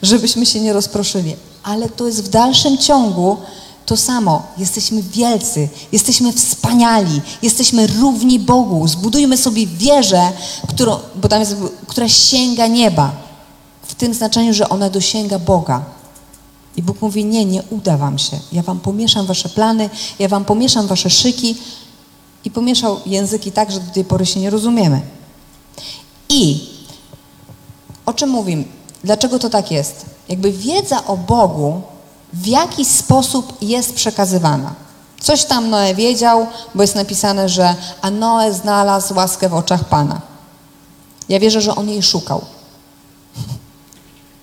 żebyśmy 0.01 0.45
się 0.45 0.59
nie 0.59 0.73
rozproszyli. 0.73 1.35
Ale 1.63 1.89
to 1.89 2.07
jest 2.07 2.23
w 2.23 2.29
dalszym 2.29 2.77
ciągu 2.77 3.37
to 3.85 3.97
samo. 3.97 4.43
Jesteśmy 4.57 5.01
wielcy, 5.01 5.69
jesteśmy 5.91 6.33
wspaniali, 6.33 7.21
jesteśmy 7.41 7.87
równi 7.87 8.39
Bogu. 8.39 8.87
Zbudujmy 8.87 9.37
sobie 9.37 9.67
wieżę, 9.67 10.31
którą, 10.67 10.99
bo 11.15 11.27
tam 11.27 11.39
jest, 11.39 11.55
która 11.87 12.09
sięga 12.09 12.67
nieba. 12.67 13.11
W 13.83 13.95
tym 13.95 14.13
znaczeniu, 14.13 14.53
że 14.53 14.69
ona 14.69 14.89
dosięga 14.89 15.39
Boga. 15.39 15.83
I 16.75 16.83
Bóg 16.83 17.01
mówi: 17.01 17.25
Nie, 17.25 17.45
nie 17.45 17.63
uda 17.69 17.97
wam 17.97 18.19
się. 18.19 18.39
Ja 18.51 18.61
wam 18.61 18.79
pomieszam 18.79 19.25
wasze 19.25 19.49
plany, 19.49 19.89
ja 20.19 20.27
wam 20.27 20.45
pomieszam 20.45 20.87
wasze 20.87 21.09
szyki. 21.09 21.55
I 22.45 22.51
pomieszał 22.51 22.97
języki 23.05 23.51
tak, 23.51 23.71
że 23.71 23.79
do 23.79 23.91
tej 23.91 24.05
pory 24.05 24.25
się 24.25 24.39
nie 24.39 24.49
rozumiemy. 24.49 25.01
I 26.29 26.69
o 28.05 28.13
czym 28.13 28.29
mówimy? 28.29 28.63
Dlaczego 29.03 29.39
to 29.39 29.49
tak 29.49 29.71
jest? 29.71 30.05
Jakby 30.29 30.51
wiedza 30.51 31.05
o 31.05 31.17
Bogu 31.17 31.81
w 32.33 32.47
jaki 32.47 32.85
sposób 32.85 33.57
jest 33.61 33.93
przekazywana. 33.93 34.73
Coś 35.21 35.45
tam 35.45 35.69
Noe 35.69 35.95
wiedział, 35.95 36.47
bo 36.75 36.81
jest 36.81 36.95
napisane, 36.95 37.49
że 37.49 37.75
a 38.01 38.11
Noe 38.11 38.53
znalazł 38.53 39.15
łaskę 39.15 39.49
w 39.49 39.53
oczach 39.53 39.85
Pana. 39.85 40.21
Ja 41.29 41.39
wierzę, 41.39 41.61
że 41.61 41.75
on 41.75 41.89
jej 41.89 42.03
szukał. 42.03 42.41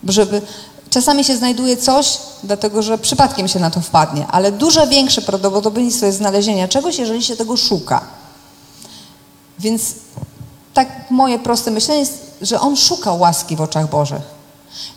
Żeby, 0.04 0.42
czasami 0.90 1.24
się 1.24 1.36
znajduje 1.36 1.76
coś, 1.76 2.18
dlatego 2.44 2.82
że 2.82 2.98
przypadkiem 2.98 3.48
się 3.48 3.60
na 3.60 3.70
to 3.70 3.80
wpadnie, 3.80 4.26
ale 4.26 4.52
dużo 4.52 4.86
większe 4.86 5.22
prawdopodobieństwo 5.22 6.06
jest 6.06 6.18
znalezienia 6.18 6.68
czegoś, 6.68 6.98
jeżeli 6.98 7.22
się 7.22 7.36
tego 7.36 7.56
szuka. 7.56 8.00
Więc 9.58 9.94
tak 10.74 11.10
moje 11.10 11.38
proste 11.38 11.70
myślenie 11.70 12.00
jest, 12.00 12.36
że 12.42 12.60
on 12.60 12.76
szukał 12.76 13.20
łaski 13.20 13.56
w 13.56 13.60
oczach 13.60 13.90
Bożych. 13.90 14.37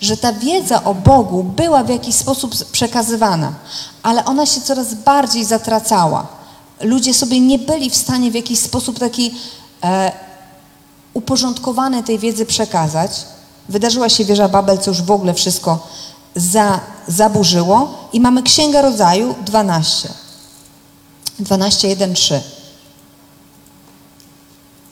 Że 0.01 0.17
ta 0.17 0.33
wiedza 0.33 0.83
o 0.83 0.93
Bogu 0.93 1.43
była 1.43 1.83
w 1.83 1.89
jakiś 1.89 2.15
sposób 2.15 2.55
przekazywana, 2.71 3.53
ale 4.03 4.25
ona 4.25 4.45
się 4.45 4.61
coraz 4.61 4.93
bardziej 4.93 5.45
zatracała. 5.45 6.27
Ludzie 6.81 7.13
sobie 7.13 7.39
nie 7.39 7.59
byli 7.59 7.89
w 7.89 7.95
stanie 7.95 8.31
w 8.31 8.35
jakiś 8.35 8.59
sposób 8.59 8.99
taki 8.99 9.33
e, 9.83 10.11
uporządkowany 11.13 12.03
tej 12.03 12.19
wiedzy 12.19 12.45
przekazać. 12.45 13.11
Wydarzyła 13.69 14.09
się 14.09 14.25
wieża 14.25 14.49
Babel, 14.49 14.77
co 14.77 14.91
już 14.91 15.01
w 15.01 15.11
ogóle 15.11 15.33
wszystko 15.33 15.87
za, 16.35 16.79
zaburzyło. 17.07 17.93
I 18.13 18.19
mamy 18.19 18.43
Księgę 18.43 18.81
Rodzaju 18.81 19.35
12. 19.45 20.09
12, 21.39 21.87
1, 21.87 22.13
3. 22.13 22.41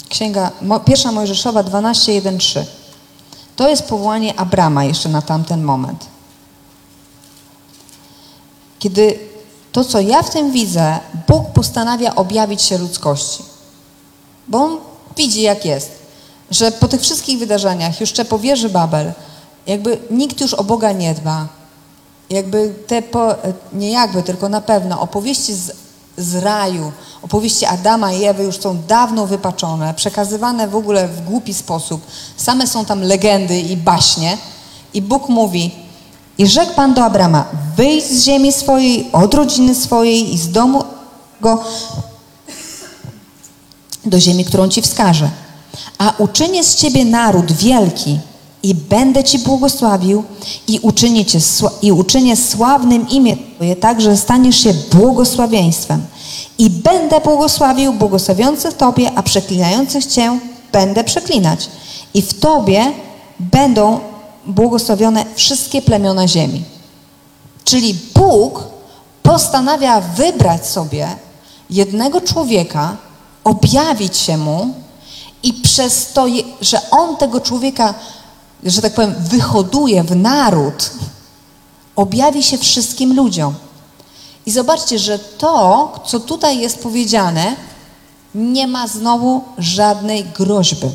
Księga, 0.09 0.51
pierwsza 0.85 1.11
Mojżeszowa 1.11 1.63
12, 1.63 2.13
1, 2.13 2.37
3. 2.37 2.65
To 3.59 3.69
jest 3.69 3.83
powołanie 3.83 4.39
Abrama 4.39 4.83
jeszcze 4.83 5.09
na 5.09 5.21
tamten 5.21 5.63
moment. 5.63 6.05
Kiedy 8.79 9.19
to, 9.71 9.85
co 9.85 9.99
ja 9.99 10.23
w 10.23 10.29
tym 10.29 10.51
widzę, 10.51 10.99
Bóg 11.27 11.49
postanawia 11.49 12.15
objawić 12.15 12.61
się 12.61 12.77
ludzkości. 12.77 13.43
Bo 14.47 14.57
On 14.57 14.77
widzi, 15.17 15.41
jak 15.41 15.65
jest. 15.65 15.91
Że 16.51 16.71
po 16.71 16.87
tych 16.87 17.01
wszystkich 17.01 17.39
wydarzeniach, 17.39 18.01
jeszcze 18.01 18.25
po 18.25 18.39
wieży 18.39 18.69
Babel, 18.69 19.11
jakby 19.67 19.97
nikt 20.11 20.41
już 20.41 20.53
o 20.53 20.63
Boga 20.63 20.91
nie 20.91 21.13
dba. 21.13 21.47
Jakby 22.29 22.73
te, 22.87 23.01
po, 23.01 23.35
nie 23.73 23.91
jakby, 23.91 24.23
tylko 24.23 24.49
na 24.49 24.61
pewno 24.61 25.01
opowieści 25.01 25.53
z, 25.53 25.71
z 26.19 26.35
raju, 26.35 26.91
opowieści 27.21 27.65
Adama 27.65 28.13
i 28.13 28.23
Ewy 28.23 28.43
już 28.43 28.59
są 28.59 28.77
dawno 28.87 29.27
wypaczone, 29.27 29.93
przekazywane 29.93 30.67
w 30.67 30.75
ogóle 30.75 31.07
w 31.07 31.21
głupi 31.21 31.53
sposób. 31.53 32.01
Same 32.37 32.67
są 32.67 32.85
tam 32.85 33.01
legendy 33.01 33.59
i 33.59 33.77
baśnie. 33.77 34.37
I 34.93 35.01
Bóg 35.01 35.29
mówi, 35.29 35.71
i 36.37 36.47
rzekł 36.47 36.73
Pan 36.73 36.93
do 36.93 37.05
Abrama, 37.05 37.45
wyjdź 37.77 38.05
z 38.05 38.23
ziemi 38.23 38.51
swojej, 38.51 39.09
od 39.11 39.33
rodziny 39.33 39.75
swojej 39.75 40.33
i 40.33 40.37
z 40.37 40.51
domu 40.51 40.83
go 41.41 41.63
do 44.05 44.19
ziemi, 44.19 44.45
którą 44.45 44.69
Ci 44.69 44.81
wskażę. 44.81 45.29
A 45.97 46.13
uczynię 46.17 46.63
z 46.63 46.75
Ciebie 46.75 47.05
naród 47.05 47.51
wielki 47.51 48.19
i 48.63 48.75
będę 48.75 49.23
Ci 49.23 49.39
błogosławił 49.39 50.23
i 50.67 50.79
uczynię, 50.79 51.25
cię, 51.25 51.39
i 51.81 51.91
uczynię 51.91 52.35
sławnym 52.37 53.09
imię 53.09 53.37
Twoje, 53.55 53.75
tak, 53.75 54.01
że 54.01 54.17
staniesz 54.17 54.63
się 54.63 54.73
błogosławieństwem. 54.73 56.05
I 56.57 56.69
będę 56.69 57.19
błogosławił 57.21 57.93
błogosławiących 57.93 58.73
Tobie, 58.73 59.11
a 59.15 59.23
przeklinających 59.23 60.05
Cię 60.05 60.39
będę 60.71 61.03
przeklinać. 61.03 61.69
I 62.13 62.21
w 62.21 62.39
Tobie 62.39 62.91
będą 63.39 63.99
błogosławione 64.45 65.25
wszystkie 65.35 65.81
plemiona 65.81 66.27
ziemi. 66.27 66.63
Czyli 67.63 67.95
Bóg 68.15 68.63
postanawia 69.23 70.01
wybrać 70.01 70.67
sobie 70.67 71.07
jednego 71.69 72.21
człowieka, 72.21 72.97
objawić 73.43 74.17
się 74.17 74.37
mu 74.37 74.73
i 75.43 75.53
przez 75.53 76.13
to, 76.13 76.25
że 76.61 76.89
on 76.91 77.17
tego 77.17 77.41
człowieka, 77.41 77.93
że 78.63 78.81
tak 78.81 78.93
powiem, 78.93 79.15
wyhoduje 79.19 80.03
w 80.03 80.15
naród, 80.15 80.91
objawi 81.95 82.43
się 82.43 82.57
wszystkim 82.57 83.15
ludziom. 83.15 83.55
I 84.45 84.51
zobaczcie, 84.51 84.99
że 84.99 85.19
to, 85.19 85.93
co 86.05 86.19
tutaj 86.19 86.59
jest 86.59 86.79
powiedziane, 86.79 87.55
nie 88.35 88.67
ma 88.67 88.87
znowu 88.87 89.43
żadnej 89.57 90.23
groźby. 90.23 90.87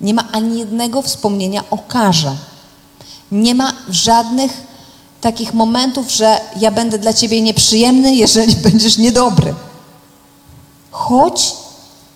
Nie 0.00 0.14
ma 0.14 0.32
ani 0.32 0.58
jednego 0.58 1.02
wspomnienia 1.02 1.64
o 1.70 1.78
karze. 1.78 2.36
Nie 3.32 3.54
ma 3.54 3.72
żadnych 3.88 4.52
takich 5.20 5.54
momentów, 5.54 6.10
że 6.10 6.40
ja 6.56 6.70
będę 6.70 6.98
dla 6.98 7.12
ciebie 7.12 7.42
nieprzyjemny, 7.42 8.14
jeżeli 8.14 8.56
będziesz 8.70 8.98
niedobry. 8.98 9.54
Chodź, 10.90 11.52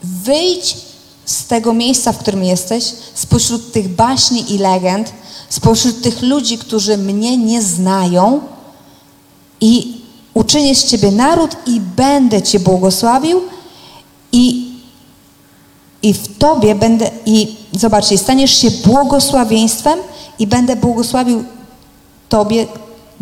wyjdź 0.02 0.76
z 1.26 1.46
tego 1.46 1.72
miejsca, 1.72 2.12
w 2.12 2.18
którym 2.18 2.44
jesteś, 2.44 2.84
spośród 3.14 3.72
tych 3.72 3.88
baśni 3.88 4.54
i 4.54 4.58
legend, 4.58 5.12
spośród 5.48 6.02
tych 6.02 6.22
ludzi, 6.22 6.58
którzy 6.58 6.98
mnie 6.98 7.36
nie 7.36 7.62
znają 7.62 8.40
i 9.60 10.00
uczynię 10.34 10.74
z 10.74 10.84
ciebie 10.84 11.10
naród 11.10 11.56
i 11.66 11.80
będę 11.80 12.42
cię 12.42 12.60
błogosławił 12.60 13.40
i 14.32 14.74
i 16.04 16.14
w 16.14 16.38
Tobie 16.38 16.74
będę, 16.74 17.10
i 17.26 17.56
zobaczcie, 17.72 18.18
staniesz 18.18 18.58
się 18.58 18.70
błogosławieństwem 18.70 19.98
i 20.38 20.46
będę 20.46 20.76
błogosławił 20.76 21.44
Tobie, 22.28 22.66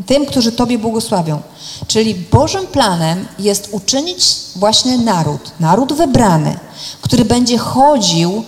tym, 0.06 0.26
którzy 0.26 0.52
Tobie 0.52 0.78
błogosławią. 0.78 1.40
Czyli 1.86 2.14
Bożym 2.14 2.66
planem 2.66 3.26
jest 3.38 3.68
uczynić 3.72 4.36
właśnie 4.56 4.98
naród, 4.98 5.50
naród 5.60 5.92
wybrany, 5.92 6.58
który 7.00 7.24
będzie 7.24 7.58
chodził 7.58 8.44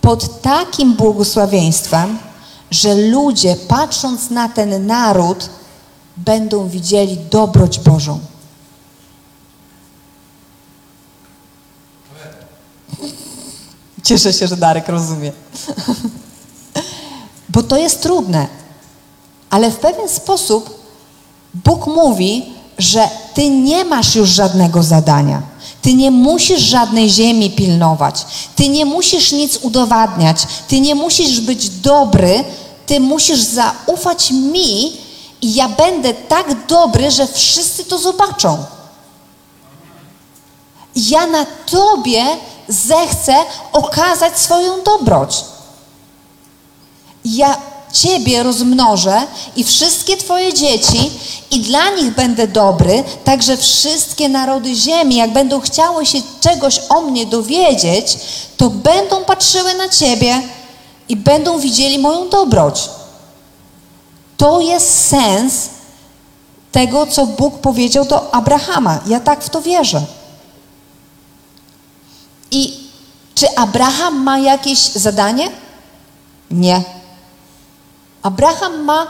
pod 0.00 0.42
takim 0.42 0.94
błogosławieństwem, 0.94 2.18
że 2.70 2.94
ludzie 2.94 3.56
patrząc 3.68 4.30
na 4.30 4.48
ten 4.48 4.86
naród 4.86 5.50
będą 6.16 6.68
widzieli 6.68 7.16
dobroć 7.16 7.78
Bożą. 7.78 8.20
Cieszę 14.04 14.32
się, 14.32 14.46
że 14.46 14.56
Darek 14.56 14.88
rozumie. 14.88 15.32
Bo 17.48 17.62
to 17.62 17.76
jest 17.76 18.02
trudne. 18.02 18.46
Ale 19.50 19.70
w 19.70 19.76
pewien 19.76 20.08
sposób 20.08 20.78
Bóg 21.54 21.86
mówi, 21.86 22.52
że 22.78 23.08
ty 23.34 23.50
nie 23.50 23.84
masz 23.84 24.14
już 24.14 24.28
żadnego 24.28 24.82
zadania. 24.82 25.42
Ty 25.82 25.94
nie 25.94 26.10
musisz 26.10 26.60
żadnej 26.60 27.10
ziemi 27.10 27.50
pilnować. 27.50 28.26
Ty 28.56 28.68
nie 28.68 28.84
musisz 28.84 29.32
nic 29.32 29.58
udowadniać. 29.62 30.36
Ty 30.68 30.80
nie 30.80 30.94
musisz 30.94 31.40
być 31.40 31.68
dobry. 31.68 32.44
Ty 32.86 33.00
musisz 33.00 33.40
zaufać 33.40 34.30
mi 34.30 34.92
i 35.42 35.54
ja 35.54 35.68
będę 35.68 36.14
tak 36.14 36.66
dobry, 36.66 37.10
że 37.10 37.26
wszyscy 37.26 37.84
to 37.84 37.98
zobaczą. 37.98 38.64
Ja 40.96 41.26
na 41.26 41.46
Tobie 41.70 42.24
zechcę 42.68 43.34
okazać 43.72 44.38
swoją 44.38 44.82
dobroć. 44.82 45.44
Ja 47.24 47.56
Ciebie 47.92 48.42
rozmnożę 48.42 49.22
i 49.56 49.64
wszystkie 49.64 50.16
Twoje 50.16 50.54
dzieci 50.54 51.10
i 51.50 51.60
dla 51.60 51.90
nich 51.90 52.14
będę 52.14 52.48
dobry, 52.48 53.04
także 53.24 53.56
wszystkie 53.56 54.28
narody 54.28 54.74
ziemi, 54.74 55.16
jak 55.16 55.32
będą 55.32 55.60
chciały 55.60 56.06
się 56.06 56.18
czegoś 56.40 56.80
o 56.88 57.00
mnie 57.00 57.26
dowiedzieć, 57.26 58.18
to 58.56 58.70
będą 58.70 59.24
patrzyły 59.24 59.74
na 59.74 59.88
Ciebie 59.88 60.42
i 61.08 61.16
będą 61.16 61.58
widzieli 61.58 61.98
moją 61.98 62.28
dobroć. 62.28 62.88
To 64.36 64.60
jest 64.60 65.08
sens 65.08 65.68
tego, 66.72 67.06
co 67.06 67.26
Bóg 67.26 67.58
powiedział 67.58 68.04
do 68.04 68.34
Abrahama. 68.34 69.00
Ja 69.06 69.20
tak 69.20 69.44
w 69.44 69.50
to 69.50 69.62
wierzę. 69.62 70.02
I 72.50 72.88
czy 73.34 73.56
Abraham 73.56 74.22
ma 74.22 74.38
jakieś 74.38 74.78
zadanie? 74.78 75.50
Nie. 76.50 76.97
Abraham 78.28 78.84
ma, 78.84 79.06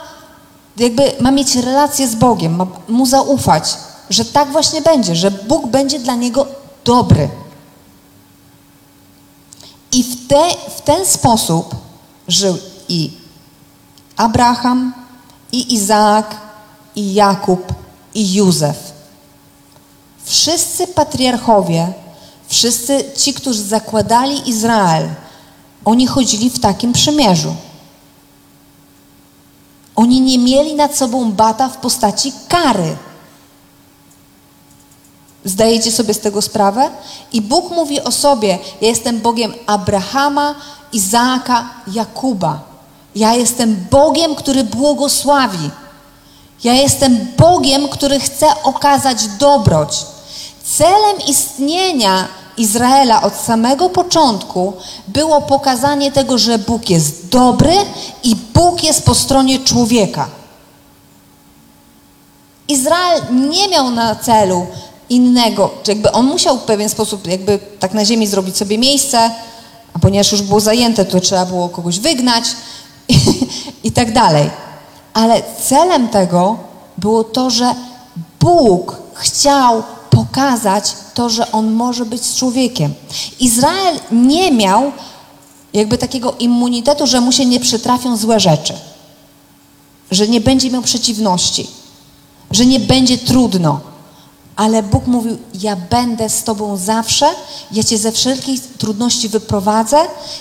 jakby 0.77 1.13
ma 1.19 1.31
mieć 1.31 1.55
relację 1.55 2.07
z 2.07 2.15
Bogiem, 2.15 2.55
ma 2.55 2.67
mu 2.87 3.05
zaufać, 3.05 3.77
że 4.09 4.25
tak 4.25 4.51
właśnie 4.51 4.81
będzie, 4.81 5.15
że 5.15 5.31
Bóg 5.31 5.67
będzie 5.67 5.99
dla 5.99 6.15
niego 6.15 6.45
dobry. 6.85 7.29
I 9.91 10.03
w, 10.03 10.27
te, 10.27 10.41
w 10.77 10.81
ten 10.81 11.05
sposób 11.05 11.75
żył 12.27 12.57
i 12.89 13.11
Abraham, 14.17 14.93
i 15.51 15.73
Izaak, 15.73 16.35
i 16.95 17.13
Jakub, 17.13 17.73
i 18.13 18.33
Józef. 18.33 18.77
Wszyscy 20.23 20.87
patriarchowie, 20.87 21.93
wszyscy 22.47 23.03
ci, 23.17 23.33
którzy 23.33 23.63
zakładali 23.63 24.49
Izrael, 24.49 25.09
oni 25.85 26.07
chodzili 26.07 26.49
w 26.49 26.59
takim 26.59 26.93
przymierzu. 26.93 27.55
Oni 29.99 30.21
nie 30.21 30.37
mieli 30.37 30.75
nad 30.75 30.95
sobą 30.95 31.31
bata 31.31 31.69
w 31.69 31.77
postaci 31.77 32.33
kary. 32.47 32.97
Zdajecie 35.45 35.91
sobie 35.91 36.13
z 36.13 36.19
tego 36.19 36.41
sprawę? 36.41 36.89
I 37.33 37.41
Bóg 37.41 37.71
mówi 37.71 38.01
o 38.01 38.11
sobie: 38.11 38.59
Ja 38.81 38.87
jestem 38.87 39.19
Bogiem 39.19 39.53
Abrahama, 39.65 40.55
Izaaka, 40.93 41.69
Jakuba. 41.87 42.59
Ja 43.15 43.33
jestem 43.33 43.85
Bogiem, 43.91 44.35
który 44.35 44.63
błogosławi. 44.63 45.69
Ja 46.63 46.73
jestem 46.73 47.27
Bogiem, 47.37 47.89
który 47.89 48.19
chce 48.19 48.47
okazać 48.63 49.27
dobroć. 49.27 50.05
Celem 50.63 51.17
istnienia 51.27 52.27
Izraela 52.59 53.21
od 53.21 53.35
samego 53.35 53.89
początku 53.89 54.73
było 55.07 55.41
pokazanie 55.41 56.11
tego, 56.11 56.37
że 56.37 56.59
Bóg 56.59 56.89
jest 56.89 57.27
dobry 57.27 57.73
i 58.23 58.35
Bóg 58.35 58.83
jest 58.83 59.05
po 59.05 59.15
stronie 59.15 59.59
człowieka. 59.59 60.27
Izrael 62.67 63.21
nie 63.49 63.67
miał 63.67 63.91
na 63.91 64.15
celu 64.15 64.67
innego, 65.09 65.69
czy 65.83 65.91
jakby 65.91 66.11
on 66.11 66.25
musiał 66.25 66.57
w 66.57 66.63
pewien 66.63 66.89
sposób 66.89 67.27
jakby 67.27 67.59
tak 67.79 67.93
na 67.93 68.05
ziemi 68.05 68.27
zrobić 68.27 68.57
sobie 68.57 68.77
miejsce, 68.77 69.31
a 69.93 69.99
ponieważ 69.99 70.31
już 70.31 70.41
było 70.41 70.59
zajęte, 70.59 71.05
to 71.05 71.19
trzeba 71.19 71.45
było 71.45 71.69
kogoś 71.69 71.99
wygnać 71.99 72.45
i, 73.07 73.19
i 73.87 73.91
tak 73.91 74.13
dalej. 74.13 74.49
Ale 75.13 75.41
celem 75.67 76.09
tego 76.09 76.57
było 76.97 77.23
to, 77.23 77.49
że 77.49 77.75
Bóg 78.39 78.95
chciał 79.13 79.83
pokazać 80.29 80.93
to, 81.13 81.29
że 81.29 81.51
on 81.51 81.71
może 81.71 82.05
być 82.05 82.35
człowiekiem. 82.35 82.93
Izrael 83.39 83.99
nie 84.11 84.51
miał 84.51 84.91
jakby 85.73 85.97
takiego 85.97 86.35
immunitetu, 86.39 87.07
że 87.07 87.21
mu 87.21 87.31
się 87.31 87.45
nie 87.45 87.59
przytrafią 87.59 88.17
złe 88.17 88.39
rzeczy, 88.39 88.73
że 90.11 90.27
nie 90.27 90.41
będzie 90.41 90.71
miał 90.71 90.81
przeciwności, 90.81 91.67
że 92.51 92.65
nie 92.65 92.79
będzie 92.79 93.17
trudno. 93.17 93.79
Ale 94.55 94.83
Bóg 94.83 95.07
mówił: 95.07 95.37
Ja 95.53 95.75
będę 95.75 96.29
z 96.29 96.43
Tobą 96.43 96.77
zawsze, 96.77 97.25
ja 97.71 97.83
Cię 97.83 97.97
ze 97.97 98.11
wszelkiej 98.11 98.59
trudności 98.77 99.29
wyprowadzę, 99.29 99.97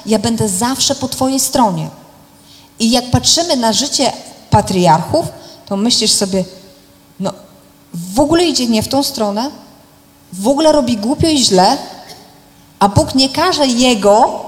ja 0.07 0.18
będę 0.18 0.49
zawsze 0.49 0.95
po 0.95 1.09
Twojej 1.09 1.41
stronie. 1.41 1.89
I 2.78 2.91
jak 2.91 3.11
patrzymy 3.11 3.57
na 3.57 3.72
życie 3.72 4.12
patriarchów, 4.51 5.26
to 5.66 5.76
myślisz 5.76 6.12
sobie, 6.12 6.45
no 7.20 7.32
w 7.95 8.20
ogóle 8.20 8.45
idzie 8.45 8.66
nie 8.66 8.82
w 8.82 8.89
tą 8.89 9.03
stronę, 9.03 9.51
w 10.32 10.48
ogóle 10.48 10.72
robi 10.72 10.96
głupio 10.96 11.28
i 11.28 11.38
źle, 11.38 11.76
a 12.78 12.88
Bóg 12.88 13.14
nie 13.14 13.28
karze 13.28 13.66
jego, 13.66 14.40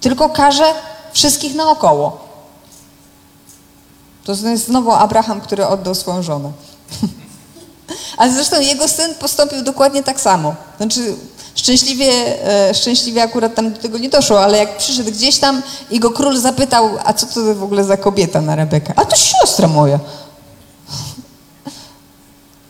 tylko 0.00 0.28
karze 0.28 0.74
wszystkich 1.12 1.54
naokoło. 1.54 2.20
To 4.24 4.32
jest 4.32 4.66
znowu 4.66 4.92
Abraham, 4.92 5.40
który 5.40 5.66
oddał 5.66 5.94
swoją 5.94 6.22
żonę. 6.22 6.52
Ale 8.18 8.32
zresztą 8.32 8.60
jego 8.60 8.88
syn 8.88 9.14
postąpił 9.14 9.62
dokładnie 9.62 10.02
tak 10.02 10.20
samo. 10.20 10.54
Znaczy, 10.76 11.16
Szczęśliwie, 11.54 12.12
e, 12.48 12.74
szczęśliwie 12.74 13.22
akurat 13.22 13.54
tam 13.54 13.72
do 13.72 13.78
tego 13.78 13.98
nie 13.98 14.08
doszło, 14.08 14.44
ale 14.44 14.58
jak 14.58 14.76
przyszedł 14.76 15.10
gdzieś 15.10 15.38
tam 15.38 15.62
i 15.90 16.00
go 16.00 16.10
król 16.10 16.36
zapytał, 16.36 16.90
a 17.04 17.12
co 17.12 17.26
to 17.26 17.54
w 17.54 17.62
ogóle 17.62 17.84
za 17.84 17.96
kobieta 17.96 18.40
na 18.40 18.56
Rebekę? 18.56 18.92
A 18.96 19.04
to 19.04 19.16
siostra 19.16 19.68
moja. 19.68 19.98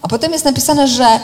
A 0.03 0.09
potem 0.09 0.33
jest 0.33 0.45
napisane, 0.45 0.89
że, 0.89 1.21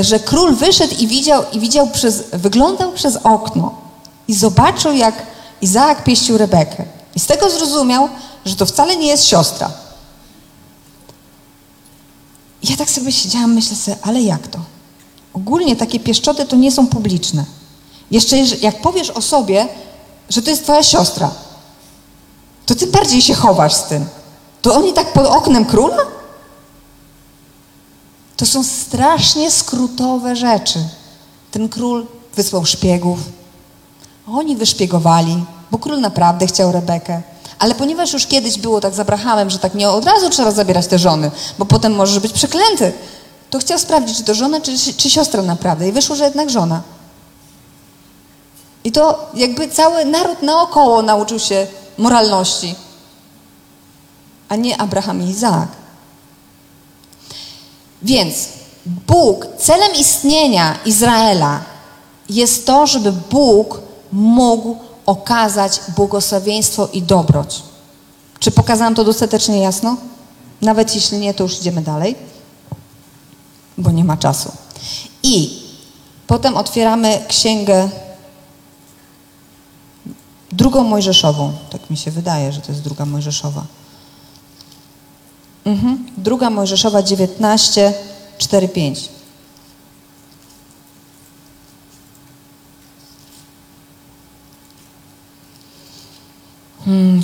że 0.00 0.20
król 0.20 0.54
wyszedł 0.54 0.94
i 0.98 1.06
widział, 1.06 1.42
i 1.52 1.60
widział 1.60 1.86
przez, 1.86 2.24
wyglądał 2.32 2.92
przez 2.92 3.16
okno 3.16 3.74
i 4.28 4.34
zobaczył, 4.34 4.92
jak 4.92 5.14
Izaak 5.60 6.04
pieścił 6.04 6.38
Rebekę. 6.38 6.84
I 7.14 7.20
z 7.20 7.26
tego 7.26 7.50
zrozumiał, 7.50 8.08
że 8.44 8.56
to 8.56 8.66
wcale 8.66 8.96
nie 8.96 9.06
jest 9.06 9.24
siostra. 9.24 9.70
I 12.62 12.70
ja 12.70 12.76
tak 12.76 12.90
sobie 12.90 13.12
siedziałam, 13.12 13.54
myślę 13.54 13.76
sobie, 13.76 13.96
ale 14.02 14.22
jak 14.22 14.48
to? 14.48 14.58
Ogólnie 15.34 15.76
takie 15.76 16.00
pieszczoty 16.00 16.44
to 16.46 16.56
nie 16.56 16.72
są 16.72 16.86
publiczne. 16.86 17.44
Jeszcze 18.10 18.36
jak 18.38 18.80
powiesz 18.80 19.10
o 19.10 19.22
sobie, 19.22 19.68
że 20.28 20.42
to 20.42 20.50
jest 20.50 20.62
twoja 20.62 20.82
siostra, 20.82 21.30
to 22.66 22.74
tym 22.74 22.90
bardziej 22.90 23.22
się 23.22 23.34
chowasz 23.34 23.74
z 23.74 23.82
tym. 23.82 24.06
To 24.62 24.74
oni 24.74 24.92
tak 24.92 25.12
pod 25.12 25.26
oknem 25.26 25.64
króla? 25.64 25.96
To 28.40 28.46
są 28.46 28.64
strasznie 28.64 29.50
skrótowe 29.50 30.36
rzeczy. 30.36 30.78
Ten 31.50 31.68
król 31.68 32.06
wysłał 32.36 32.66
szpiegów. 32.66 33.18
Oni 34.28 34.56
wyszpiegowali, 34.56 35.44
bo 35.70 35.78
król 35.78 36.00
naprawdę 36.00 36.46
chciał 36.46 36.72
Rebekę. 36.72 37.22
Ale 37.58 37.74
ponieważ 37.74 38.12
już 38.12 38.26
kiedyś 38.26 38.58
było 38.58 38.80
tak 38.80 38.94
z 38.94 39.00
Abrahamem, 39.00 39.50
że 39.50 39.58
tak 39.58 39.74
nie 39.74 39.90
od 39.90 40.04
razu 40.04 40.30
trzeba 40.30 40.50
zabierać 40.50 40.86
te 40.86 40.98
żony, 40.98 41.30
bo 41.58 41.64
potem 41.64 41.94
możesz 41.94 42.18
być 42.18 42.32
przeklęty, 42.32 42.92
to 43.50 43.58
chciał 43.58 43.78
sprawdzić, 43.78 44.16
czy 44.16 44.24
to 44.24 44.34
żona, 44.34 44.60
czy, 44.60 44.94
czy 44.96 45.10
siostra 45.10 45.42
naprawdę. 45.42 45.88
I 45.88 45.92
wyszło, 45.92 46.16
że 46.16 46.24
jednak 46.24 46.50
żona. 46.50 46.82
I 48.84 48.92
to 48.92 49.30
jakby 49.34 49.68
cały 49.68 50.04
naród 50.04 50.42
naokoło 50.42 51.02
nauczył 51.02 51.38
się 51.38 51.66
moralności, 51.98 52.74
a 54.48 54.56
nie 54.56 54.80
Abraham 54.80 55.22
i 55.22 55.28
Izaak. 55.28 55.79
Więc 58.02 58.48
Bóg, 58.86 59.46
celem 59.58 59.94
istnienia 59.94 60.78
Izraela 60.84 61.60
jest 62.28 62.66
to, 62.66 62.86
żeby 62.86 63.12
Bóg 63.12 63.80
mógł 64.12 64.76
okazać 65.06 65.80
błogosławieństwo 65.96 66.88
i 66.92 67.02
dobroć. 67.02 67.62
Czy 68.38 68.50
pokazałam 68.50 68.94
to 68.94 69.04
dostatecznie 69.04 69.58
jasno? 69.58 69.96
Nawet 70.62 70.94
jeśli 70.94 71.18
nie, 71.18 71.34
to 71.34 71.42
już 71.42 71.60
idziemy 71.60 71.82
dalej, 71.82 72.16
bo 73.78 73.90
nie 73.90 74.04
ma 74.04 74.16
czasu. 74.16 74.52
I 75.22 75.62
potem 76.26 76.56
otwieramy 76.56 77.24
księgę 77.28 77.88
drugą 80.52 80.84
Mojżeszową. 80.84 81.52
Tak 81.70 81.90
mi 81.90 81.96
się 81.96 82.10
wydaje, 82.10 82.52
że 82.52 82.60
to 82.60 82.72
jest 82.72 82.82
druga 82.82 83.06
Mojżeszowa. 83.06 83.64
Mhm. 85.64 86.06
Druga 86.16 86.50
Mojżeszowa 86.50 87.02
19, 87.02 87.94
4, 88.38 88.68
5. 88.68 89.08
Hmm. 96.84 97.22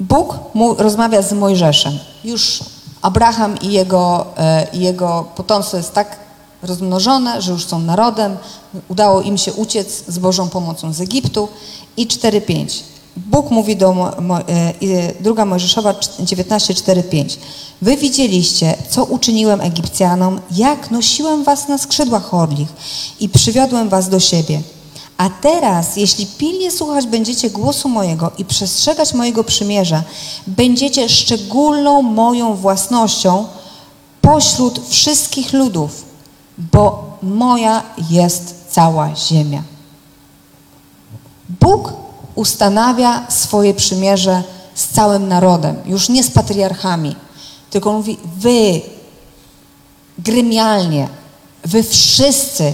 Bóg 0.00 0.54
mu, 0.54 0.74
rozmawia 0.74 1.22
z 1.22 1.32
Mojżeszem. 1.32 1.98
Już 2.24 2.60
Abraham 3.02 3.58
i 3.60 3.72
jego, 3.72 4.26
e, 4.38 4.66
jego 4.72 5.28
potomstwo 5.36 5.76
jest 5.76 5.94
tak 5.94 6.27
rozmnożone, 6.62 7.42
że 7.42 7.52
już 7.52 7.66
są 7.66 7.78
narodem. 7.78 8.36
Udało 8.88 9.22
im 9.22 9.38
się 9.38 9.52
uciec 9.52 10.04
z 10.08 10.18
Bożą 10.18 10.48
pomocą 10.48 10.92
z 10.92 11.00
Egiptu. 11.00 11.48
I 11.96 12.06
4.5. 12.06 12.82
Bóg 13.16 13.50
mówi 13.50 13.76
do 13.76 13.92
Mo, 14.20 14.38
e, 14.40 14.44
druga 15.20 15.44
Mojżeszowa 15.44 15.92
19.4.5. 15.92 17.36
Wy 17.82 17.96
widzieliście, 17.96 18.74
co 18.90 19.04
uczyniłem 19.04 19.60
Egipcjanom, 19.60 20.40
jak 20.50 20.90
nosiłem 20.90 21.44
was 21.44 21.68
na 21.68 21.78
skrzydłach 21.78 22.34
orlich 22.34 22.68
i 23.20 23.28
przywiodłem 23.28 23.88
was 23.88 24.08
do 24.08 24.20
siebie. 24.20 24.62
A 25.16 25.30
teraz, 25.30 25.96
jeśli 25.96 26.26
pilnie 26.26 26.70
słuchać 26.70 27.06
będziecie 27.06 27.50
głosu 27.50 27.88
mojego 27.88 28.30
i 28.38 28.44
przestrzegać 28.44 29.14
mojego 29.14 29.44
przymierza, 29.44 30.02
będziecie 30.46 31.08
szczególną 31.08 32.02
moją 32.02 32.54
własnością 32.54 33.46
pośród 34.20 34.88
wszystkich 34.88 35.52
ludów, 35.52 36.07
bo 36.58 37.16
moja 37.22 37.82
jest 38.10 38.54
cała 38.70 39.16
ziemia. 39.16 39.62
Bóg 41.60 41.92
ustanawia 42.34 43.26
swoje 43.28 43.74
przymierze 43.74 44.42
z 44.74 44.88
całym 44.88 45.28
narodem, 45.28 45.76
już 45.86 46.08
nie 46.08 46.24
z 46.24 46.30
patriarchami, 46.30 47.16
tylko 47.70 47.92
mówi: 47.92 48.18
Wy, 48.36 48.80
gremialnie, 50.18 51.08
wy 51.64 51.82
wszyscy 51.82 52.72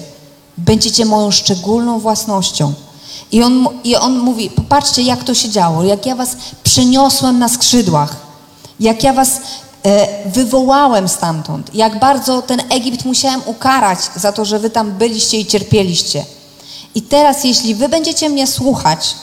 będziecie 0.59 1.05
moją 1.05 1.31
szczególną 1.31 1.99
własnością. 1.99 2.73
I 3.33 3.43
on, 3.43 3.69
I 3.85 3.97
on 3.97 4.19
mówi: 4.19 4.51
Popatrzcie, 4.51 5.03
jak 5.03 5.25
to 5.25 5.35
się 5.35 5.51
działo, 5.51 5.85
jak 5.85 6.07
ja 6.07 6.15
was 6.15 6.37
przeniosłem 6.63 7.39
na 7.39 7.49
skrzydłach, 7.49 8.17
jak 8.81 9.03
ja 9.03 9.13
was 9.13 9.41
wywołałem 10.27 11.09
stamtąd, 11.09 11.75
jak 11.75 11.99
bardzo 11.99 12.43
ten 12.43 12.63
Egipt 12.71 13.05
musiałem 13.05 13.43
ukarać 13.47 13.99
za 14.17 14.33
to, 14.33 14.45
że 14.45 14.59
wy 14.59 14.71
tam 14.71 14.93
byliście 14.93 15.39
i 15.41 15.47
cierpieliście. 15.47 16.25
I 16.95 17.03
teraz, 17.03 17.45
jeśli 17.45 17.75
wy 17.75 17.89
będziecie 17.89 18.29
mnie 18.31 18.47
słuchać, 18.47 19.15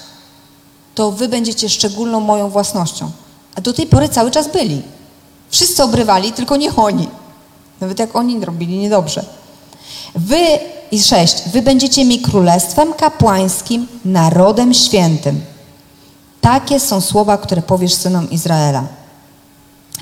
to 0.96 1.12
wy 1.12 1.28
będziecie 1.28 1.70
szczególną 1.70 2.20
moją 2.20 2.50
własnością. 2.50 3.12
A 3.56 3.62
do 3.62 3.74
tej 3.74 3.88
pory 3.88 4.10
cały 4.10 4.32
czas 4.32 4.52
byli. 4.52 4.82
Wszyscy 5.50 5.84
obrywali, 5.84 6.32
tylko 6.32 6.58
nie 6.58 6.76
oni. 6.76 7.10
Nawet 7.82 8.00
jak 8.00 8.16
oni 8.16 8.46
robili 8.46 8.78
niedobrze. 8.78 9.26
Wy, 10.16 10.60
i 10.92 11.04
sześć, 11.04 11.50
wy 11.54 11.62
będziecie 11.62 12.06
mi 12.06 12.20
królestwem 12.20 12.94
kapłańskim, 12.94 13.88
narodem 14.06 14.74
świętym. 14.74 15.42
Takie 16.42 16.80
są 16.80 17.02
słowa, 17.02 17.38
które 17.38 17.62
powiesz 17.62 17.94
synom 17.94 18.30
Izraela. 18.30 19.01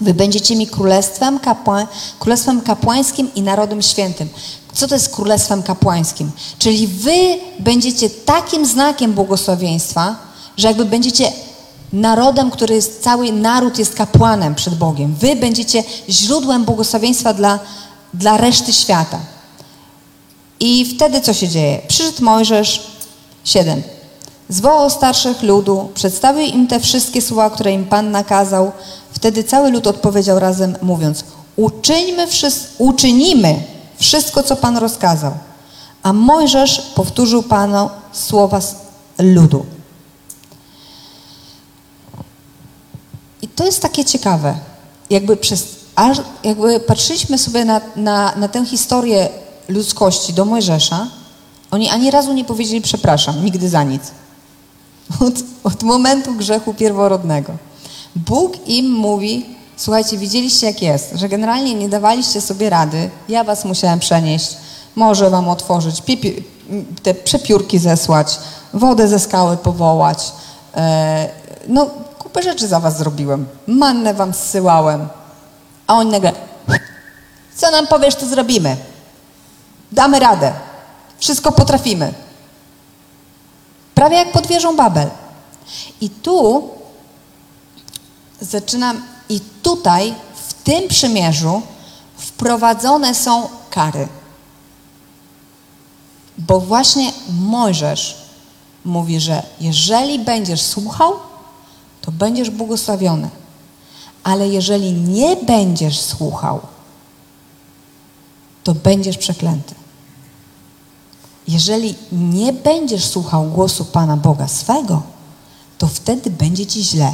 Wy 0.01 0.13
będziecie 0.13 0.55
mi 0.55 0.67
królestwem, 0.67 1.39
kapła, 1.39 1.87
królestwem 2.19 2.61
kapłańskim 2.61 3.33
i 3.35 3.41
narodem 3.41 3.81
świętym. 3.81 4.29
Co 4.73 4.87
to 4.87 4.95
jest 4.95 5.09
królestwem 5.15 5.63
kapłańskim? 5.63 6.31
Czyli 6.59 6.87
wy 6.87 7.39
będziecie 7.59 8.09
takim 8.09 8.65
znakiem 8.65 9.13
błogosławieństwa, 9.13 10.15
że 10.57 10.67
jakby 10.67 10.85
będziecie 10.85 11.31
narodem, 11.93 12.51
który 12.51 12.75
jest, 12.75 13.03
cały 13.03 13.31
naród 13.31 13.79
jest 13.79 13.95
kapłanem 13.95 14.55
przed 14.55 14.75
Bogiem. 14.75 15.15
Wy 15.15 15.35
będziecie 15.35 15.83
źródłem 16.09 16.65
błogosławieństwa 16.65 17.33
dla, 17.33 17.59
dla 18.13 18.37
reszty 18.37 18.73
świata. 18.73 19.19
I 20.59 20.85
wtedy 20.95 21.21
co 21.21 21.33
się 21.33 21.47
dzieje? 21.47 21.81
Przyszedł 21.87 22.23
Mojżesz, 22.23 22.83
7. 23.43 23.83
Zwołał 24.49 24.89
starszych 24.89 25.43
ludu, 25.43 25.89
przedstawił 25.93 26.43
im 26.43 26.67
te 26.67 26.79
wszystkie 26.79 27.21
słowa, 27.21 27.49
które 27.49 27.73
im 27.73 27.85
Pan 27.85 28.11
nakazał. 28.11 28.71
Wtedy 29.11 29.43
cały 29.43 29.71
lud 29.71 29.87
odpowiedział 29.87 30.39
razem, 30.39 30.75
mówiąc: 30.81 31.23
Uczyńmy 31.55 32.27
wszys- 32.27 32.65
uczynimy 32.77 33.63
wszystko, 33.97 34.43
co 34.43 34.55
Pan 34.55 34.77
rozkazał. 34.77 35.31
A 36.03 36.13
Mojżesz 36.13 36.81
powtórzył 36.95 37.43
Panu 37.43 37.89
słowa 38.11 38.59
ludu. 39.19 39.65
I 43.41 43.47
to 43.47 43.65
jest 43.65 43.81
takie 43.81 44.05
ciekawe. 44.05 44.55
Jakby, 45.09 45.37
przez, 45.37 45.65
jakby 46.43 46.79
patrzyliśmy 46.79 47.37
sobie 47.37 47.65
na, 47.65 47.81
na, 47.95 48.35
na 48.35 48.47
tę 48.47 48.65
historię 48.65 49.29
ludzkości 49.69 50.33
do 50.33 50.45
Mojżesza, 50.45 51.07
oni 51.71 51.89
ani 51.89 52.11
razu 52.11 52.33
nie 52.33 52.45
powiedzieli 52.45 52.81
przepraszam, 52.81 53.45
nigdy 53.45 53.69
za 53.69 53.83
nic. 53.83 54.03
Od, 55.19 55.33
od 55.63 55.83
momentu 55.83 56.33
grzechu 56.35 56.73
pierworodnego. 56.73 57.53
Bóg 58.15 58.67
im 58.67 58.91
mówi, 58.91 59.45
słuchajcie, 59.77 60.17
widzieliście 60.17 60.67
jak 60.67 60.81
jest, 60.81 61.11
że 61.15 61.29
generalnie 61.29 61.73
nie 61.73 61.89
dawaliście 61.89 62.41
sobie 62.41 62.69
rady, 62.69 63.09
ja 63.29 63.43
was 63.43 63.65
musiałem 63.65 63.99
przenieść, 63.99 64.57
może 64.95 65.29
wam 65.29 65.49
otworzyć, 65.49 66.01
pipi, 66.01 66.43
te 67.03 67.13
przepiórki 67.13 67.79
zesłać, 67.79 68.39
wodę 68.73 69.07
ze 69.07 69.19
skały 69.19 69.57
powołać, 69.57 70.31
e, 70.75 71.29
no 71.67 71.89
kupę 72.19 72.43
rzeczy 72.43 72.67
za 72.67 72.79
was 72.79 72.97
zrobiłem, 72.97 73.45
mannę 73.67 74.13
wam 74.13 74.33
zsyłałem, 74.33 75.07
a 75.87 75.93
oni 75.95 76.11
nagle, 76.11 76.33
co 77.55 77.71
nam 77.71 77.87
powiesz, 77.87 78.15
to 78.15 78.25
zrobimy. 78.25 78.77
Damy 79.91 80.19
radę. 80.19 80.53
Wszystko 81.17 81.51
potrafimy. 81.51 82.13
Prawie 83.95 84.17
jak 84.17 84.31
pod 84.31 84.47
wieżą 84.47 84.75
Babel. 84.75 85.09
I 86.01 86.09
tu 86.09 86.69
zaczynam, 88.41 89.01
i 89.29 89.39
tutaj 89.63 90.15
tym 90.63 90.87
przymierzu 90.87 91.61
wprowadzone 92.17 93.15
są 93.15 93.49
kary. 93.69 94.07
Bo 96.37 96.59
właśnie 96.59 97.13
Mojżesz 97.29 98.17
mówi, 98.85 99.19
że 99.19 99.43
jeżeli 99.61 100.19
będziesz 100.19 100.61
słuchał, 100.61 101.13
to 102.01 102.11
będziesz 102.11 102.49
błogosławiony. 102.49 103.29
Ale 104.23 104.47
jeżeli 104.47 104.93
nie 104.93 105.35
będziesz 105.35 105.99
słuchał, 105.99 106.59
to 108.63 108.73
będziesz 108.73 109.17
przeklęty. 109.17 109.75
Jeżeli 111.47 111.95
nie 112.11 112.53
będziesz 112.53 113.05
słuchał 113.05 113.45
głosu 113.45 113.85
Pana 113.85 114.17
Boga 114.17 114.47
swego, 114.47 115.01
to 115.77 115.87
wtedy 115.87 116.29
będzie 116.29 116.65
ci 116.65 116.83
źle. 116.83 117.13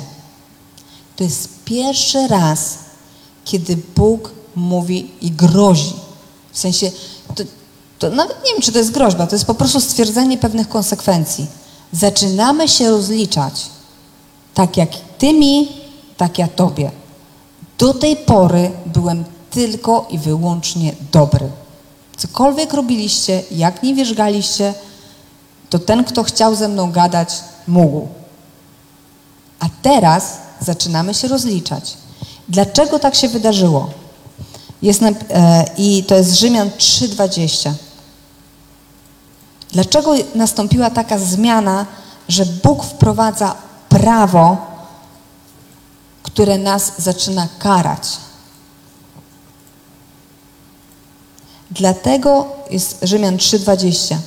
To 1.16 1.24
jest 1.24 1.50
pierwszy 1.66 2.28
raz, 2.28 2.78
kiedy 3.46 3.78
Bóg 3.96 4.32
mówi 4.56 5.12
i 5.22 5.32
grozi. 5.32 5.94
W 6.52 6.60
sensie, 6.60 6.92
to, 7.36 7.44
to 8.00 8.10
nawet 8.10 8.44
nie 8.46 8.52
wiem, 8.52 8.62
czy 8.62 8.72
to 8.72 8.80
jest 8.80 8.92
groźba, 8.92 9.28
to 9.28 9.36
jest 9.36 9.46
po 9.46 9.54
prostu 9.54 9.82
stwierdzenie 9.82 10.38
pewnych 10.38 10.70
konsekwencji. 10.70 11.48
Zaczynamy 11.92 12.68
się 12.68 12.90
rozliczać. 12.90 13.66
Tak 14.54 14.78
jak 14.78 14.90
ty 15.18 15.34
mi, 15.34 15.68
tak 16.18 16.40
ja 16.40 16.48
tobie. 16.48 16.92
Do 17.78 17.94
tej 17.94 18.16
pory 18.16 18.72
byłem 18.86 19.24
tylko 19.52 20.08
i 20.10 20.20
wyłącznie 20.20 20.96
dobry. 21.12 21.50
Cokolwiek 22.18 22.74
robiliście, 22.74 23.44
jak 23.52 23.84
nie 23.84 23.96
wierzgaliście, 23.96 24.74
to 25.70 25.80
ten, 25.80 26.04
kto 26.04 26.24
chciał 26.24 26.56
ze 26.56 26.68
mną 26.68 26.92
gadać, 26.92 27.30
mógł. 27.68 28.08
A 29.60 29.66
teraz 29.82 30.38
zaczynamy 30.66 31.14
się 31.14 31.28
rozliczać. 31.28 31.94
Dlaczego 32.50 33.00
tak 33.00 33.16
się 33.16 33.30
wydarzyło? 33.30 33.90
Jest 34.82 35.02
na, 35.02 35.10
e, 35.10 35.66
I 35.78 36.04
to 36.04 36.16
jest 36.16 36.36
Rzymian 36.36 36.70
3,20. 36.70 37.74
Dlaczego 39.72 40.14
nastąpiła 40.36 40.90
taka 40.90 41.20
zmiana, 41.20 41.86
że 42.30 42.46
Bóg 42.46 42.84
wprowadza 42.84 43.56
prawo, 43.90 44.58
które 46.24 46.58
nas 46.58 46.92
zaczyna 46.98 47.48
karać? 47.60 48.08
Dlatego 51.72 52.46
jest 52.70 52.98
Rzymian 53.02 53.38
3:20. 53.38 54.18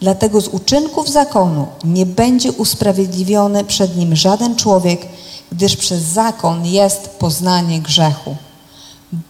Dlatego 0.00 0.40
z 0.40 0.48
uczynków 0.48 1.10
zakonu 1.10 1.66
nie 1.84 2.06
będzie 2.06 2.52
usprawiedliwiony 2.52 3.64
przed 3.64 3.96
nim 3.96 4.16
żaden 4.16 4.56
człowiek, 4.56 5.00
gdyż 5.52 5.76
przez 5.76 6.02
zakon 6.02 6.66
jest 6.66 7.08
poznanie 7.08 7.80
grzechu. 7.80 8.36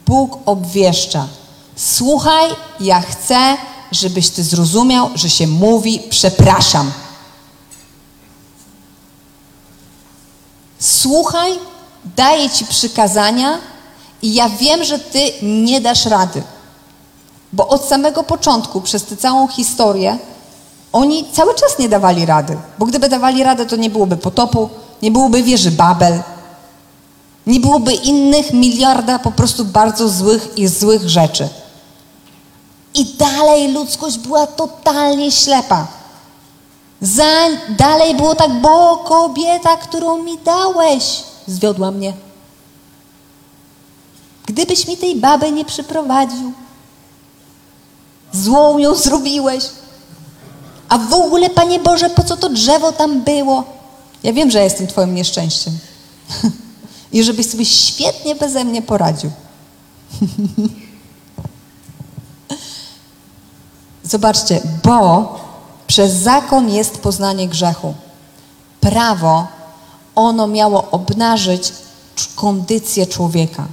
Bóg 0.07 0.39
obwieszcza: 0.47 1.28
Słuchaj, 1.77 2.51
ja 2.81 3.01
chcę, 3.01 3.57
żebyś 3.93 4.31
ty 4.31 4.44
zrozumiał, 4.44 5.11
że 5.15 5.31
się 5.31 5.47
mówi 5.47 6.03
przepraszam. 6.11 6.93
Słuchaj, 10.78 11.53
daję 12.16 12.51
ci 12.51 12.66
przykazania 12.66 13.59
i 14.23 14.35
ja 14.35 14.49
wiem, 14.49 14.85
że 14.85 14.99
ty 14.99 15.32
nie 15.43 15.81
dasz 15.81 16.07
rady. 16.07 16.43
Bo 17.53 17.69
od 17.69 17.85
samego 17.85 18.23
początku, 18.24 18.81
przez 18.81 19.05
tę 19.05 19.16
całą 19.16 19.49
historię, 19.49 20.19
oni 20.93 21.24
cały 21.32 21.55
czas 21.55 21.78
nie 21.78 21.89
dawali 21.89 22.27
rady. 22.27 22.57
Bo 22.78 22.86
gdyby 22.86 23.09
dawali 23.09 23.43
radę, 23.43 23.66
to 23.66 23.77
nie 23.77 23.90
byłoby 23.90 24.16
potopu, 24.16 24.70
nie 25.02 25.10
byłoby 25.10 25.42
wieży 25.42 25.70
Babel, 25.70 26.22
nie 27.46 27.60
byłoby 27.60 27.92
innych 27.94 28.52
miliarda 28.52 29.18
po 29.18 29.32
prostu 29.32 29.64
bardzo 29.64 30.08
złych 30.08 30.48
i 30.56 30.68
złych 30.68 31.08
rzeczy. 31.08 31.48
I 32.94 33.04
dalej 33.04 33.72
ludzkość 33.72 34.18
była 34.18 34.46
totalnie 34.46 35.32
ślepa. 35.32 35.86
Za, 37.00 37.24
dalej 37.68 38.14
było 38.14 38.34
tak, 38.34 38.60
bo 38.60 38.96
kobieta, 38.96 39.76
którą 39.76 40.22
mi 40.22 40.38
dałeś, 40.38 41.22
zwiodła 41.46 41.90
mnie. 41.90 42.12
Gdybyś 44.46 44.88
mi 44.88 44.96
tej 44.96 45.16
baby 45.16 45.52
nie 45.52 45.64
przyprowadził, 45.64 46.52
Złą 48.32 48.78
ją 48.78 48.94
zrobiłeś. 48.94 49.64
A 50.88 50.98
w 50.98 51.14
ogóle, 51.14 51.50
Panie 51.50 51.78
Boże, 51.78 52.10
po 52.10 52.22
co 52.22 52.36
to 52.36 52.48
drzewo 52.48 52.92
tam 52.92 53.20
było? 53.20 53.64
Ja 54.23 54.32
wiem, 54.32 54.51
że 54.51 54.59
ja 54.59 54.65
jestem 54.65 54.86
Twoim 54.86 55.15
nieszczęściem. 55.15 55.78
I 57.12 57.24
żebyś 57.24 57.47
sobie 57.47 57.65
świetnie 57.65 58.35
beze 58.35 58.65
mnie 58.65 58.82
poradził. 58.82 59.31
Zobaczcie, 64.05 64.61
bo 64.85 65.35
przez 65.86 66.12
zakon 66.12 66.70
jest 66.70 66.99
poznanie 66.99 67.49
grzechu. 67.49 67.94
Prawo, 68.81 69.47
ono 70.15 70.47
miało 70.47 70.90
obnażyć 70.90 71.73
kondycję 72.35 73.07
człowieka. 73.07 73.66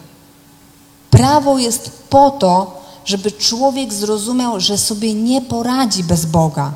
Prawo 1.12 1.58
jest 1.58 1.92
po 2.10 2.32
to, 2.32 2.82
żeby 3.06 3.32
człowiek 3.32 3.94
zrozumiał, 3.94 4.60
że 4.60 4.78
sobie 4.78 5.14
nie 5.14 5.42
poradzi 5.42 6.04
bez 6.04 6.26
Boga. 6.26 6.72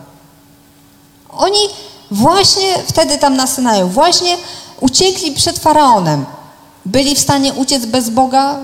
Oni 1.30 1.60
właśnie 2.14 2.78
wtedy 2.88 3.18
tam 3.18 3.36
na 3.36 3.48
Synaju, 3.48 3.88
właśnie 3.88 4.38
uciekli 4.82 5.32
przed 5.32 5.60
faraonem. 5.60 6.26
Byli 6.86 7.16
w 7.16 7.20
stanie 7.20 7.54
uciec 7.54 7.86
bez 7.86 8.10
Boga 8.10 8.60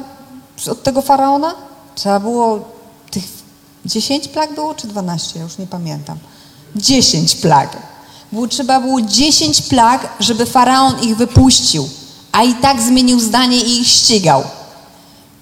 od 0.71 0.83
tego 0.83 1.01
faraona? 1.01 1.53
Trzeba 1.95 2.19
było 2.19 2.59
tych 3.11 3.23
10 3.85 4.27
plag 4.27 4.53
było, 4.53 4.73
czy 4.75 4.87
12? 4.87 5.39
Ja 5.39 5.43
już 5.43 5.57
nie 5.57 5.67
pamiętam. 5.67 6.17
10 6.75 7.35
plag. 7.35 7.77
Było, 8.31 8.47
trzeba 8.47 8.79
było 8.79 9.01
10 9.01 9.61
plag, 9.61 10.09
żeby 10.19 10.45
faraon 10.45 11.01
ich 11.01 11.17
wypuścił, 11.17 11.89
a 12.31 12.43
i 12.43 12.53
tak 12.53 12.81
zmienił 12.81 13.19
zdanie 13.19 13.57
i 13.57 13.81
ich 13.81 13.87
ścigał. 13.87 14.43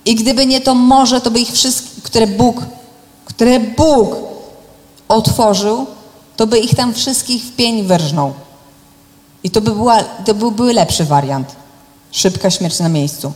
I 0.05 0.15
gdyby 0.15 0.45
nie 0.45 0.61
to 0.61 0.75
morze, 0.75 1.21
to 1.21 1.31
by 1.31 1.39
ich 1.39 1.51
wszystkich, 1.51 2.03
które 2.03 2.27
Bóg, 2.27 2.61
które 3.25 3.59
Bóg 3.59 4.15
otworzył, 5.07 5.85
to 6.38 6.47
by 6.47 6.59
ich 6.59 6.76
tam 6.76 6.93
wszystkich 6.93 7.43
w 7.43 7.55
pień 7.55 7.84
wyrżnął. 7.84 8.34
I 9.43 9.49
to 9.49 9.61
by 9.61 9.72
była, 9.72 10.03
to 10.03 10.34
byłby 10.34 10.73
lepszy 10.73 11.05
wariant. 11.05 11.55
Szybka 12.11 12.49
śmierć 12.49 12.80
na 12.80 12.89
miejscu. 12.89 13.34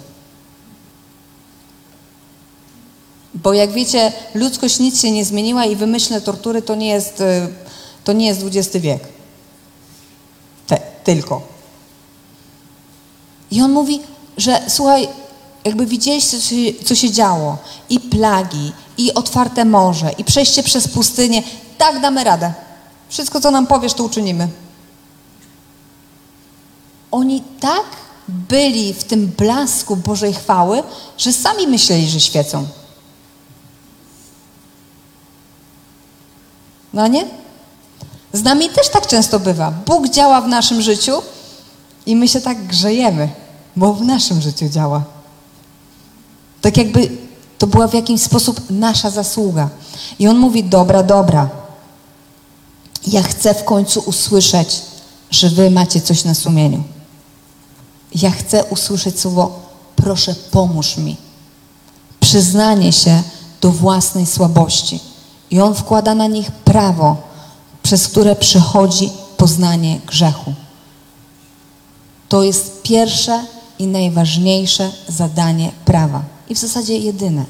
Bo 3.33 3.53
jak 3.53 3.71
wiecie, 3.71 4.11
ludzkość 4.33 4.79
nic 4.79 5.01
się 5.01 5.11
nie 5.11 5.25
zmieniła 5.25 5.65
i 5.65 5.75
wymyślne 5.75 6.21
tortury 6.21 6.61
to 6.61 6.75
nie 6.75 6.87
jest, 6.87 7.21
y, 7.21 7.47
to 8.03 8.13
nie 8.13 8.27
jest 8.27 8.41
XX 8.43 8.77
wiek. 8.77 9.07
Te, 10.67 10.81
tylko. 11.03 11.41
I 13.51 13.61
on 13.61 13.71
mówi, 13.71 14.01
że 14.37 14.61
słuchaj, 14.67 15.07
jakby 15.65 15.85
widzieliście, 15.85 16.39
co 16.39 16.47
się, 16.47 16.83
co 16.85 16.95
się 16.95 17.11
działo. 17.11 17.57
I 17.89 17.99
plagi, 17.99 18.71
i 18.97 19.13
otwarte 19.13 19.65
morze, 19.65 20.11
i 20.17 20.23
przejście 20.23 20.63
przez 20.63 20.87
pustynię. 20.87 21.43
Tak 21.77 22.01
damy 22.01 22.23
radę. 22.23 22.53
Wszystko, 23.11 23.41
co 23.41 23.51
nam 23.51 23.67
powiesz, 23.67 23.93
to 23.93 24.03
uczynimy. 24.03 24.47
Oni 27.11 27.43
tak 27.59 27.85
byli 28.27 28.93
w 28.93 29.03
tym 29.03 29.27
blasku 29.27 29.95
Bożej 29.95 30.33
chwały, 30.33 30.83
że 31.17 31.33
sami 31.33 31.67
myśleli, 31.67 32.09
że 32.09 32.19
świecą. 32.19 32.67
No 36.93 37.07
nie? 37.07 37.25
Z 38.33 38.43
nami 38.43 38.69
też 38.69 38.89
tak 38.89 39.07
często 39.07 39.39
bywa. 39.39 39.71
Bóg 39.71 40.09
działa 40.09 40.41
w 40.41 40.47
naszym 40.47 40.81
życiu 40.81 41.21
i 42.05 42.15
my 42.15 42.27
się 42.27 42.41
tak 42.41 42.67
grzejemy, 42.67 43.29
bo 43.75 43.93
w 43.93 44.01
naszym 44.01 44.41
życiu 44.41 44.69
działa. 44.69 45.03
Tak 46.61 46.77
jakby 46.77 47.09
to 47.57 47.67
była 47.67 47.87
w 47.87 47.93
jakiś 47.93 48.21
sposób 48.21 48.61
nasza 48.69 49.09
zasługa. 49.09 49.69
I 50.19 50.27
on 50.27 50.37
mówi: 50.37 50.63
Dobra, 50.63 51.03
dobra. 51.03 51.60
Ja 53.07 53.23
chcę 53.23 53.53
w 53.53 53.63
końcu 53.63 53.99
usłyszeć, 53.99 54.81
że 55.31 55.49
wy 55.49 55.71
macie 55.71 56.01
coś 56.01 56.23
na 56.23 56.33
sumieniu. 56.33 56.83
Ja 58.15 58.31
chcę 58.31 58.63
usłyszeć 58.63 59.19
słowo: 59.19 59.59
Proszę, 59.95 60.35
pomóż 60.51 60.97
mi. 60.97 61.17
Przyznanie 62.19 62.93
się 62.93 63.23
do 63.61 63.71
własnej 63.71 64.25
słabości. 64.25 64.99
I 65.51 65.59
on 65.61 65.75
wkłada 65.75 66.15
na 66.15 66.27
nich 66.27 66.51
prawo, 66.51 67.17
przez 67.83 68.07
które 68.07 68.35
przychodzi 68.35 69.09
poznanie 69.37 69.99
grzechu. 70.05 70.53
To 72.29 72.43
jest 72.43 72.81
pierwsze 72.81 73.45
i 73.79 73.87
najważniejsze 73.87 74.91
zadanie 75.07 75.71
prawa 75.85 76.21
i 76.49 76.55
w 76.55 76.59
zasadzie 76.59 76.97
jedyne. 76.97 77.45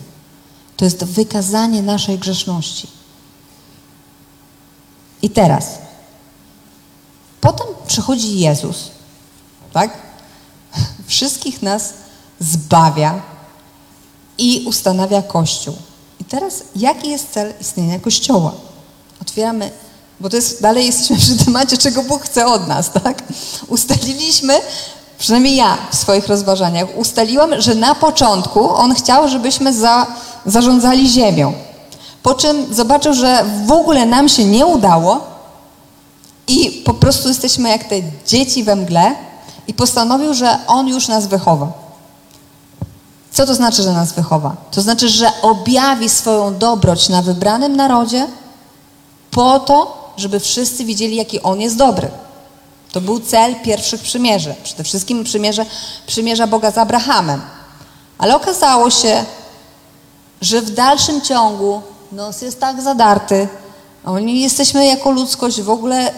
To 0.77 0.85
jest 0.85 1.03
wykazanie 1.03 1.81
naszej 1.81 2.19
grzeszności. 2.19 2.87
I 5.21 5.29
teraz, 5.29 5.65
potem 7.41 7.67
przychodzi 7.87 8.39
Jezus, 8.39 8.91
tak? 9.73 9.97
Wszystkich 11.07 11.61
nas 11.61 11.93
zbawia 12.39 13.21
i 14.37 14.65
ustanawia 14.67 15.21
Kościół. 15.21 15.75
I 16.19 16.25
teraz, 16.25 16.63
jaki 16.75 17.09
jest 17.09 17.31
cel 17.31 17.53
istnienia 17.61 17.99
Kościoła? 17.99 18.51
Otwieramy, 19.21 19.71
bo 20.19 20.29
to 20.29 20.35
jest, 20.35 20.61
dalej 20.61 20.85
jesteśmy 20.85 21.17
przy 21.17 21.45
temacie, 21.45 21.77
czego 21.77 22.03
Bóg 22.03 22.23
chce 22.23 22.45
od 22.45 22.67
nas, 22.67 22.91
tak? 23.03 23.23
Ustaliliśmy, 23.67 24.53
przynajmniej 25.17 25.55
ja 25.55 25.77
w 25.91 25.95
swoich 25.95 26.27
rozważaniach, 26.27 26.87
ustaliłam, 26.97 27.61
że 27.61 27.75
na 27.75 27.95
początku 27.95 28.69
On 28.69 28.95
chciał, 28.95 29.27
żebyśmy 29.27 29.73
za, 29.73 30.07
zarządzali 30.45 31.09
ziemią. 31.09 31.53
Po 32.23 32.33
czym 32.33 32.73
zobaczył, 32.73 33.13
że 33.13 33.45
w 33.65 33.71
ogóle 33.71 34.05
nam 34.05 34.29
się 34.29 34.45
nie 34.45 34.65
udało 34.65 35.19
i 36.47 36.81
po 36.85 36.93
prostu 36.93 37.27
jesteśmy 37.27 37.69
jak 37.69 37.83
te 37.83 37.95
dzieci 38.27 38.63
we 38.63 38.75
mgle 38.75 39.15
i 39.67 39.73
postanowił, 39.73 40.33
że 40.33 40.57
On 40.67 40.87
już 40.87 41.07
nas 41.07 41.27
wychowa. 41.27 41.67
Co 43.31 43.45
to 43.45 43.55
znaczy, 43.55 43.83
że 43.83 43.93
nas 43.93 44.13
wychowa? 44.13 44.55
To 44.71 44.81
znaczy, 44.81 45.09
że 45.09 45.31
objawi 45.41 46.09
swoją 46.09 46.57
dobroć 46.57 47.09
na 47.09 47.21
wybranym 47.21 47.75
narodzie 47.75 48.27
po 49.31 49.59
to, 49.59 50.01
żeby 50.17 50.39
wszyscy 50.39 50.85
widzieli, 50.85 51.15
jaki 51.15 51.41
On 51.41 51.61
jest 51.61 51.77
dobry. 51.77 52.09
To 52.91 53.01
był 53.01 53.19
cel 53.19 53.55
pierwszych 53.55 54.01
przymierzy. 54.01 54.55
Przede 54.63 54.83
wszystkim 54.83 55.23
przymierze, 55.23 55.65
przymierza 56.07 56.47
Boga 56.47 56.71
z 56.71 56.77
Abrahamem. 56.77 57.41
Ale 58.17 58.35
okazało 58.35 58.89
się, 58.89 59.25
że 60.41 60.61
w 60.61 60.71
dalszym 60.71 61.21
ciągu 61.21 61.81
nos 62.11 62.41
jest 62.41 62.59
tak 62.59 62.81
zadarty, 62.81 63.47
oni 64.05 64.41
jesteśmy 64.41 64.85
jako 64.85 65.11
ludzkość 65.11 65.61
w 65.61 65.69
ogóle 65.69 66.11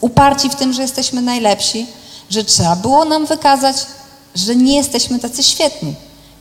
uparci 0.00 0.50
w 0.50 0.54
tym, 0.54 0.72
że 0.72 0.82
jesteśmy 0.82 1.22
najlepsi, 1.22 1.86
że 2.30 2.44
trzeba 2.44 2.76
było 2.76 3.04
nam 3.04 3.26
wykazać, 3.26 3.76
że 4.34 4.56
nie 4.56 4.76
jesteśmy 4.76 5.18
tacy 5.18 5.42
świetni. 5.42 5.94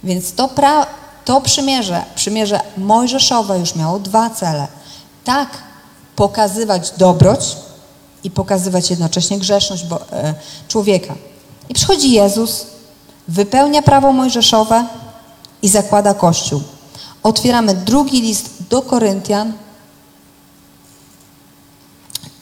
Więc 0.03 0.33
to, 0.33 0.47
pra, 0.47 0.85
to 1.25 1.41
przymierze, 1.41 2.03
przymierze 2.15 2.61
mojżeszowe 2.77 3.59
już 3.59 3.75
miało 3.75 3.99
dwa 3.99 4.29
cele. 4.29 4.67
Tak 5.23 5.49
pokazywać 6.15 6.91
dobroć 6.97 7.57
i 8.23 8.31
pokazywać 8.31 8.89
jednocześnie 8.89 9.39
grzeszność 9.39 9.85
bo, 9.85 10.11
e, 10.11 10.33
człowieka. 10.67 11.15
I 11.69 11.73
przychodzi 11.73 12.11
Jezus, 12.11 12.65
wypełnia 13.27 13.81
prawo 13.81 14.11
mojżeszowe 14.11 14.85
i 15.61 15.69
zakłada 15.69 16.13
Kościół. 16.13 16.61
Otwieramy 17.23 17.75
drugi 17.75 18.21
list 18.21 18.49
do 18.69 18.81
Koryntian, 18.81 19.53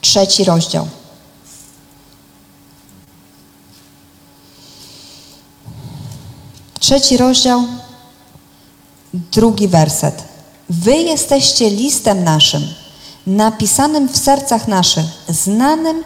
trzeci 0.02 0.44
rozdział. 0.44 0.88
Trzeci 6.80 7.18
rozdział, 7.18 7.64
drugi 9.14 9.68
werset. 9.68 10.24
Wy 10.70 10.96
jesteście 10.96 11.70
listem 11.70 12.24
naszym, 12.24 12.68
napisanym 13.28 14.10
w 14.10 14.18
sercach 14.18 14.68
naszych, 14.68 15.06
znanym 15.30 16.04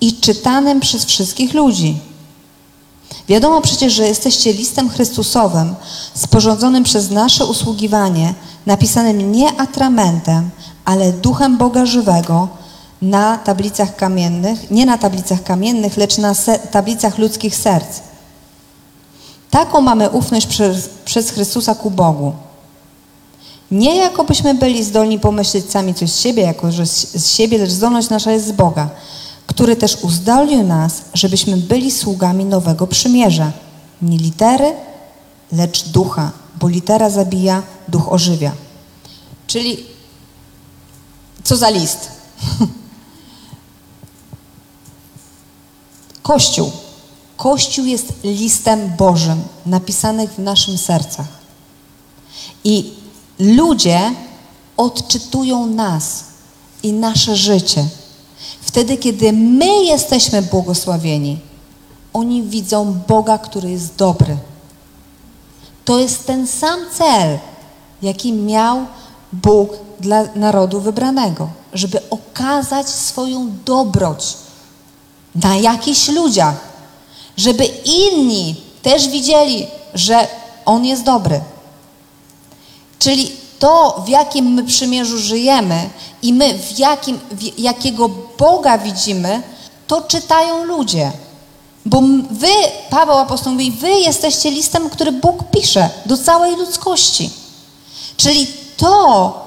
i 0.00 0.12
czytanym 0.20 0.80
przez 0.80 1.04
wszystkich 1.04 1.54
ludzi. 1.54 1.98
Wiadomo 3.28 3.60
przecież, 3.60 3.92
że 3.92 4.06
jesteście 4.06 4.52
listem 4.52 4.90
Chrystusowym, 4.90 5.74
sporządzonym 6.14 6.84
przez 6.84 7.10
nasze 7.10 7.46
usługiwanie, 7.46 8.34
napisanym 8.66 9.32
nie 9.32 9.60
atramentem, 9.60 10.50
ale 10.84 11.12
duchem 11.12 11.58
Boga 11.58 11.86
żywego 11.86 12.48
na 13.02 13.38
tablicach 13.38 13.96
kamiennych, 13.96 14.70
nie 14.70 14.86
na 14.86 14.98
tablicach 14.98 15.42
kamiennych, 15.42 15.96
lecz 15.96 16.18
na 16.18 16.34
tablicach 16.70 17.18
ludzkich 17.18 17.56
serc. 17.56 18.00
Taką 19.50 19.80
mamy 19.80 20.10
ufność 20.10 20.46
przez, 20.46 20.88
przez 21.04 21.30
Chrystusa 21.30 21.74
ku 21.74 21.90
Bogu. 21.90 22.32
Nie 23.70 23.96
jakobyśmy 23.96 24.54
byli 24.54 24.84
zdolni 24.84 25.18
pomyśleć 25.18 25.70
sami 25.70 25.94
coś 25.94 26.10
z 26.10 26.20
siebie, 26.20 26.42
jako 26.42 26.72
że 26.72 26.86
z 26.86 27.28
siebie, 27.28 27.58
lecz 27.58 27.70
zdolność 27.70 28.08
nasza 28.08 28.32
jest 28.32 28.46
z 28.46 28.52
Boga, 28.52 28.88
który 29.46 29.76
też 29.76 29.96
uzdolnił 30.02 30.62
nas, 30.62 31.02
żebyśmy 31.14 31.56
byli 31.56 31.90
sługami 31.90 32.44
nowego 32.44 32.86
przymierza. 32.86 33.52
Nie 34.02 34.18
litery, 34.18 34.72
lecz 35.56 35.88
ducha, 35.88 36.32
bo 36.60 36.68
litera 36.68 37.10
zabija, 37.10 37.62
duch 37.88 38.12
ożywia. 38.12 38.52
Czyli 39.46 39.76
co 41.44 41.56
za 41.56 41.70
list? 41.70 42.08
Kościół. 46.22 46.72
Kościół 47.36 47.84
jest 47.84 48.12
listem 48.24 48.96
Bożym, 48.96 49.42
napisanych 49.66 50.30
w 50.30 50.38
naszym 50.38 50.78
sercach. 50.78 51.26
I 52.64 52.92
ludzie 53.38 54.14
odczytują 54.76 55.66
nas 55.66 56.24
i 56.82 56.92
nasze 56.92 57.36
życie. 57.36 57.88
Wtedy, 58.60 58.96
kiedy 58.96 59.32
my 59.32 59.84
jesteśmy 59.84 60.42
błogosławieni, 60.42 61.38
oni 62.12 62.42
widzą 62.42 63.00
Boga, 63.08 63.38
który 63.38 63.70
jest 63.70 63.96
dobry. 63.96 64.36
To 65.84 65.98
jest 65.98 66.26
ten 66.26 66.46
sam 66.46 66.80
cel, 66.92 67.38
jaki 68.02 68.32
miał 68.32 68.86
Bóg 69.32 69.72
dla 70.00 70.24
narodu 70.34 70.80
wybranego, 70.80 71.48
żeby 71.72 72.00
okazać 72.10 72.88
swoją 72.88 73.50
dobroć 73.64 74.36
na 75.34 75.56
jakichś 75.56 76.08
ludziach, 76.08 76.54
żeby 77.36 77.64
inni 77.84 78.56
też 78.82 79.08
widzieli, 79.08 79.66
że 79.94 80.28
On 80.64 80.84
jest 80.84 81.02
dobry. 81.02 81.40
Czyli 82.98 83.32
to, 83.58 84.02
w 84.06 84.08
jakim 84.08 84.44
my 84.44 84.64
przymierzu 84.64 85.18
żyjemy 85.18 85.90
i 86.22 86.32
my, 86.32 86.58
w 86.58 86.78
jakim, 86.78 87.20
w 87.32 87.58
jakiego 87.58 88.10
Boga 88.38 88.78
widzimy, 88.78 89.42
to 89.86 90.02
czytają 90.02 90.64
ludzie. 90.64 91.12
Bo 91.86 92.02
wy, 92.30 92.52
Paweł 92.90 93.18
apostoł 93.18 93.52
mówi, 93.52 93.70
wy 93.70 93.90
jesteście 93.90 94.50
listem, 94.50 94.90
który 94.90 95.12
Bóg 95.12 95.50
pisze 95.50 95.90
do 96.06 96.18
całej 96.18 96.56
ludzkości. 96.56 97.30
Czyli 98.16 98.46
to, 98.76 99.44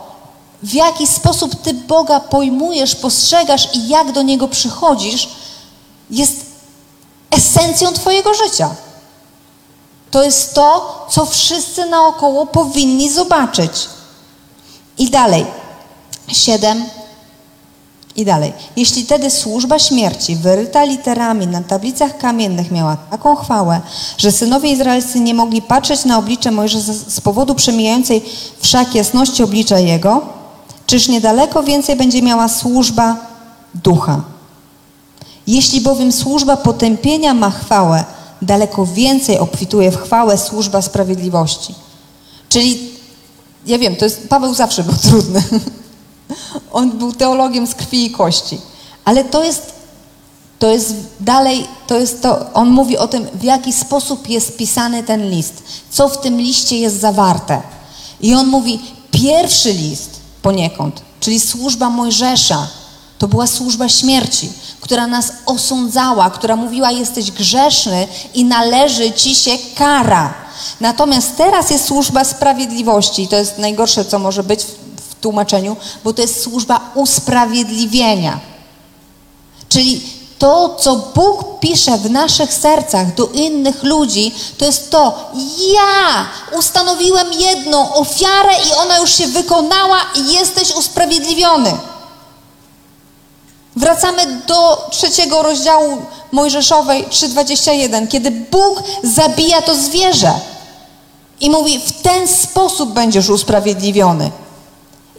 w 0.64 0.74
jaki 0.74 1.08
sposób 1.08 1.62
ty 1.62 1.74
Boga 1.74 2.20
pojmujesz, 2.20 2.96
postrzegasz 2.96 3.76
i 3.76 3.88
jak 3.88 4.12
do 4.12 4.22
Niego 4.22 4.48
przychodzisz, 4.48 5.30
jest 6.10 6.46
esencją 7.32 7.94
twojego 7.94 8.34
życia. 8.34 8.76
To 10.12 10.24
jest 10.24 10.54
to, 10.54 11.06
co 11.10 11.26
wszyscy 11.26 11.86
naokoło 11.86 12.46
powinni 12.46 13.10
zobaczyć. 13.10 13.72
I 14.98 15.10
dalej. 15.10 15.46
Siedem. 16.28 16.86
I 18.18 18.26
dalej. 18.26 18.54
Jeśli 18.76 19.06
tedy 19.06 19.32
służba 19.32 19.80
śmierci, 19.80 20.36
wyryta 20.36 20.84
literami 20.84 21.48
na 21.48 21.62
tablicach 21.62 22.18
kamiennych, 22.18 22.72
miała 22.72 22.98
taką 22.98 23.36
chwałę, 23.36 23.82
że 24.18 24.32
synowie 24.32 24.72
izraelscy 24.72 25.20
nie 25.20 25.34
mogli 25.34 25.62
patrzeć 25.62 26.06
na 26.06 26.18
oblicze 26.18 26.52
Mojżesza 26.52 26.94
z 26.94 27.22
powodu 27.22 27.56
przemijającej 27.56 28.26
wszak 28.60 28.96
jasności 28.96 29.44
oblicza 29.44 29.80
jego, 29.80 30.22
czyż 30.86 31.08
niedaleko 31.08 31.64
więcej 31.64 31.96
będzie 31.96 32.22
miała 32.22 32.48
służba 32.50 33.18
ducha. 33.76 34.22
Jeśli 35.48 35.82
bowiem 35.82 36.12
służba 36.12 36.58
potępienia 36.58 37.34
ma 37.34 37.50
chwałę, 37.50 38.04
daleko 38.42 38.86
więcej 38.86 39.40
obfituje 39.40 39.92
w 39.92 39.98
chwałę 39.98 40.38
służba 40.38 40.82
sprawiedliwości. 40.82 41.76
Czyli, 42.50 42.92
ja 43.66 43.78
wiem, 43.78 43.96
to 43.96 44.06
jest, 44.06 44.30
Paweł 44.30 44.54
zawsze 44.54 44.84
był 44.84 44.96
trudny. 44.96 45.44
On 46.72 46.92
był 46.92 47.14
teologiem 47.14 47.68
z 47.68 47.76
krwi 47.76 48.06
i 48.06 48.12
kości. 48.12 48.62
Ale 49.06 49.24
to 49.24 49.44
jest, 49.44 49.74
to 50.60 50.68
jest 50.72 50.96
dalej, 51.20 51.68
to 51.88 52.00
jest 52.00 52.22
to, 52.22 52.54
on 52.54 52.70
mówi 52.70 52.98
o 52.98 53.08
tym, 53.08 53.28
w 53.34 53.44
jaki 53.44 53.74
sposób 53.74 54.30
jest 54.30 54.58
pisany 54.58 55.04
ten 55.04 55.30
list, 55.30 55.64
co 55.90 56.10
w 56.10 56.22
tym 56.22 56.38
liście 56.38 56.78
jest 56.80 57.00
zawarte. 57.00 57.62
I 58.22 58.34
on 58.34 58.48
mówi, 58.48 58.80
pierwszy 59.12 59.74
list 59.74 60.10
poniekąd, 60.42 61.02
czyli 61.20 61.40
służba 61.40 61.90
Mojżesza, 61.90 62.68
to 63.18 63.28
była 63.28 63.48
służba 63.48 63.90
śmierci, 63.90 64.50
która 64.82 65.08
nas 65.08 65.32
osądzała, 65.46 66.30
która 66.30 66.56
mówiła, 66.56 66.92
jesteś 66.92 67.32
grzeszny 67.32 68.08
i 68.34 68.46
należy 68.46 69.12
ci 69.12 69.36
się 69.36 69.52
kara. 69.76 70.34
Natomiast 70.82 71.38
teraz 71.38 71.70
jest 71.70 71.86
służba 71.86 72.24
sprawiedliwości 72.24 73.24
i 73.24 73.28
to 73.28 73.36
jest 73.36 73.58
najgorsze, 73.58 74.06
co 74.06 74.20
może 74.20 74.44
być 74.44 74.66
tłumaczeniu, 75.22 75.76
bo 76.04 76.14
to 76.14 76.22
jest 76.22 76.42
służba 76.44 76.80
usprawiedliwienia. 76.96 78.40
Czyli 79.70 80.02
to, 80.40 80.78
co 80.80 80.96
Bóg 80.96 81.60
pisze 81.60 81.98
w 81.98 82.12
naszych 82.12 82.54
sercach 82.54 83.16
do 83.16 83.28
innych 83.28 83.84
ludzi, 83.84 84.36
to 84.58 84.66
jest 84.66 84.92
to, 84.92 85.32
ja 85.74 86.26
ustanowiłem 86.58 87.34
jedną 87.34 87.94
ofiarę 87.94 88.54
i 88.68 88.74
ona 88.74 88.98
już 88.98 89.16
się 89.16 89.28
wykonała 89.28 89.98
i 90.16 90.34
jesteś 90.34 90.76
usprawiedliwiony. 90.76 91.74
Wracamy 93.76 94.42
do 94.48 94.88
trzeciego 94.92 95.44
rozdziału 95.44 95.98
Mojżeszowej 96.32 97.06
3:21, 97.08 98.08
kiedy 98.08 98.32
Bóg 98.32 98.84
zabija 99.04 99.62
to 99.62 99.76
zwierzę. 99.76 100.34
I 101.40 101.50
mówi, 101.50 101.80
w 101.80 102.02
ten 102.02 102.28
sposób 102.28 102.94
będziesz 102.94 103.30
usprawiedliwiony. 103.30 104.32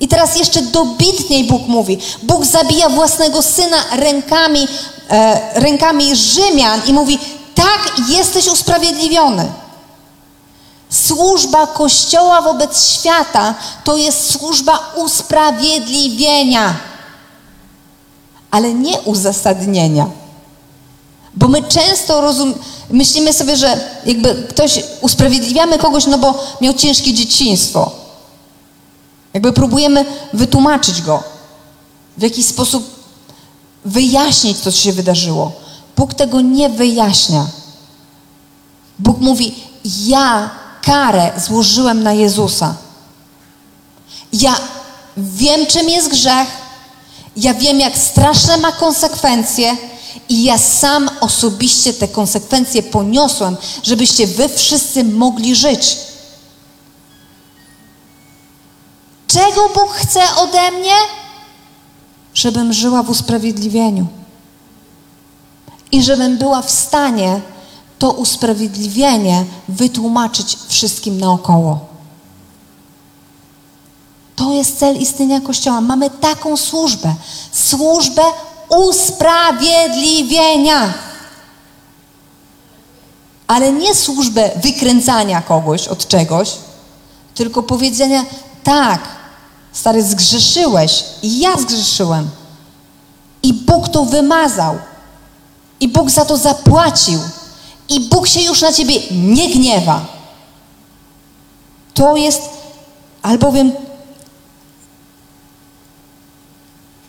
I 0.00 0.08
teraz 0.08 0.38
jeszcze 0.38 0.62
dobitniej 0.62 1.44
Bóg 1.44 1.68
mówi. 1.68 1.98
Bóg 2.22 2.44
zabija 2.44 2.88
własnego 2.88 3.42
syna 3.42 3.76
rękami, 3.92 4.68
e, 5.10 5.60
rękami 5.60 6.16
Rzymian 6.16 6.80
i 6.86 6.92
mówi, 6.92 7.18
tak 7.54 8.08
jesteś 8.08 8.46
usprawiedliwiony. 8.46 9.48
Służba 10.90 11.66
Kościoła 11.66 12.42
wobec 12.42 12.92
świata 12.92 13.54
to 13.84 13.96
jest 13.96 14.30
służba 14.30 14.92
usprawiedliwienia, 14.96 16.74
ale 18.50 18.74
nie 18.74 19.00
uzasadnienia. 19.00 20.06
Bo 21.34 21.48
my 21.48 21.62
często 21.62 22.20
rozum, 22.20 22.54
myślimy 22.90 23.32
sobie, 23.32 23.56
że 23.56 23.80
jakby 24.06 24.46
ktoś, 24.48 24.82
usprawiedliwiamy 25.00 25.78
kogoś, 25.78 26.06
no 26.06 26.18
bo 26.18 26.34
miał 26.60 26.74
ciężkie 26.74 27.14
dzieciństwo. 27.14 28.07
Jakby 29.34 29.52
próbujemy 29.52 30.04
wytłumaczyć 30.32 31.02
go, 31.02 31.22
w 32.18 32.22
jakiś 32.22 32.46
sposób 32.46 32.98
wyjaśnić 33.84 34.58
co 34.58 34.70
się 34.70 34.92
wydarzyło. 34.92 35.52
Bóg 35.96 36.14
tego 36.14 36.40
nie 36.40 36.68
wyjaśnia. 36.68 37.46
Bóg 38.98 39.20
mówi: 39.20 39.54
Ja 39.84 40.50
karę 40.82 41.32
złożyłem 41.46 42.02
na 42.02 42.12
Jezusa. 42.12 42.74
Ja 44.32 44.56
wiem, 45.16 45.66
czym 45.66 45.88
jest 45.88 46.08
grzech. 46.08 46.48
Ja 47.36 47.54
wiem, 47.54 47.80
jak 47.80 47.98
straszne 47.98 48.56
ma 48.56 48.72
konsekwencje. 48.72 49.76
I 50.28 50.44
ja 50.44 50.58
sam 50.58 51.10
osobiście 51.20 51.92
te 51.92 52.08
konsekwencje 52.08 52.82
poniosłem, 52.82 53.56
żebyście 53.82 54.26
wy 54.26 54.48
wszyscy 54.48 55.04
mogli 55.04 55.54
żyć. 55.54 55.96
Czego 59.38 59.68
Bóg 59.68 59.92
chce 59.92 60.20
ode 60.36 60.70
mnie? 60.70 60.94
Żebym 62.34 62.72
żyła 62.72 63.02
w 63.02 63.10
usprawiedliwieniu. 63.10 64.06
I 65.92 66.02
żebym 66.02 66.38
była 66.38 66.62
w 66.62 66.70
stanie 66.70 67.40
to 67.98 68.10
usprawiedliwienie 68.10 69.44
wytłumaczyć 69.68 70.58
wszystkim 70.68 71.20
naokoło. 71.20 71.80
To 74.36 74.52
jest 74.52 74.78
cel 74.78 74.96
istnienia 74.96 75.40
Kościoła. 75.40 75.80
Mamy 75.80 76.10
taką 76.10 76.56
służbę. 76.56 77.14
Służbę 77.52 78.22
usprawiedliwienia. 78.68 80.94
Ale 83.46 83.72
nie 83.72 83.94
służbę 83.94 84.50
wykręcania 84.56 85.42
kogoś 85.42 85.88
od 85.88 86.08
czegoś, 86.08 86.56
tylko 87.34 87.62
powiedzenia 87.62 88.24
tak, 88.64 89.17
stary, 89.72 90.02
zgrzeszyłeś 90.02 91.04
i 91.22 91.40
ja 91.40 91.56
zgrzeszyłem. 91.56 92.30
I 93.42 93.54
Bóg 93.54 93.88
to 93.88 94.04
wymazał. 94.04 94.78
I 95.80 95.88
Bóg 95.88 96.10
za 96.10 96.24
to 96.24 96.36
zapłacił. 96.36 97.20
I 97.88 98.00
Bóg 98.00 98.26
się 98.26 98.40
już 98.40 98.62
na 98.62 98.72
ciebie 98.72 98.94
nie 99.10 99.48
gniewa. 99.48 100.06
To 101.94 102.16
jest, 102.16 102.42
albowiem, 103.22 103.72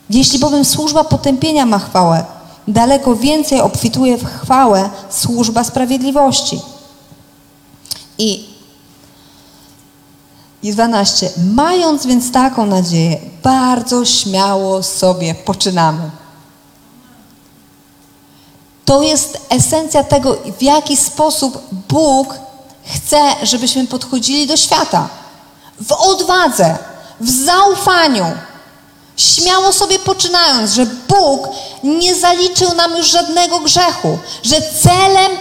jeśli 0.10 0.40
bowiem 0.40 0.66
służba 0.66 1.04
potępienia 1.04 1.66
ma 1.66 1.80
chwałę, 1.80 2.26
daleko 2.68 3.16
więcej 3.16 3.62
obfituje 3.62 4.18
w 4.18 4.26
chwałę 4.26 4.90
służba 5.10 5.64
sprawiedliwości. 5.64 6.62
I 8.18 8.49
i 10.64 10.72
12. 10.72 11.32
Mając 11.54 12.06
więc 12.06 12.32
taką 12.32 12.66
nadzieję, 12.66 13.20
bardzo 13.44 14.06
śmiało 14.06 14.84
sobie 14.84 15.36
poczynamy. 15.36 16.10
To 18.86 19.02
jest 19.02 19.38
esencja 19.50 20.04
tego, 20.04 20.38
w 20.60 20.62
jaki 20.62 20.98
sposób 20.98 21.64
Bóg 21.90 22.36
chce, 22.86 23.36
żebyśmy 23.44 23.88
podchodzili 23.88 24.48
do 24.48 24.58
świata. 24.58 25.10
W 25.82 25.92
odwadze, 25.92 26.78
w 27.20 27.30
zaufaniu, 27.30 28.26
śmiało 29.18 29.74
sobie 29.74 30.00
poczynając, 30.00 30.72
że 30.72 30.86
Bóg 30.86 31.48
nie 31.84 32.16
zaliczył 32.16 32.76
nam 32.76 32.98
już 32.98 33.08
żadnego 33.08 33.60
grzechu, 33.60 34.18
że 34.44 34.56
celem 34.62 35.32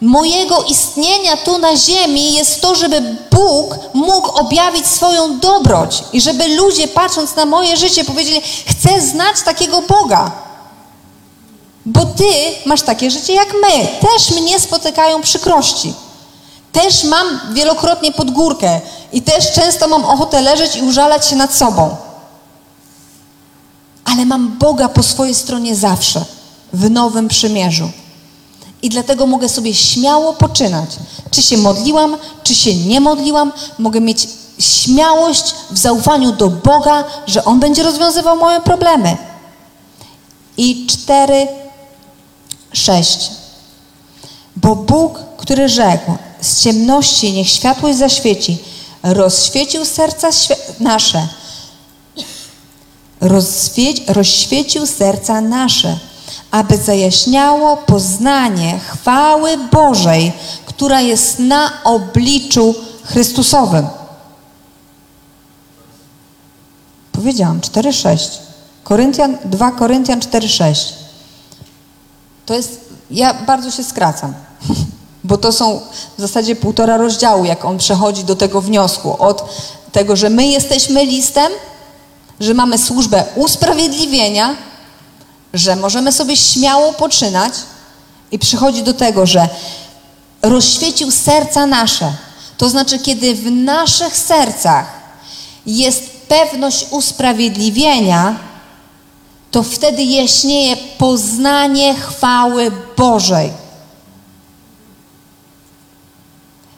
mojego 0.00 0.62
istnienia 0.62 1.36
tu 1.36 1.58
na 1.58 1.76
ziemi 1.76 2.34
jest 2.34 2.60
to, 2.60 2.74
żeby 2.74 3.16
Bóg 3.30 3.78
mógł 3.94 4.30
objawić 4.30 4.86
swoją 4.86 5.38
dobroć 5.38 6.04
i 6.12 6.20
żeby 6.20 6.48
ludzie 6.48 6.88
patrząc 6.88 7.36
na 7.36 7.44
moje 7.44 7.76
życie 7.76 8.04
powiedzieli, 8.04 8.40
chcę 8.66 9.00
znać 9.00 9.36
takiego 9.44 9.82
Boga. 9.82 10.32
Bo 11.86 12.04
Ty 12.04 12.24
masz 12.66 12.82
takie 12.82 13.10
życie 13.10 13.34
jak 13.34 13.48
my. 13.52 13.88
Też 14.08 14.30
mnie 14.30 14.60
spotykają 14.60 15.22
przykrości. 15.22 15.94
Też 16.72 17.04
mam 17.04 17.40
wielokrotnie 17.52 18.12
pod 18.12 18.30
górkę 18.30 18.80
i 19.12 19.22
też 19.22 19.52
często 19.52 19.88
mam 19.88 20.04
ochotę 20.04 20.40
leżeć 20.40 20.76
i 20.76 20.82
użalać 20.82 21.26
się 21.26 21.36
nad 21.36 21.54
sobą. 21.54 21.96
Ale 24.04 24.24
mam 24.26 24.58
Boga 24.58 24.88
po 24.88 25.02
swojej 25.02 25.34
stronie 25.34 25.76
zawsze, 25.76 26.24
w 26.72 26.90
nowym 26.90 27.28
przymierzu. 27.28 27.90
I 28.82 28.88
dlatego 28.88 29.26
mogę 29.26 29.48
sobie 29.48 29.74
śmiało 29.74 30.32
poczynać. 30.32 30.90
Czy 31.30 31.42
się 31.42 31.56
modliłam, 31.56 32.16
czy 32.42 32.54
się 32.54 32.74
nie 32.74 33.00
modliłam, 33.00 33.52
mogę 33.78 34.00
mieć 34.00 34.28
śmiałość 34.58 35.54
w 35.70 35.78
zaufaniu 35.78 36.32
do 36.32 36.48
Boga, 36.48 37.04
że 37.26 37.44
On 37.44 37.60
będzie 37.60 37.82
rozwiązywał 37.82 38.36
moje 38.36 38.60
problemy. 38.60 39.16
I 40.56 40.86
cztery, 40.86 41.48
sześć. 42.72 43.30
Bo 44.56 44.76
Bóg, 44.76 45.18
który 45.36 45.68
rzekł, 45.68 46.12
z 46.40 46.62
ciemności 46.62 47.32
niech 47.32 47.48
światłość 47.48 47.98
zaświeci, 47.98 48.58
rozświecił 49.02 49.84
serca 49.84 50.28
nasze, 50.80 51.28
rozświeć, 53.20 54.02
rozświecił 54.06 54.86
serca 54.86 55.40
nasze, 55.40 55.98
aby 56.50 56.76
zajaśniało 56.76 57.76
poznanie 57.76 58.78
chwały 58.78 59.58
Bożej, 59.72 60.32
która 60.66 61.00
jest 61.00 61.38
na 61.38 61.70
obliczu 61.84 62.74
Chrystusowym. 63.04 63.86
Powiedziałam 67.12 67.60
4:6. 67.60 68.28
Koryntian 68.84 69.38
2 69.44 69.70
Koryntian 69.70 70.20
4:6. 70.20 70.92
To 72.46 72.54
jest 72.54 72.88
ja 73.10 73.34
bardzo 73.34 73.70
się 73.70 73.84
skracam. 73.84 74.34
Bo 75.24 75.38
to 75.38 75.52
są 75.52 75.80
w 76.18 76.20
zasadzie 76.20 76.56
półtora 76.56 76.96
rozdziału, 76.96 77.44
jak 77.44 77.64
on 77.64 77.78
przechodzi 77.78 78.24
do 78.24 78.36
tego 78.36 78.60
wniosku. 78.60 79.16
Od 79.18 79.44
tego, 79.92 80.16
że 80.16 80.30
my 80.30 80.46
jesteśmy 80.46 81.04
listem, 81.06 81.52
że 82.40 82.54
mamy 82.54 82.78
służbę 82.78 83.24
usprawiedliwienia, 83.36 84.56
że 85.54 85.76
możemy 85.76 86.12
sobie 86.12 86.36
śmiało 86.36 86.92
poczynać 86.92 87.54
i 88.32 88.38
przychodzi 88.38 88.82
do 88.82 88.94
tego, 88.94 89.26
że 89.26 89.48
rozświecił 90.42 91.10
serca 91.10 91.66
nasze. 91.66 92.12
To 92.56 92.68
znaczy, 92.68 92.98
kiedy 92.98 93.34
w 93.34 93.50
naszych 93.50 94.16
sercach 94.16 94.86
jest 95.66 96.10
pewność 96.28 96.86
usprawiedliwienia, 96.90 98.36
to 99.50 99.62
wtedy 99.62 100.02
jaśnieje 100.02 100.76
poznanie 100.98 101.94
chwały 101.94 102.70
Bożej. 102.96 103.52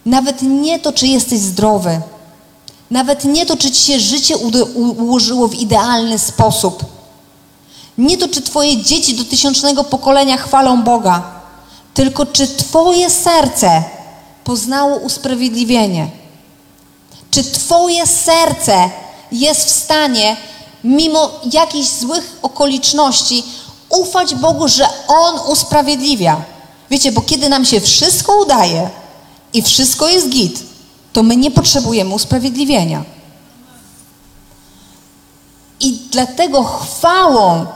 Nawet 0.07 0.43
nie 0.43 0.79
to, 0.79 0.93
czy 0.93 1.07
jesteś 1.07 1.39
zdrowy, 1.39 2.01
nawet 2.91 3.25
nie 3.25 3.47
to, 3.47 3.57
czy 3.57 3.71
ci 3.71 3.93
się 3.93 4.01
życie 4.01 4.37
ułożyło 4.75 5.49
w 5.49 5.55
idealny 5.55 6.19
sposób 6.19 7.00
nie 7.99 8.19
to, 8.19 8.29
czy 8.29 8.43
Twoje 8.43 8.83
dzieci 8.83 9.15
do 9.15 9.25
tysiącznego 9.25 9.85
pokolenia 9.85 10.37
chwalą 10.37 10.83
Boga, 10.83 11.23
tylko 11.95 12.27
czy 12.27 12.47
Twoje 12.47 13.11
serce 13.11 13.83
poznało 14.45 14.97
usprawiedliwienie. 14.97 16.09
Czy 17.31 17.45
Twoje 17.45 18.07
serce 18.07 18.91
jest 19.33 19.65
w 19.65 19.71
stanie, 19.71 20.37
mimo 20.85 21.31
jakichś 21.53 21.89
złych 21.89 22.39
okoliczności, 22.43 23.43
ufać 23.89 24.35
Bogu, 24.35 24.69
że 24.69 24.89
On 25.09 25.53
usprawiedliwia. 25.53 26.43
Wiecie, 26.91 27.13
bo 27.13 27.21
kiedy 27.21 27.49
nam 27.49 27.65
się 27.65 27.81
wszystko 27.81 28.41
udaje 28.41 28.91
i 29.53 29.63
wszystko 29.63 30.09
jest 30.09 30.29
git, 30.29 30.63
to 31.13 31.23
my 31.23 31.37
nie 31.37 31.51
potrzebujemy 31.51 32.15
usprawiedliwienia. 32.15 33.05
I 35.81 35.93
dlatego 36.11 36.65
chwałą 36.65 37.67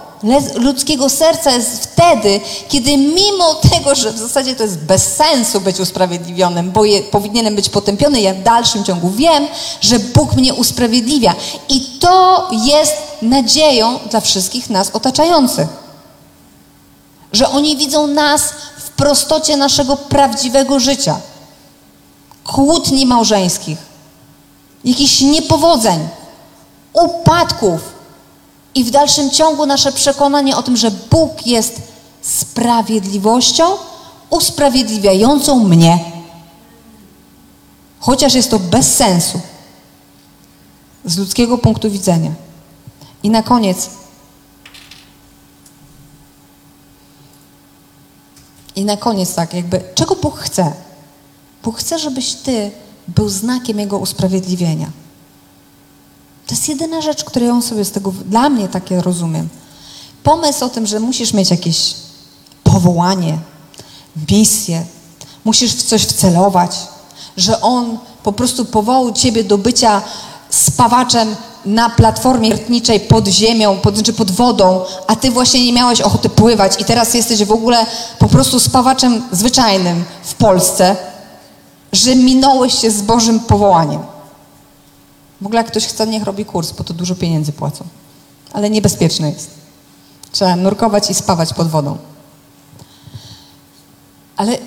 ludzkiego 0.55 1.09
serca 1.09 1.51
jest 1.51 1.83
wtedy, 1.85 2.41
kiedy 2.69 2.97
mimo 2.97 3.55
tego, 3.55 3.95
że 3.95 4.13
w 4.13 4.19
zasadzie 4.19 4.57
to 4.57 4.63
jest 4.63 4.79
bez 4.79 5.15
sensu 5.15 5.61
być 5.61 5.81
usprawiedliwionym, 5.81 6.71
bo 6.71 6.85
je, 6.85 7.03
powinienem 7.03 7.55
być 7.55 7.69
potępiony, 7.69 8.21
ja 8.21 8.35
w 8.35 8.43
dalszym 8.43 8.85
ciągu 8.85 9.11
wiem, 9.11 9.47
że 9.81 9.99
Bóg 9.99 10.33
mnie 10.33 10.55
usprawiedliwia. 10.55 11.35
I 11.69 11.81
to 11.81 12.49
jest 12.53 12.95
nadzieją 13.23 13.99
dla 14.11 14.21
wszystkich 14.21 14.71
nas 14.71 14.91
otaczających. 14.91 15.69
Że 17.33 17.49
oni 17.49 17.77
widzą 17.77 18.07
nas 18.07 18.43
w 18.79 18.91
prostocie 18.91 19.57
naszego 19.57 19.97
prawdziwego 19.97 20.81
życia. 20.81 21.19
Kłótni 22.45 23.07
małżeńskich, 23.07 23.79
jakichś 24.85 25.21
niepowodzeń, 25.21 26.09
upadków, 26.93 27.94
i 28.75 28.85
w 28.85 28.91
dalszym 28.91 29.31
ciągu 29.31 29.67
nasze 29.67 29.93
przekonanie 29.93 30.57
o 30.57 30.63
tym, 30.63 30.77
że 30.77 30.91
Bóg 30.91 31.47
jest 31.47 31.83
sprawiedliwością 32.23 33.65
usprawiedliwiającą 34.31 35.65
mnie. 35.65 36.13
Chociaż 38.01 38.35
jest 38.35 38.51
to 38.51 38.59
bez 38.59 38.95
sensu 38.97 39.41
z 41.05 41.19
ludzkiego 41.19 41.59
punktu 41.59 41.91
widzenia. 41.91 42.31
I 43.23 43.31
na 43.31 43.43
koniec. 43.43 43.91
I 48.77 48.85
na 48.85 48.97
koniec 48.97 49.35
tak, 49.35 49.55
jakby, 49.55 49.83
czego 49.95 50.17
Bóg 50.17 50.39
chce? 50.39 50.73
Bóg 51.63 51.79
chce, 51.79 51.99
żebyś 51.99 52.35
ty 52.35 52.71
był 53.09 53.29
znakiem 53.29 53.79
Jego 53.79 53.99
usprawiedliwienia. 53.99 55.04
To 56.47 56.55
jest 56.55 56.69
jedyna 56.69 57.01
rzecz, 57.01 57.25
którą 57.25 57.47
ja 57.47 57.63
sobie 57.63 57.85
z 57.85 57.91
tego, 57.91 58.13
dla 58.25 58.49
mnie 58.49 58.69
takie 58.69 59.03
rozumiem. 59.03 59.49
Pomysł 60.23 60.65
o 60.65 60.69
tym, 60.69 60.87
że 60.87 61.01
musisz 61.01 61.33
mieć 61.33 61.51
jakieś 61.51 61.95
powołanie, 62.65 63.39
misję, 64.31 64.85
musisz 65.45 65.73
w 65.73 65.83
coś 65.83 66.03
wcelować, 66.03 66.77
że 67.37 67.61
On 67.61 67.99
po 68.23 68.33
prostu 68.33 68.65
powołał 68.65 69.13
Ciebie 69.13 69.45
do 69.45 69.59
bycia 69.59 70.03
spawaczem 70.51 71.37
na 71.67 71.91
platformie 71.91 72.51
wiertniczej 72.51 73.01
pod 73.01 73.29
ziemią, 73.29 73.77
pod, 73.77 74.03
czy 74.03 74.13
pod 74.13 74.31
wodą, 74.31 74.81
a 75.07 75.17
Ty 75.17 75.31
właśnie 75.31 75.65
nie 75.65 75.73
miałeś 75.73 76.01
ochoty 76.01 76.29
pływać 76.29 76.81
i 76.81 76.85
teraz 76.85 77.15
jesteś 77.15 77.45
w 77.45 77.53
ogóle 77.53 77.87
po 78.19 78.29
prostu 78.29 78.61
spawaczem 78.61 79.23
zwyczajnym 79.33 80.05
w 80.25 80.35
Polsce, 80.35 80.97
że 81.93 82.17
minąłeś 82.17 82.79
się 82.79 82.91
z 82.91 83.03
Bożym 83.03 83.41
powołaniem. 83.41 84.14
W 85.41 85.47
ogóle 85.47 85.61
jak 85.61 85.67
ktoś 85.67 85.87
chce, 85.87 86.07
niech 86.07 86.23
robi 86.23 86.45
kurs, 86.45 86.73
bo 86.73 86.85
to 86.85 86.95
dużo 86.95 87.15
pieniędzy 87.15 87.53
płacą. 87.53 87.85
Ale 88.53 88.71
niebezpieczne 88.71 89.31
jest. 89.31 89.51
Trzeba 90.33 90.57
nurkować 90.57 91.11
i 91.11 91.15
spawać 91.15 91.55
pod 91.55 91.69
wodą. 91.69 91.99
Ale 94.37 94.59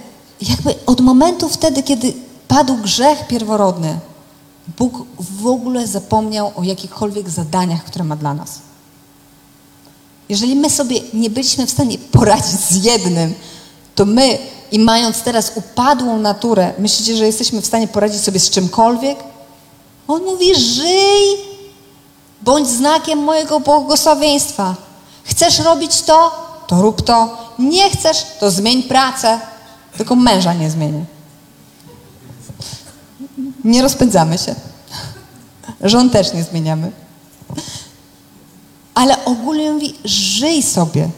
jakby 0.41 0.75
od 0.85 1.01
momentu 1.01 1.49
wtedy, 1.49 1.83
kiedy 1.83 2.13
padł 2.47 2.75
grzech 2.75 3.27
pierworodny, 3.27 3.99
Bóg 4.77 5.05
w 5.19 5.47
ogóle 5.47 5.87
zapomniał 5.87 6.51
o 6.55 6.63
jakichkolwiek 6.63 7.29
zadaniach, 7.29 7.83
które 7.83 8.05
ma 8.05 8.15
dla 8.15 8.33
nas. 8.33 8.59
Jeżeli 10.29 10.55
my 10.55 10.69
sobie 10.69 11.01
nie 11.13 11.29
byliśmy 11.29 11.67
w 11.67 11.71
stanie 11.71 11.97
poradzić 11.97 12.59
z 12.59 12.85
jednym, 12.85 13.33
to 13.95 14.05
my, 14.05 14.37
i 14.71 14.79
mając 14.79 15.21
teraz 15.21 15.51
upadłą 15.55 16.17
naturę, 16.17 16.73
myślicie, 16.79 17.15
że 17.15 17.25
jesteśmy 17.25 17.61
w 17.61 17.65
stanie 17.65 17.87
poradzić 17.87 18.21
sobie 18.21 18.39
z 18.39 18.49
czymkolwiek? 18.49 19.19
On 20.07 20.23
mówi: 20.23 20.55
żyj, 20.55 21.37
bądź 22.41 22.67
znakiem 22.67 23.19
mojego 23.19 23.59
błogosławieństwa. 23.59 24.75
Chcesz 25.23 25.59
robić 25.59 26.01
to, 26.01 26.31
to 26.67 26.81
rób 26.81 27.01
to. 27.01 27.37
Nie 27.59 27.89
chcesz, 27.89 28.25
to 28.39 28.51
zmień 28.51 28.83
pracę. 28.83 29.39
Tylko 29.97 30.15
męża 30.15 30.53
nie 30.53 30.71
zmienię. 30.71 31.05
Nie 33.63 33.81
rozpędzamy 33.81 34.37
się. 34.37 34.55
Żon 35.81 36.09
też 36.09 36.33
nie 36.33 36.43
zmieniamy. 36.43 36.91
Ale 38.93 39.25
ogólnie 39.25 39.71
mówi: 39.71 39.95
żyj 40.05 40.63
sobie. 40.63 41.09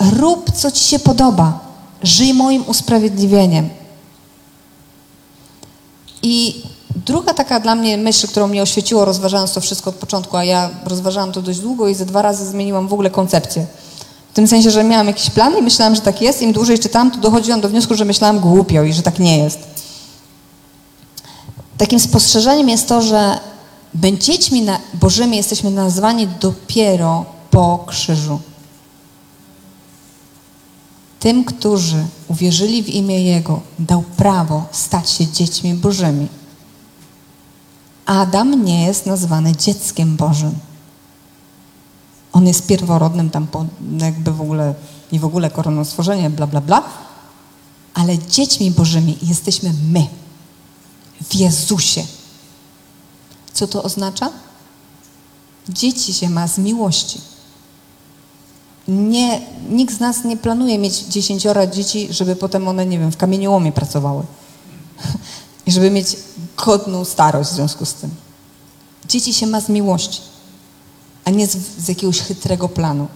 Rób, 0.00 0.50
co 0.52 0.70
ci 0.70 0.84
się 0.84 0.98
podoba. 0.98 1.60
Żyj 2.02 2.34
moim 2.34 2.64
usprawiedliwieniem. 2.66 3.70
I 6.22 6.62
druga 6.96 7.34
taka 7.34 7.60
dla 7.60 7.74
mnie 7.74 7.98
myśl, 7.98 8.28
którą 8.28 8.48
mnie 8.48 8.62
oświeciło, 8.62 9.04
rozważając 9.04 9.52
to 9.52 9.60
wszystko 9.60 9.90
od 9.90 9.96
początku, 9.96 10.36
a 10.36 10.44
ja 10.44 10.70
rozważałam 10.84 11.32
to 11.32 11.42
dość 11.42 11.60
długo 11.60 11.88
i 11.88 11.94
ze 11.94 12.06
dwa 12.06 12.22
razy 12.22 12.46
zmieniłam 12.46 12.88
w 12.88 12.92
ogóle 12.92 13.10
koncepcję. 13.10 13.66
W 14.32 14.34
tym 14.34 14.48
sensie, 14.48 14.70
że 14.70 14.84
miałam 14.84 15.06
jakiś 15.06 15.30
plan 15.30 15.58
i 15.58 15.62
myślałam, 15.62 15.94
że 15.94 16.00
tak 16.00 16.22
jest. 16.22 16.42
Im 16.42 16.52
dłużej 16.52 16.78
czytałam, 16.78 17.10
to 17.10 17.18
dochodziłam 17.18 17.60
do 17.60 17.68
wniosku, 17.68 17.94
że 17.94 18.04
myślałam 18.04 18.40
głupio 18.40 18.82
i 18.82 18.92
że 18.92 19.02
tak 19.02 19.18
nie 19.18 19.38
jest. 19.38 19.58
Takim 21.78 22.00
spostrzeżeniem 22.00 22.68
jest 22.68 22.88
to, 22.88 23.02
że 23.02 23.38
dziećmi 24.18 24.66
Bożymi 24.94 25.36
jesteśmy 25.36 25.70
nazwani 25.70 26.28
dopiero 26.40 27.24
po 27.50 27.84
krzyżu. 27.86 28.40
Tym, 31.20 31.44
którzy 31.44 32.04
uwierzyli 32.28 32.82
w 32.82 32.88
imię 32.88 33.22
Jego, 33.22 33.60
dał 33.78 34.02
prawo 34.16 34.64
stać 34.72 35.10
się 35.10 35.26
dziećmi 35.26 35.74
Bożymi. 35.74 36.28
Adam 38.12 38.64
nie 38.64 38.86
jest 38.86 39.06
nazwany 39.06 39.56
dzieckiem 39.56 40.16
Bożym. 40.16 40.54
On 42.32 42.46
jest 42.46 42.66
pierworodnym 42.66 43.30
tam 43.30 43.46
po, 43.46 43.64
jakby 44.00 44.32
w 44.32 44.40
ogóle 44.40 44.74
i 45.12 45.18
w 45.18 45.24
ogóle 45.24 45.50
koroną 45.50 45.84
stworzenia, 45.84 46.30
bla, 46.30 46.46
bla, 46.46 46.60
bla. 46.60 46.82
Ale 47.94 48.18
dziećmi 48.18 48.70
Bożymi 48.70 49.18
jesteśmy 49.22 49.72
my. 49.90 50.06
W 51.30 51.34
Jezusie. 51.34 52.04
Co 53.52 53.66
to 53.66 53.82
oznacza? 53.82 54.30
Dzieci 55.68 56.14
się 56.14 56.30
ma 56.30 56.48
z 56.48 56.58
miłości. 56.58 57.20
Nie, 58.88 59.40
nikt 59.70 59.96
z 59.96 60.00
nas 60.00 60.24
nie 60.24 60.36
planuje 60.36 60.78
mieć 60.78 60.98
dziesięciora 60.98 61.66
dzieci, 61.66 62.08
żeby 62.10 62.36
potem 62.36 62.68
one, 62.68 62.86
nie 62.86 62.98
wiem, 62.98 63.12
w 63.12 63.16
kamieniołomie 63.16 63.72
pracowały. 63.72 64.22
I 65.66 65.72
żeby 65.72 65.90
mieć 65.90 66.16
godną 66.56 67.04
starość 67.04 67.50
w 67.50 67.54
związku 67.54 67.86
z 67.86 67.94
tym. 67.94 68.10
Dzieci 69.08 69.34
się 69.34 69.46
ma 69.46 69.60
z 69.60 69.68
miłości, 69.68 70.20
a 71.24 71.30
nie 71.30 71.46
z, 71.46 71.56
z 71.78 71.88
jakiegoś 71.88 72.20
chytrego 72.20 72.68
planu. 72.68 73.08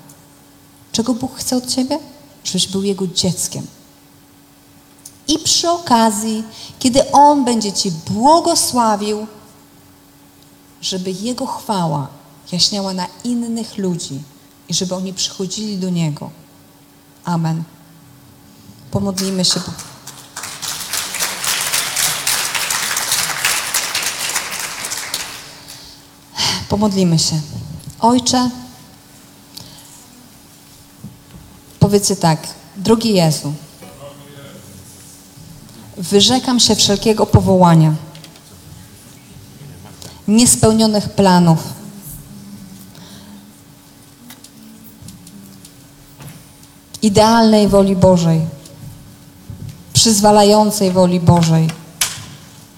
Czego 0.93 1.15
Bóg 1.15 1.37
chce 1.37 1.57
od 1.57 1.67
ciebie? 1.67 1.99
Żebyś 2.45 2.69
był 2.69 2.83
Jego 2.83 3.07
dzieckiem. 3.07 3.67
I 5.29 5.39
przy 5.39 5.71
okazji, 5.71 6.45
kiedy 6.79 7.13
On 7.13 7.45
będzie 7.45 7.73
Ci 7.73 7.93
błogosławił, 8.11 9.27
żeby 10.81 11.11
Jego 11.11 11.47
chwała 11.47 12.09
jaśniała 12.53 12.95
na 12.95 13.07
innych 13.25 13.79
ludzi 13.79 14.23
i 14.69 14.75
żeby 14.75 14.95
oni 14.95 15.15
przychodzili 15.15 15.79
do 15.79 15.91
Niego. 15.91 16.31
Amen. 17.25 17.63
Pomodlimy 18.91 19.45
się. 19.45 19.61
Pomodlimy 26.77 27.19
się. 27.19 27.41
Ojcze, 28.01 28.51
powiedzcie 31.81 32.17
tak, 32.17 32.49
drogi 32.77 33.15
Jezu, 33.15 33.53
wyrzekam 35.97 36.61
się 36.61 36.77
wszelkiego 36.77 37.27
powołania, 37.27 37.95
niespełnionych 40.29 41.09
planów, 41.09 41.59
idealnej 47.03 47.69
woli 47.69 47.97
Bożej, 47.97 48.41
przyzwalającej 49.93 50.93
woli 50.93 51.21
Bożej 51.21 51.71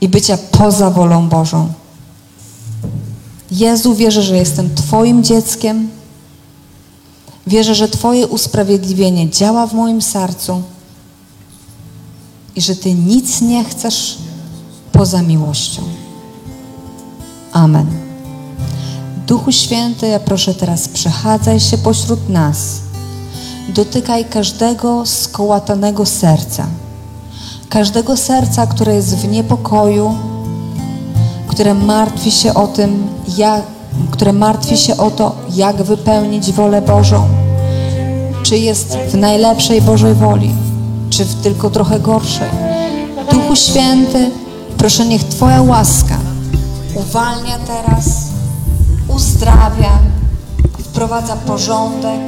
i 0.01 0.09
bycia 0.09 0.39
poza 0.53 0.91
wolą 0.91 1.29
Bożą. 1.29 1.73
Jezu, 3.51 3.95
wierzę, 3.95 4.23
że 4.23 4.37
jestem 4.37 4.75
Twoim 4.75 5.25
dzieckiem. 5.25 5.89
Wierzę, 7.47 7.75
że 7.75 7.89
Twoje 7.89 8.27
usprawiedliwienie 8.27 9.31
działa 9.31 9.66
w 9.66 9.75
moim 9.75 10.03
sercu 10.03 10.62
i 12.57 12.61
że 12.61 12.77
Ty 12.77 12.95
nic 12.95 13.41
nie 13.41 13.65
chcesz 13.65 14.19
poza 14.93 15.23
miłością. 15.23 15.83
Amen. 17.53 17.87
Duchu 19.27 19.53
Święty, 19.53 20.07
ja 20.07 20.20
proszę 20.20 20.55
teraz, 20.55 20.89
przechadzaj 20.89 21.61
się 21.61 21.79
pośród 21.79 22.29
nas. 22.29 22.59
Dotykaj 23.69 24.25
każdego 24.25 25.07
skołatanego 25.07 26.07
serca. 26.07 26.66
Każdego 27.69 28.16
serca, 28.16 28.66
które 28.66 28.95
jest 28.95 29.16
w 29.16 29.29
niepokoju, 29.29 30.15
które 31.59 31.74
martwi 31.74 32.30
się 32.30 32.55
o 32.55 32.66
tym, 32.66 33.09
jak, 33.36 33.62
które 34.10 34.32
martwi 34.32 34.76
się 34.76 34.97
o 34.97 35.10
to, 35.10 35.35
jak 35.55 35.82
wypełnić 35.82 36.52
wolę 36.52 36.82
Bożą. 36.82 37.28
czy 38.43 38.59
jest 38.59 38.97
w 39.09 39.14
najlepszej 39.14 39.82
Bożej 39.82 40.14
woli, 40.14 40.55
czy 41.10 41.24
w 41.24 41.43
tylko 41.43 41.70
trochę 41.70 42.01
gorszej. 42.01 42.48
Duchu 43.32 43.56
Święty, 43.56 44.30
proszę 44.76 45.06
niech 45.06 45.24
Twoja 45.24 45.62
łaska 45.62 46.18
uwalnia 46.94 47.59
teraz, 47.59 48.06
uzdrawia, 49.09 49.98
wprowadza 50.78 51.36
porządek, 51.36 52.20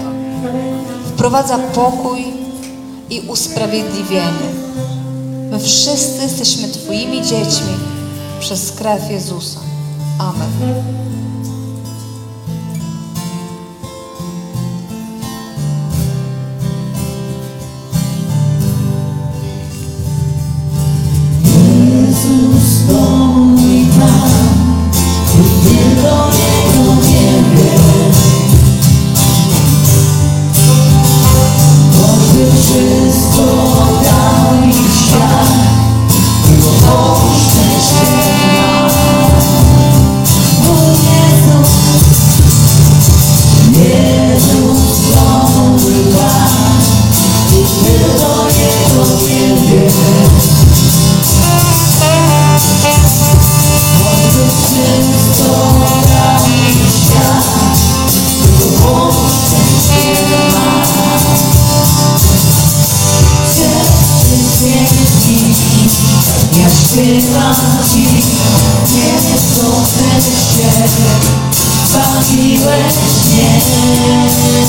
wprowadza 1.07 1.59
pokój 1.59 2.24
i 3.11 3.20
usprawiedliwienie. 3.20 4.51
My 5.51 5.59
wszyscy 5.59 6.23
jesteśmy 6.23 6.69
Twoimi 6.69 7.23
dziećmi 7.23 7.99
przez 8.41 8.73
krew 8.73 9.11
Jezusa. 9.11 9.61
Amen. 10.19 10.51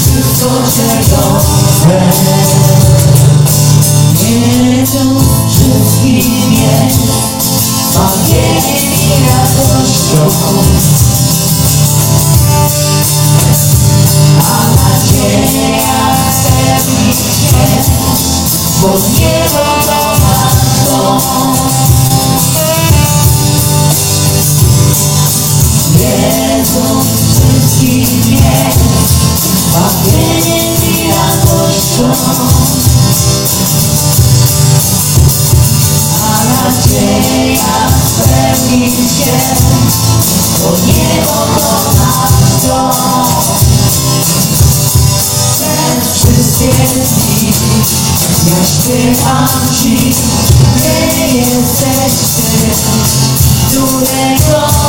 Wszystko, 0.00 0.50
czego 0.76 1.22
chcę. 1.40 1.98
Jezus 4.22 5.22
wszystkim 5.50 6.52
jest, 6.52 7.12
bawieniem 7.94 8.92
i 8.92 9.12
radością. 9.28 10.24
A 14.38 14.60
nadzieja 14.76 16.02
spełni 16.32 17.12
się, 17.14 17.66
bo 18.80 18.88
niebo 18.88 19.62
to 19.64 19.71
ja 48.46 48.64
śpiewam 48.64 49.48
jesteś 51.32 52.12
Ty, 52.36 52.70
którego 53.68 54.81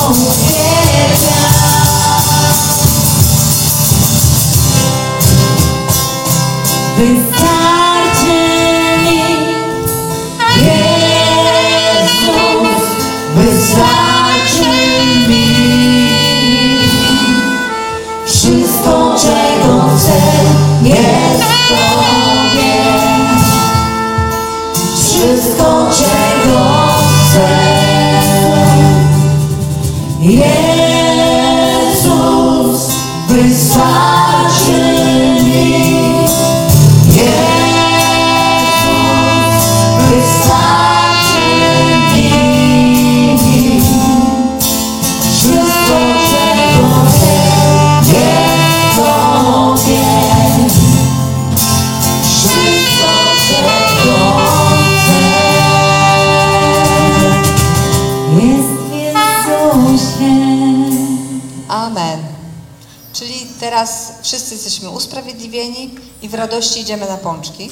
idziemy 66.77 67.07
na 67.07 67.17
pączki. 67.17 67.69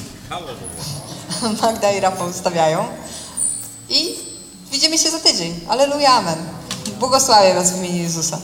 Magda 1.62 1.92
i 1.92 2.00
Rafał 2.00 2.32
stawiają. 2.32 2.84
I 3.88 4.14
widzimy 4.72 4.98
się 4.98 5.10
za 5.10 5.18
tydzień. 5.18 5.60
Aleluja, 5.68 6.10
amen. 6.12 6.38
Błogosławię 6.98 7.54
Was 7.54 7.72
w 7.72 7.76
imieniu 7.76 8.02
Jezusa. 8.02 8.38